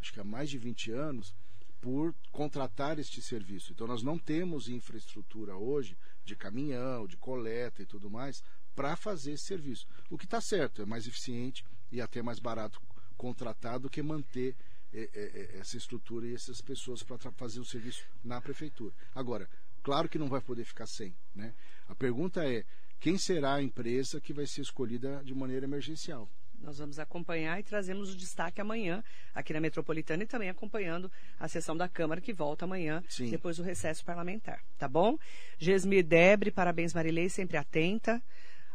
acho 0.01 0.13
que 0.13 0.19
há 0.19 0.23
mais 0.23 0.49
de 0.49 0.57
20 0.57 0.91
anos, 0.91 1.35
por 1.81 2.15
contratar 2.31 2.97
este 2.97 3.21
serviço. 3.21 3.73
Então 3.73 3.87
nós 3.87 4.01
não 4.01 4.17
temos 4.17 4.69
infraestrutura 4.69 5.55
hoje 5.55 5.97
de 6.23 6.35
caminhão, 6.35 7.07
de 7.07 7.17
coleta 7.17 7.81
e 7.81 7.85
tudo 7.85 8.09
mais 8.09 8.41
para 8.75 8.95
fazer 8.95 9.33
esse 9.33 9.43
serviço. 9.43 9.85
O 10.09 10.17
que 10.17 10.25
está 10.25 10.39
certo, 10.39 10.81
é 10.81 10.85
mais 10.85 11.07
eficiente 11.07 11.65
e 11.91 11.99
até 11.99 12.21
mais 12.21 12.39
barato 12.39 12.81
contratar 13.17 13.79
do 13.79 13.89
que 13.89 14.01
manter 14.01 14.55
é, 14.93 15.09
é, 15.13 15.55
é 15.55 15.59
essa 15.59 15.77
estrutura 15.77 16.25
e 16.25 16.33
essas 16.33 16.61
pessoas 16.61 17.03
para 17.03 17.17
fazer 17.31 17.59
o 17.59 17.65
serviço 17.65 18.03
na 18.23 18.39
prefeitura. 18.41 18.93
Agora, 19.13 19.49
Claro 19.89 20.07
que 20.07 20.19
não 20.19 20.27
vai 20.27 20.39
poder 20.39 20.65
ficar 20.65 20.85
sem. 20.85 21.15
Né? 21.33 21.51
A 21.87 21.95
pergunta 21.95 22.47
é: 22.47 22.63
quem 22.99 23.17
será 23.17 23.55
a 23.55 23.63
empresa 23.63 24.21
que 24.21 24.31
vai 24.31 24.45
ser 24.45 24.61
escolhida 24.61 25.19
de 25.23 25.33
maneira 25.33 25.65
emergencial? 25.65 26.29
Nós 26.61 26.77
vamos 26.77 26.99
acompanhar 26.99 27.59
e 27.59 27.63
trazemos 27.63 28.13
o 28.13 28.15
destaque 28.15 28.61
amanhã 28.61 29.03
aqui 29.33 29.51
na 29.51 29.59
Metropolitana 29.59 30.21
e 30.21 30.27
também 30.27 30.47
acompanhando 30.47 31.11
a 31.39 31.47
sessão 31.47 31.75
da 31.75 31.89
Câmara 31.89 32.21
que 32.21 32.31
volta 32.31 32.65
amanhã, 32.65 33.03
Sim. 33.09 33.31
depois 33.31 33.57
do 33.57 33.63
recesso 33.63 34.05
parlamentar. 34.05 34.63
Tá 34.77 34.87
bom? 34.87 35.17
Gesmir 35.57 36.05
Debre, 36.05 36.51
parabéns 36.51 36.93
Marilei, 36.93 37.27
sempre 37.27 37.57
atenta 37.57 38.21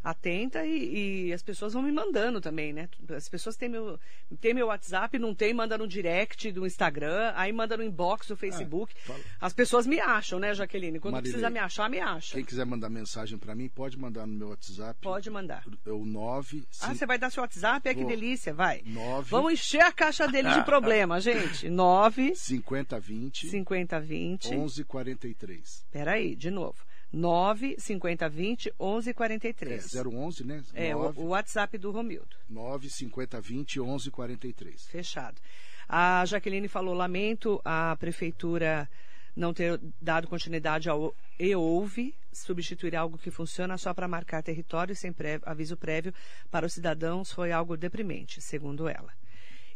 atenta 0.05 0.67
e, 0.67 1.29
e, 1.29 1.33
as 1.33 1.43
pessoas 1.43 1.73
vão 1.73 1.83
me 1.83 1.91
mandando 1.91 2.39
também, 2.39 2.75
né? 2.75 2.91
As 3.17 3.27
pessoas 3.27 3.57
têm 3.57 3.71
meu, 3.71 3.99
têm 4.39 4.53
meu 4.53 4.67
WhatsApp, 4.67 5.19
não 5.19 5.35
tem, 5.35 5.55
manda 5.55 5.79
no 5.79 5.89
direct 5.89 6.53
do 6.53 6.67
Instagram, 6.67 7.33
aí 7.35 7.51
manda 7.51 7.75
no 7.75 7.83
inbox 7.83 8.27
do 8.29 8.37
Facebook. 8.37 8.95
Ah, 9.09 9.17
as 9.41 9.55
pessoas 9.55 9.87
me 9.87 9.99
acham, 9.99 10.39
né, 10.39 10.53
Jaqueline? 10.53 11.01
Quando 11.01 11.15
Marilei, 11.15 11.33
precisa 11.33 11.49
me 11.49 11.59
achar, 11.59 11.89
me 11.89 12.01
acha. 12.01 12.35
Quem 12.35 12.45
quiser 12.45 12.67
mandar 12.67 12.91
mensagem 12.91 13.39
para 13.39 13.55
mim, 13.55 13.67
pode 13.69 13.99
mandar 13.99 14.27
no 14.27 14.35
meu 14.35 14.49
WhatsApp. 14.51 15.01
Pode 15.01 15.31
mandar. 15.31 15.65
É 15.87 15.91
o 15.91 16.05
9... 16.05 16.67
Ah, 16.83 16.95
você 16.95 17.07
vai 17.07 17.19
dar 17.19 17.31
seu 17.31 17.43
WhatsApp? 17.43 17.89
É 17.89 17.95
que 17.95 18.05
delícia, 18.05 18.53
vai. 18.53 18.83
9... 18.85 19.31
Vamos 19.31 19.55
encher 19.55 19.81
a 19.81 19.93
caixa 19.93 20.29
dele 20.29 20.51
de 20.51 20.63
problema, 20.67 21.19
gente. 21.19 21.71
9... 21.71 22.35
5020... 22.35 23.49
5020... 23.49 24.51
1143. 24.51 25.87
Peraí, 25.91 26.37
de 26.37 26.51
novo. 26.51 26.85
9 27.15 27.77
50 27.79 28.29
20 28.29 28.75
11 28.79 29.15
43. 29.15 29.95
É, 29.95 30.03
011, 30.03 30.45
né? 30.45 30.63
É, 30.75 30.95
9, 30.95 31.21
o, 31.21 31.27
WhatsApp 31.29 31.79
do 31.79 31.93
Romildo. 31.93 32.37
9 32.51 32.91
50 32.91 33.41
20 33.41 33.81
11 33.81 34.11
43. 34.11 34.87
Fechado. 34.89 35.41
A 35.89 36.25
Jaqueline 36.27 36.67
falou: 36.67 36.95
lamento 36.95 37.61
a 37.65 37.97
prefeitura 37.97 38.89
não 39.37 39.55
ter 39.55 39.81
dado 40.01 40.29
continuidade 40.29 40.89
ao 40.89 41.15
e 41.39 41.55
houve 41.55 42.15
substituir 42.33 42.95
algo 42.97 43.19
que 43.19 43.31
funciona 43.31 43.77
só 43.79 43.93
para 43.93 44.09
marcar 44.09 44.43
território 44.43 44.95
sem 44.95 45.13
prévio, 45.13 45.49
aviso 45.49 45.77
prévio 45.77 46.13
para 46.51 46.67
os 46.67 46.73
cidadãos 46.73 47.33
foi 47.33 47.53
algo 47.53 47.77
deprimente, 47.77 48.41
segundo 48.41 48.89
ela. 48.89 49.13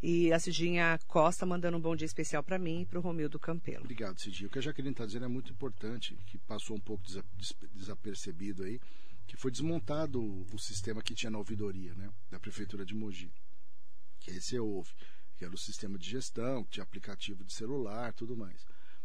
E 0.01 0.33
a 0.33 0.39
Cidinha 0.39 0.99
Costa 1.09 1.45
mandando 1.45 1.77
um 1.77 1.81
bom 1.81 1.97
dia 1.97 2.07
especial 2.07 2.41
para 2.43 2.57
mim 2.57 2.83
e 2.83 2.87
para 2.87 3.01
o 3.01 3.03
Romildo 3.03 3.37
Campelo. 3.39 3.83
Obrigado, 3.83 4.21
Cidinha. 4.21 4.47
O 4.47 4.51
que 4.51 4.59
a 4.59 4.63
Jaqueline 4.63 4.93
está 4.93 5.05
dizendo 5.05 5.25
é 5.25 5.29
muito 5.29 5.51
importante, 5.51 6.17
que 6.27 6.39
passou 6.39 6.77
um 6.77 6.81
pouco 6.81 7.03
desapercebido 7.75 8.63
aí, 8.63 8.81
que 9.27 9.37
foi 9.37 9.51
desmontado 9.51 10.47
o 10.53 10.59
sistema 10.59 11.03
que 11.03 11.15
tinha 11.15 11.31
na 11.31 11.39
ouvidoria, 11.39 11.95
né, 11.97 12.11
da 12.31 12.39
Prefeitura 12.39 12.87
de 12.87 12.95
Mogi. 12.95 13.33
Que 14.21 14.31
esse 14.31 14.57
houve, 14.57 14.93
que 15.37 15.45
era 15.45 15.53
o 15.53 15.59
sistema 15.59 15.99
de 15.99 16.09
gestão, 16.09 16.63
que 16.63 16.71
tinha 16.71 16.85
aplicativo 16.85 17.45
de 17.45 17.53
celular, 17.53 18.13
tudo 18.13 18.37
mais. 18.37 18.65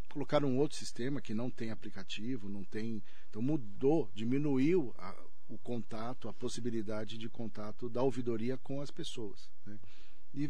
Colocaram 0.09 0.47
um 0.47 0.57
outro 0.59 0.77
sistema 0.77 1.19
que 1.19 1.33
não 1.33 1.49
tem 1.49 1.71
aplicativo, 1.71 2.47
não 2.47 2.63
tem. 2.63 3.01
Então 3.31 3.41
mudou, 3.41 4.11
diminuiu 4.13 4.93
a, 4.99 5.15
o 5.47 5.57
contato, 5.57 6.29
a 6.29 6.33
possibilidade 6.33 7.17
de 7.17 7.27
contato 7.27 7.89
da 7.89 8.03
ouvidoria 8.03 8.57
com 8.57 8.79
as 8.79 8.91
pessoas. 8.91 9.49
Né? 9.65 9.79
E 10.35 10.49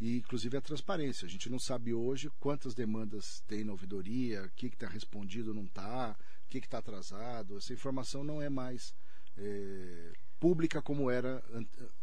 e 0.00 0.18
inclusive 0.18 0.56
a 0.56 0.60
transparência. 0.60 1.26
A 1.26 1.28
gente 1.28 1.50
não 1.50 1.58
sabe 1.58 1.92
hoje 1.92 2.30
quantas 2.40 2.74
demandas 2.74 3.42
tem 3.46 3.62
na 3.62 3.72
ouvidoria, 3.72 4.44
o 4.44 4.50
que 4.50 4.66
está 4.66 4.88
respondido 4.88 5.52
não 5.52 5.64
está, 5.64 6.16
o 6.46 6.48
que 6.48 6.58
está 6.58 6.78
atrasado. 6.78 7.58
Essa 7.58 7.72
informação 7.72 8.24
não 8.24 8.40
é 8.40 8.48
mais 8.48 8.94
é, 9.36 10.12
pública 10.38 10.80
como 10.80 11.10
era 11.10 11.42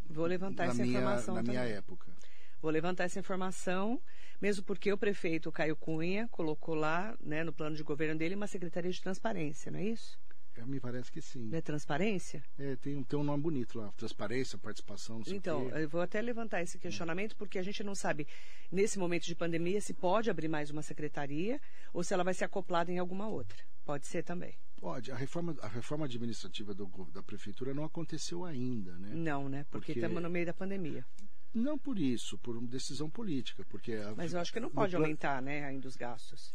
Vou 0.07 0.25
levantar 0.25 0.67
na, 0.67 0.73
essa 0.73 0.83
minha, 0.83 0.99
informação 0.99 1.35
na 1.35 1.43
minha 1.43 1.63
época. 1.63 2.11
Vou 2.61 2.71
levantar 2.71 3.05
essa 3.05 3.19
informação, 3.19 4.01
mesmo 4.39 4.63
porque 4.63 4.91
o 4.91 4.97
prefeito 4.97 5.51
Caio 5.51 5.75
Cunha 5.75 6.27
colocou 6.29 6.75
lá, 6.75 7.17
né, 7.19 7.43
no 7.43 7.53
plano 7.53 7.75
de 7.75 7.83
governo 7.83 8.17
dele, 8.17 8.35
uma 8.35 8.47
secretaria 8.47 8.91
de 8.91 9.01
transparência, 9.01 9.71
não 9.71 9.79
é 9.79 9.85
isso? 9.85 10.19
É, 10.57 10.65
me 10.65 10.79
parece 10.79 11.11
que 11.11 11.21
sim. 11.21 11.47
Não 11.49 11.57
é 11.57 11.61
transparência? 11.61 12.43
É, 12.57 12.75
tem, 12.75 13.01
tem 13.03 13.19
um 13.19 13.23
nome 13.23 13.43
bonito 13.43 13.77
lá. 13.77 13.91
Transparência, 13.91 14.57
participação, 14.57 15.19
não 15.19 15.25
sei 15.25 15.35
Então, 15.35 15.69
eu 15.69 15.87
vou 15.87 16.01
até 16.01 16.19
levantar 16.19 16.63
esse 16.63 16.79
questionamento, 16.79 17.35
porque 17.35 17.59
a 17.59 17.63
gente 17.63 17.83
não 17.83 17.93
sabe, 17.93 18.27
nesse 18.71 18.97
momento 18.97 19.25
de 19.25 19.35
pandemia, 19.35 19.79
se 19.79 19.93
pode 19.93 20.29
abrir 20.29 20.47
mais 20.47 20.71
uma 20.71 20.81
secretaria 20.81 21.61
ou 21.93 22.03
se 22.03 22.13
ela 22.13 22.23
vai 22.23 22.33
ser 22.33 22.45
acoplada 22.45 22.91
em 22.91 22.97
alguma 22.97 23.27
outra. 23.27 23.57
Pode 23.85 24.07
ser 24.07 24.23
também. 24.23 24.57
Pode. 24.77 25.11
A 25.11 25.15
reforma, 25.15 25.55
a 25.61 25.67
reforma 25.67 26.05
administrativa 26.05 26.73
do, 26.73 26.87
da 27.13 27.21
prefeitura 27.21 27.73
não 27.73 27.83
aconteceu 27.83 28.43
ainda, 28.43 28.97
né? 28.97 29.11
Não, 29.13 29.47
né? 29.47 29.65
Porque 29.69 29.91
estamos 29.91 30.21
no 30.21 30.29
meio 30.29 30.45
da 30.45 30.53
pandemia. 30.53 31.05
Não 31.53 31.77
por 31.77 31.97
isso, 31.97 32.37
por 32.39 32.59
decisão 32.67 33.09
política. 33.09 33.63
Porque 33.69 33.93
a, 33.93 34.13
Mas 34.15 34.33
eu 34.33 34.39
acho 34.39 34.51
que 34.51 34.59
não 34.59 34.69
pode 34.69 34.95
aumentar, 34.95 35.41
né, 35.41 35.65
ainda 35.65 35.87
os 35.87 35.95
gastos 35.95 36.53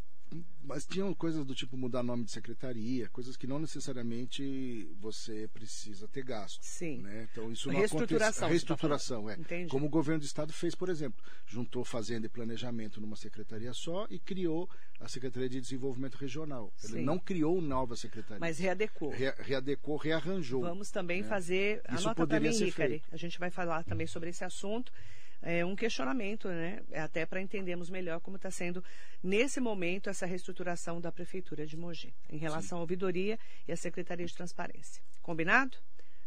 mas 0.63 0.85
tinham 0.85 1.13
coisas 1.13 1.45
do 1.45 1.53
tipo 1.53 1.77
mudar 1.77 2.01
nome 2.03 2.23
de 2.23 2.31
secretaria, 2.31 3.09
coisas 3.09 3.35
que 3.35 3.45
não 3.45 3.59
necessariamente 3.59 4.87
você 4.99 5.47
precisa 5.53 6.07
ter 6.07 6.23
gasto. 6.23 6.59
Sim. 6.61 6.99
Né? 7.01 7.27
Então 7.31 7.51
isso 7.51 7.67
não 7.67 7.79
reestruturação. 7.79 8.27
acontece. 8.27 8.49
Reestruturação, 8.49 9.25
tá 9.25 9.33
é. 9.33 9.35
Entendi. 9.35 9.69
Como 9.69 9.85
o 9.87 9.89
governo 9.89 10.19
do 10.19 10.25
estado 10.25 10.53
fez, 10.53 10.73
por 10.73 10.89
exemplo, 10.89 11.23
juntou 11.45 11.83
fazenda 11.83 12.25
e 12.25 12.29
planejamento 12.29 13.01
numa 13.01 13.15
secretaria 13.15 13.73
só 13.73 14.07
e 14.09 14.19
criou 14.19 14.69
a 14.99 15.07
Secretaria 15.07 15.49
de 15.49 15.59
Desenvolvimento 15.59 16.15
Regional. 16.15 16.73
Ele 16.83 16.93
Sim. 16.93 17.03
não 17.03 17.19
criou 17.19 17.61
nova 17.61 17.95
secretaria. 17.95 18.39
Mas 18.39 18.57
readecou. 18.57 19.09
Re, 19.09 19.33
readecou, 19.39 19.97
rearranjou. 19.97 20.61
Vamos 20.61 20.89
também 20.89 21.21
né? 21.21 21.27
fazer. 21.27 21.81
Isso 21.91 22.07
Anota 22.07 22.25
para 22.25 22.39
mim, 22.39 22.57
Ricari. 22.57 23.03
A 23.11 23.17
gente 23.17 23.37
vai 23.37 23.49
falar 23.49 23.83
também 23.83 24.07
sobre 24.07 24.29
esse 24.29 24.43
assunto 24.43 24.91
é, 25.43 25.63
um 25.65 25.75
questionamento, 25.75 26.47
né? 26.47 26.81
Até 26.93 27.25
para 27.25 27.41
entendermos 27.41 27.89
melhor 27.89 28.19
como 28.21 28.37
está 28.37 28.49
sendo, 28.49 28.83
nesse 29.21 29.59
momento, 29.59 30.09
essa 30.09 30.25
reestruturação 30.25 30.99
da 30.99 31.11
Prefeitura 31.11 31.65
de 31.65 31.77
Mogi, 31.77 32.13
em 32.29 32.37
relação 32.37 32.77
Sim. 32.77 32.79
à 32.79 32.81
ouvidoria 32.81 33.37
e 33.67 33.71
à 33.71 33.77
Secretaria 33.77 34.25
de 34.25 34.33
Transparência. 34.33 35.03
Combinado? 35.21 35.77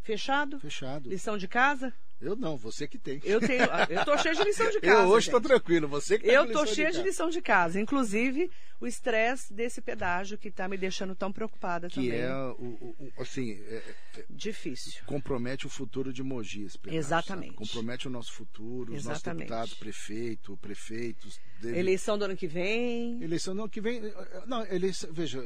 Fechado? 0.07 0.61
Fechado. 0.61 1.09
Lição 1.11 1.37
de 1.37 1.49
casa? 1.49 1.93
Eu 2.19 2.35
não, 2.35 2.57
você 2.57 2.89
que 2.89 2.97
tem. 2.97 3.21
Eu 3.25 3.41
tenho. 3.41 3.65
Eu 3.91 4.03
tô 4.05 4.17
cheio 4.17 4.35
de 4.35 4.45
lição 4.45 4.71
de 4.71 4.81
casa. 4.81 5.03
eu 5.03 5.09
hoje 5.09 5.27
estou 5.27 5.41
tranquilo, 5.41 5.87
você 5.87 6.19
que 6.19 6.27
tá 6.27 6.33
Eu 6.33 6.51
tô 6.51 6.65
cheia 6.65 6.87
de 6.87 6.93
de 6.93 6.99
casa. 6.99 7.03
lição 7.09 7.29
de 7.29 7.43
casa. 7.43 7.79
Inclusive, 7.79 8.51
o 8.81 8.87
estresse 8.87 9.53
desse 9.53 9.83
pedágio 9.83 10.39
que 10.39 10.51
tá 10.51 10.67
me 10.67 10.79
deixando 10.79 11.15
tão 11.15 11.31
preocupada 11.31 11.89
Que 11.89 11.97
também. 11.97 12.13
é, 12.13 12.33
o, 12.59 12.97
o- 12.99 13.13
assim, 13.19 13.53
é- 13.69 13.83
é- 14.17 14.25
Difícil. 14.31 15.03
compromete 15.05 15.67
o 15.67 15.69
futuro 15.69 16.11
de 16.11 16.23
Mogi, 16.23 16.63
esse 16.63 16.79
pedaço, 16.79 16.97
Exatamente. 16.99 17.49
sabe? 17.55 17.57
Compromete 17.59 18.07
o 18.09 18.11
nosso 18.11 18.33
futuro, 18.33 18.95
os 18.95 19.05
nossos 19.05 19.23
deputados, 19.23 19.75
prefeito, 19.75 20.57
prefeitos. 20.57 21.39
Eleição 21.63 22.17
do 22.17 22.25
ano 22.25 22.37
que 22.37 22.47
vem. 22.47 23.23
Eleição 23.23 23.53
não 23.53 23.69
que 23.69 23.81
vem. 23.81 24.01
Não, 24.47 24.65
eleição, 24.69 25.13
veja, 25.13 25.39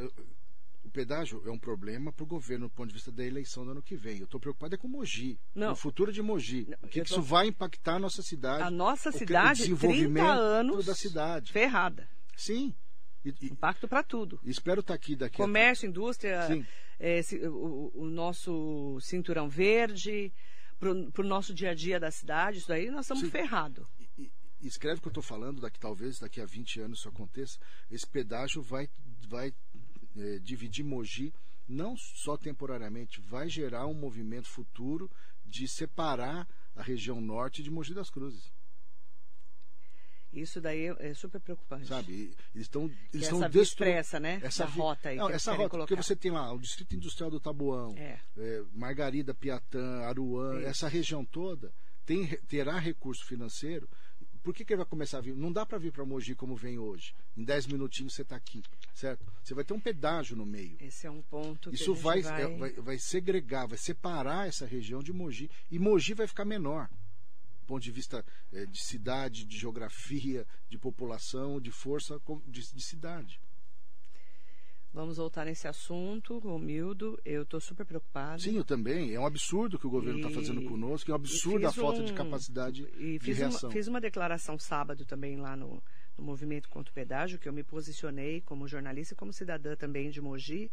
o 0.90 0.92
pedágio 0.92 1.40
é 1.46 1.50
um 1.50 1.58
problema 1.58 2.12
para 2.12 2.24
o 2.24 2.26
governo 2.26 2.66
do 2.66 2.70
ponto 2.70 2.88
de 2.88 2.94
vista 2.94 3.12
da 3.12 3.24
eleição 3.24 3.64
do 3.64 3.70
ano 3.70 3.82
que 3.82 3.94
vem. 3.96 4.18
Eu 4.18 4.24
estou 4.24 4.40
preocupado 4.40 4.74
é 4.74 4.78
com 4.78 4.88
Mogi, 4.88 5.38
Não. 5.54 5.68
com 5.68 5.72
o 5.72 5.76
futuro 5.76 6.12
de 6.12 6.20
Mogi. 6.20 6.66
Não, 6.68 6.76
o 6.82 6.88
que, 6.88 7.00
que 7.00 7.08
tô- 7.08 7.14
isso 7.14 7.22
vai 7.22 7.46
impactar 7.46 7.94
a 7.94 7.98
nossa 8.00 8.22
cidade? 8.22 8.62
A 8.64 8.70
nossa 8.70 9.12
que- 9.12 9.18
cidade, 9.18 9.62
o 9.62 9.76
30 9.76 9.76
desenvolvimento 9.76 10.26
anos 10.28 10.86
da 10.86 10.94
cidade. 10.94 11.52
ferrada. 11.52 12.08
Sim. 12.36 12.74
E, 13.24 13.28
e- 13.40 13.46
Impacto 13.46 13.86
para 13.86 14.02
tudo. 14.02 14.40
espero 14.44 14.80
estar 14.80 14.94
aqui 14.94 15.14
daqui 15.14 15.36
a 15.40 15.44
Comércio, 15.44 15.86
indústria, 15.88 16.46
Sim. 16.48 16.66
eh, 16.98 17.22
ci- 17.22 17.38
o, 17.46 17.92
o 17.94 18.06
nosso 18.06 18.98
cinturão 19.00 19.48
verde, 19.48 20.32
para 20.78 20.90
o 20.90 21.28
nosso 21.28 21.54
dia 21.54 21.70
a 21.70 21.74
dia 21.74 22.00
da 22.00 22.10
cidade, 22.10 22.58
isso 22.58 22.68
daí 22.68 22.90
nós 22.90 23.04
estamos 23.04 23.28
ferrados. 23.30 23.86
escreve 24.62 24.98
o 24.98 25.00
que 25.02 25.08
eu 25.08 25.10
estou 25.10 25.22
falando, 25.22 25.60
daqui 25.60 25.78
talvez 25.78 26.18
daqui 26.18 26.40
a 26.40 26.44
20 26.46 26.80
anos 26.80 26.98
isso 27.00 27.08
aconteça, 27.08 27.58
esse 27.90 28.06
pedágio 28.06 28.60
vai, 28.62 28.88
vai 29.28 29.52
eh, 30.16 30.38
dividir 30.42 30.84
Mogi, 30.84 31.32
não 31.68 31.96
só 31.96 32.36
temporariamente, 32.36 33.20
vai 33.20 33.48
gerar 33.48 33.86
um 33.86 33.94
movimento 33.94 34.48
futuro 34.48 35.10
de 35.44 35.66
separar 35.68 36.48
a 36.74 36.82
região 36.82 37.20
norte 37.20 37.62
de 37.62 37.70
Mogi 37.70 37.92
das 37.94 38.10
Cruzes, 38.10 38.52
Isso 40.32 40.60
daí 40.60 40.86
é 41.00 41.12
super 41.14 41.40
preocupante. 41.40 41.86
sabe? 41.88 42.12
Eles 42.54 42.66
estão 42.66 42.84
eles 42.84 42.98
essa 43.14 43.18
estão 43.24 43.38
via 43.40 43.48
destru- 43.48 43.62
expressa, 43.84 44.20
né? 44.20 44.34
essa 44.36 44.46
Essa 44.46 44.66
vi- 44.66 44.78
rota 44.78 45.08
aí 45.08 45.16
Não, 45.16 45.28
essa 45.28 45.50
rota, 45.52 45.62
porque 45.70 45.86
colocar. 45.88 46.02
você 46.04 46.14
tem 46.14 46.30
lá 46.30 46.52
o 46.52 46.58
Distrito 46.60 46.94
Industrial 46.94 47.28
do 47.30 47.40
Tabuão, 47.40 47.96
É. 47.98 48.20
eh, 48.38 48.62
Margarida, 48.72 49.34
Piatã, 49.34 50.02
Aruã, 50.02 50.58
Isso. 50.60 50.68
essa 50.68 50.88
região 50.88 51.24
toda 51.24 51.72
tem, 52.06 52.26
terá 52.46 52.78
recurso 52.78 53.24
financeiro. 53.24 53.88
Por 54.42 54.54
que, 54.54 54.64
que 54.64 54.72
ele 54.72 54.78
vai 54.78 54.86
começar 54.86 55.18
a 55.18 55.20
vir? 55.20 55.34
Não 55.34 55.52
dá 55.52 55.66
para 55.66 55.78
vir 55.78 55.92
para 55.92 56.04
Mogi 56.04 56.34
como 56.34 56.56
vem 56.56 56.78
hoje. 56.78 57.14
Em 57.36 57.44
10 57.44 57.66
minutinhos 57.66 58.14
você 58.14 58.22
está 58.22 58.36
aqui, 58.36 58.62
certo? 58.94 59.24
Você 59.42 59.54
vai 59.54 59.64
ter 59.64 59.74
um 59.74 59.80
pedágio 59.80 60.36
no 60.36 60.46
meio. 60.46 60.76
Esse 60.80 61.06
é 61.06 61.10
um 61.10 61.22
ponto 61.22 61.70
que 61.70 61.76
Isso 61.76 61.94
vai, 61.94 62.22
vai... 62.22 62.42
é, 62.42 62.56
vai, 62.56 62.72
vai 62.72 62.98
segregar, 62.98 63.66
vai 63.66 63.78
separar 63.78 64.48
essa 64.48 64.66
região 64.66 65.02
de 65.02 65.12
Mogi. 65.12 65.50
E 65.70 65.78
Mogi 65.78 66.14
vai 66.14 66.26
ficar 66.26 66.44
menor. 66.44 66.88
Do 67.60 67.66
ponto 67.66 67.82
de 67.82 67.90
vista 67.92 68.24
eh, 68.52 68.66
de 68.66 68.82
cidade, 68.82 69.44
de 69.44 69.56
geografia, 69.56 70.46
de 70.68 70.76
população, 70.76 71.60
de 71.60 71.70
força 71.70 72.20
de, 72.46 72.74
de 72.74 72.82
cidade. 72.82 73.40
Vamos 74.92 75.18
voltar 75.18 75.44
nesse 75.44 75.68
assunto, 75.68 76.38
Romildo. 76.38 77.16
Eu 77.24 77.42
estou 77.42 77.60
super 77.60 77.86
preocupada. 77.86 78.40
Sim, 78.40 78.56
eu 78.56 78.64
também. 78.64 79.14
É 79.14 79.20
um 79.20 79.24
absurdo 79.26 79.76
o 79.76 79.78
que 79.78 79.86
o 79.86 79.90
governo 79.90 80.18
está 80.18 80.30
fazendo 80.30 80.62
conosco, 80.62 81.08
é 81.10 81.12
um 81.12 81.16
absurdo 81.16 81.66
a 81.66 81.72
falta 81.72 82.02
de 82.02 82.12
um- 82.12 82.14
capacidade 82.16 82.82
E 82.98 83.12
de 83.18 83.24
fiz 83.24 83.38
uma, 83.38 83.48
reação. 83.48 83.70
fiz 83.70 83.86
uma 83.86 84.00
declaração 84.00 84.58
sábado 84.58 85.04
também 85.04 85.36
lá 85.36 85.56
no, 85.56 85.80
no 86.18 86.24
Movimento 86.24 86.68
contra 86.68 86.90
o 86.90 86.94
Pedágio, 86.94 87.38
que 87.38 87.48
eu 87.48 87.52
me 87.52 87.62
posicionei 87.62 88.40
como 88.40 88.66
jornalista 88.66 89.14
e 89.14 89.16
como 89.16 89.32
cidadã 89.32 89.76
também 89.76 90.10
de 90.10 90.20
Mogi. 90.20 90.72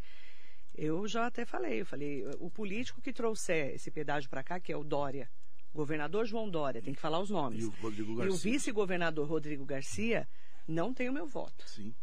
Eu 0.76 1.07
já 1.07 1.28
até 1.28 1.45
falei, 1.45 1.82
eu 1.82 1.86
falei, 1.86 2.26
o 2.39 2.49
político 2.49 3.01
que 3.01 3.13
trouxer 3.13 3.76
esse 3.76 3.91
pedágio 3.91 4.30
para 4.30 4.43
cá, 4.43 4.59
que 4.59 4.72
é 4.72 4.78
o 4.78 4.84
Dória, 4.84 5.30
governador 5.74 6.26
João 6.26 6.49
Dória, 6.49 6.82
tem 6.82 6.93
que 6.93 6.99
falar 6.99 7.20
os 7.20 7.30
nomes. 7.30 7.63
E 7.63 7.65
o 7.68 7.70
Rodrigo 7.82 8.24
E 8.24 8.30
o 8.30 8.36
vice-governador 8.36 9.28
Rodrigo 9.28 9.63
Garcia 9.65 10.28
não 10.68 10.91
tem 10.93 11.07
o 11.07 11.13
meu 11.13 11.28
voto. 11.28 11.68
Sim. 11.70 11.93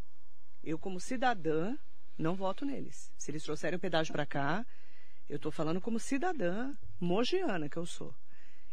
Eu, 0.62 0.78
como 0.78 0.98
cidadã, 0.98 1.76
não 2.18 2.34
voto 2.34 2.64
neles. 2.64 3.10
Se 3.18 3.30
eles 3.30 3.42
trouxerem 3.42 3.76
o 3.76 3.80
pedágio 3.80 4.12
para 4.12 4.26
cá, 4.26 4.64
eu 5.28 5.36
estou 5.36 5.50
falando 5.52 5.80
como 5.80 5.98
cidadã 5.98 6.72
mogiana 7.00 7.68
que 7.68 7.76
eu 7.76 7.86
sou. 7.86 8.14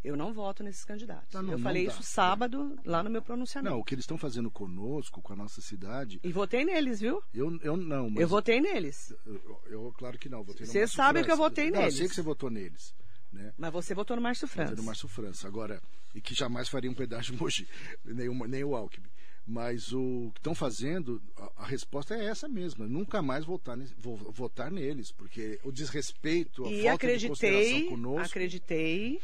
Eu 0.04 0.16
não 0.18 0.34
voto 0.34 0.64
nesses 0.64 0.84
candidatos. 0.84 1.30
Tá, 1.32 1.44
não, 1.44 1.52
eu 1.52 1.58
não 1.60 1.64
falei 1.64 1.86
dá. 1.86 1.92
isso 1.92 2.02
sábado 2.02 2.76
lá 2.84 3.04
no 3.04 3.10
meu 3.10 3.22
pronunciamento. 3.22 3.72
Não, 3.72 3.80
o 3.80 3.84
que 3.84 3.94
eles 3.94 4.02
estão 4.04 4.18
fazendo 4.18 4.50
conosco, 4.50 5.22
com 5.22 5.32
a 5.34 5.36
nossa 5.36 5.62
cidade, 5.62 6.20
E 6.24 6.32
votei 6.32 6.66
neles, 6.66 7.00
viu? 7.00 7.22
eu, 7.32 7.56
eu 7.62 7.78
não. 7.78 8.10
Mas 8.10 8.22
Eu 8.22 8.28
votei 8.28 8.60
neles. 8.60 9.14
Eu, 9.26 9.62
eu, 9.68 9.94
claro 9.96 10.18
que 10.18 10.28
não. 10.28 10.44
Votei 10.44 10.66
sabe 10.88 11.24
que 11.24 11.32
eu 11.32 11.38
votei 11.38 11.70
não, 11.70 11.80
neles. 11.82 11.94
Eu 11.94 12.00
sei 12.00 12.10
que 12.10 12.16
você 12.16 12.22
votou 12.24 12.50
neles. 12.50 12.96
Né? 13.32 13.54
Mas 13.58 13.72
você 13.72 13.94
votou 13.94 14.16
no 14.18 14.24
Márcio 14.24 14.48
Votei 14.48 14.66
França. 14.66 14.76
no 14.82 14.84
Márcio 14.84 15.08
França. 15.08 15.48
Agora, 15.48 15.80
e 16.16 16.20
que 16.20 16.34
jamais 16.34 16.68
faria 16.68 16.89
um 16.89 16.96
pedágio 16.96 17.34
de 17.36 17.38
Mogi, 17.42 17.68
nem, 18.04 18.28
o- 18.28 18.48
nem 18.48 18.64
o 18.64 18.76
Alckmin. 18.76 19.08
Mas 19.52 19.91
o 19.91 20.32
que 20.34 20.39
estão 20.39 20.56
fazendo, 20.56 21.22
a, 21.36 21.64
a 21.64 21.66
resposta 21.66 22.16
é 22.16 22.24
essa 22.24 22.47
mesma. 22.47 22.88
Nunca 22.88 23.22
mais 23.22 23.43
votar, 23.43 23.78
votar 23.97 24.72
neles, 24.72 25.12
porque 25.12 25.60
o 25.62 25.74
desrespeito, 25.74 26.66
a 26.66 26.72
E 26.72 26.84
falta 26.84 27.18
de 27.18 27.28
consideração 27.28 27.60
acreditei, 27.60 27.89
conosco. 27.89 28.28
acreditei 28.28 29.22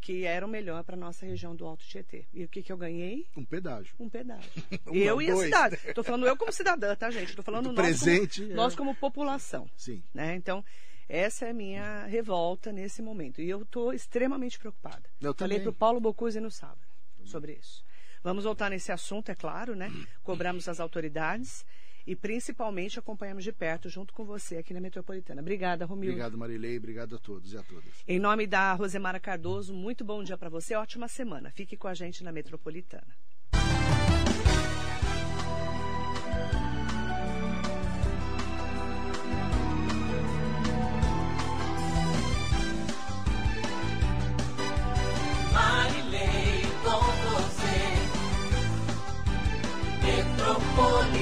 que 0.00 0.24
era 0.24 0.46
o 0.46 0.48
melhor 0.48 0.82
para 0.84 0.96
nossa 0.96 1.26
região 1.26 1.54
do 1.54 1.66
Alto 1.66 1.84
Tietê. 1.84 2.24
E 2.32 2.44
o 2.44 2.48
que, 2.48 2.62
que 2.62 2.72
eu 2.72 2.78
ganhei? 2.78 3.26
Um 3.36 3.44
pedágio. 3.44 3.94
Um 4.00 4.08
pedágio. 4.08 4.50
Um, 4.90 4.96
eu 4.96 5.16
não, 5.16 5.22
e 5.22 5.30
a 5.30 5.34
dois. 5.34 5.44
cidade. 5.44 5.78
Estou 5.86 6.02
falando 6.02 6.26
eu 6.26 6.36
como 6.36 6.50
cidadã, 6.50 6.96
tá, 6.96 7.10
gente? 7.10 7.28
Estou 7.28 7.44
falando 7.44 7.68
Do 7.68 7.74
nós, 7.74 7.86
presente, 7.86 8.40
como, 8.40 8.52
é. 8.52 8.54
nós 8.56 8.74
como 8.74 8.94
população. 8.94 9.68
Sim. 9.76 10.02
Né? 10.14 10.34
Então, 10.34 10.64
essa 11.08 11.44
é 11.44 11.50
a 11.50 11.54
minha 11.54 12.06
revolta 12.06 12.72
nesse 12.72 13.02
momento. 13.02 13.42
E 13.42 13.50
eu 13.50 13.62
estou 13.62 13.92
extremamente 13.92 14.58
preocupada. 14.58 15.08
Eu 15.20 15.34
Falei 15.34 15.60
para 15.60 15.70
o 15.70 15.74
Paulo 15.74 16.00
Bocuse 16.00 16.40
no 16.40 16.50
sábado 16.50 16.80
sobre 17.22 17.52
isso. 17.52 17.84
Vamos 18.22 18.44
voltar 18.44 18.70
nesse 18.70 18.92
assunto, 18.92 19.30
é 19.30 19.34
claro, 19.34 19.74
né? 19.74 19.90
Cobramos 20.22 20.68
as 20.68 20.78
autoridades 20.78 21.64
e 22.06 22.16
principalmente 22.16 22.98
acompanhamos 22.98 23.44
de 23.44 23.52
perto, 23.52 23.88
junto 23.88 24.12
com 24.12 24.24
você 24.24 24.56
aqui 24.56 24.72
na 24.72 24.80
Metropolitana. 24.80 25.40
Obrigada, 25.40 25.84
Romildo. 25.84 26.12
Obrigado, 26.12 26.38
Marilei. 26.38 26.76
Obrigado 26.76 27.16
a 27.16 27.18
todos 27.18 27.52
e 27.52 27.56
a 27.56 27.62
todas. 27.62 28.02
Em 28.06 28.18
nome 28.18 28.46
da 28.46 28.72
Rosemara 28.74 29.20
Cardoso, 29.20 29.74
muito 29.74 30.04
bom 30.04 30.22
dia 30.22 30.38
para 30.38 30.48
você, 30.48 30.74
ótima 30.74 31.08
semana. 31.08 31.50
Fique 31.50 31.76
com 31.76 31.88
a 31.88 31.94
gente 31.94 32.22
na 32.22 32.32
Metropolitana. 32.32 33.14
por 50.76 51.04
you. 51.14 51.21